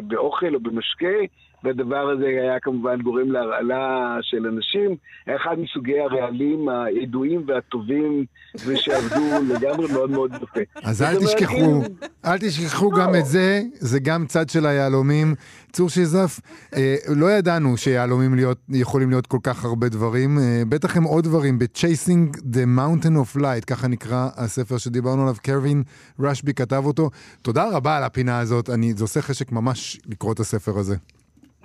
באוכל 0.03 0.55
או 0.55 0.61
במשקה, 0.61 1.17
והדבר 1.65 2.11
הזה 2.11 2.25
היה 2.27 2.61
כמובן 2.63 3.03
גורם 3.03 3.33
להרעלה 3.33 4.17
של 4.23 4.47
אנשים. 4.47 4.97
היה 5.27 5.37
אחד 5.37 5.57
מסוגי 5.59 6.01
הרעלים 6.01 6.69
הידועים 6.69 7.45
והטובים, 7.47 8.25
ושעבדו 8.67 9.25
לגמרי 9.55 9.93
מאוד 9.93 10.11
מאוד 10.11 10.33
יפה. 10.35 10.61
אז 10.83 11.03
אל 11.03 11.17
תשכחו, 11.17 11.83
אל 12.25 12.39
תשכחו 12.39 12.91
גם 12.91 13.15
את 13.15 13.27
זה, 13.27 13.63
זה 13.73 14.01
גם 14.01 14.27
צד 14.27 14.49
של 14.49 14.67
היהלומים. 14.67 15.35
צור 15.73 15.89
שיזף, 15.89 16.41
אה, 16.75 16.97
לא 17.17 17.31
ידענו 17.31 17.77
שיהלומים 17.77 18.35
להיות, 18.35 18.59
יכולים 18.69 19.11
להיות 19.11 19.27
כל 19.27 19.39
כך 19.43 19.65
הרבה 19.65 19.89
דברים. 19.89 20.39
אה, 20.39 20.63
בטח 20.69 20.97
הם 20.97 21.05
עוד 21.05 21.25
דברים, 21.25 21.59
ב-Chasing 21.59 22.37
the 22.37 22.79
Mountain 22.79 23.13
of 23.13 23.41
Light, 23.41 23.65
ככה 23.67 23.89
נקרא 23.89 24.29
הספר 24.37 24.79
שדיברנו 24.79 25.23
עליו, 25.23 25.35
קרווין 25.43 25.83
רשבי 26.21 26.55
כתב 26.55 26.83
אותו. 26.87 27.11
תודה 27.43 27.69
רבה 27.73 27.97
על 27.97 28.05
הפינה 28.05 28.39
הזאת, 28.39 28.71
אני, 28.71 28.95
זה 28.95 29.05
עושה 29.05 29.23
חשק 29.23 29.53
ממש 29.53 30.01
לקרוא 30.07 30.33
את 30.33 30.41
הספר 30.41 30.79
הזה. 30.79 30.97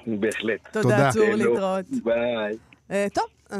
בהחלט. 0.08 0.60
תודה, 0.72 1.10
צור, 1.14 1.34
להתראות. 1.36 1.86
ביי. 2.04 2.58
Uh, 2.89 2.93
טוב, 3.14 3.26
uh, 3.49 3.54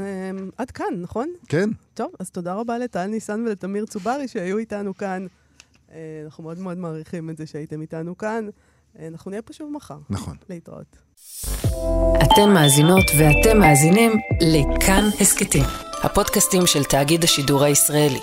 עד 0.58 0.72
כאן, 0.72 0.94
נכון? 1.02 1.30
כן. 1.48 1.70
טוב, 1.94 2.12
אז 2.20 2.30
תודה 2.30 2.54
רבה 2.54 2.78
לטל 2.78 3.06
ניסן 3.06 3.44
ולתמיר 3.48 3.86
צוברי 3.86 4.28
שהיו 4.28 4.58
איתנו 4.58 4.98
כאן. 4.98 5.26
Uh, 5.90 5.92
אנחנו 6.26 6.44
מאוד 6.44 6.60
מאוד 6.60 6.78
מעריכים 6.78 7.30
את 7.30 7.38
זה 7.38 7.48
שהייתם 7.48 7.82
איתנו 7.82 8.18
כאן. 8.18 8.48
Uh, 8.48 9.00
אנחנו 9.08 9.32
נהיה 9.32 9.42
פה 9.42 9.54
שוב 9.54 9.72
מחר. 9.72 9.98
נכון. 10.10 10.36
להתראות. 10.50 10.98
אתן 12.16 12.50
מאזינות 12.54 13.06
ואתם 13.20 13.60
מאזינים 13.60 14.12
לכאן 14.42 15.04
הסכתים, 15.22 15.64
הפודקאסטים 16.04 16.62
של 16.66 16.84
תאגיד 16.84 17.24
השידור 17.24 17.64
הישראלי. 17.64 18.20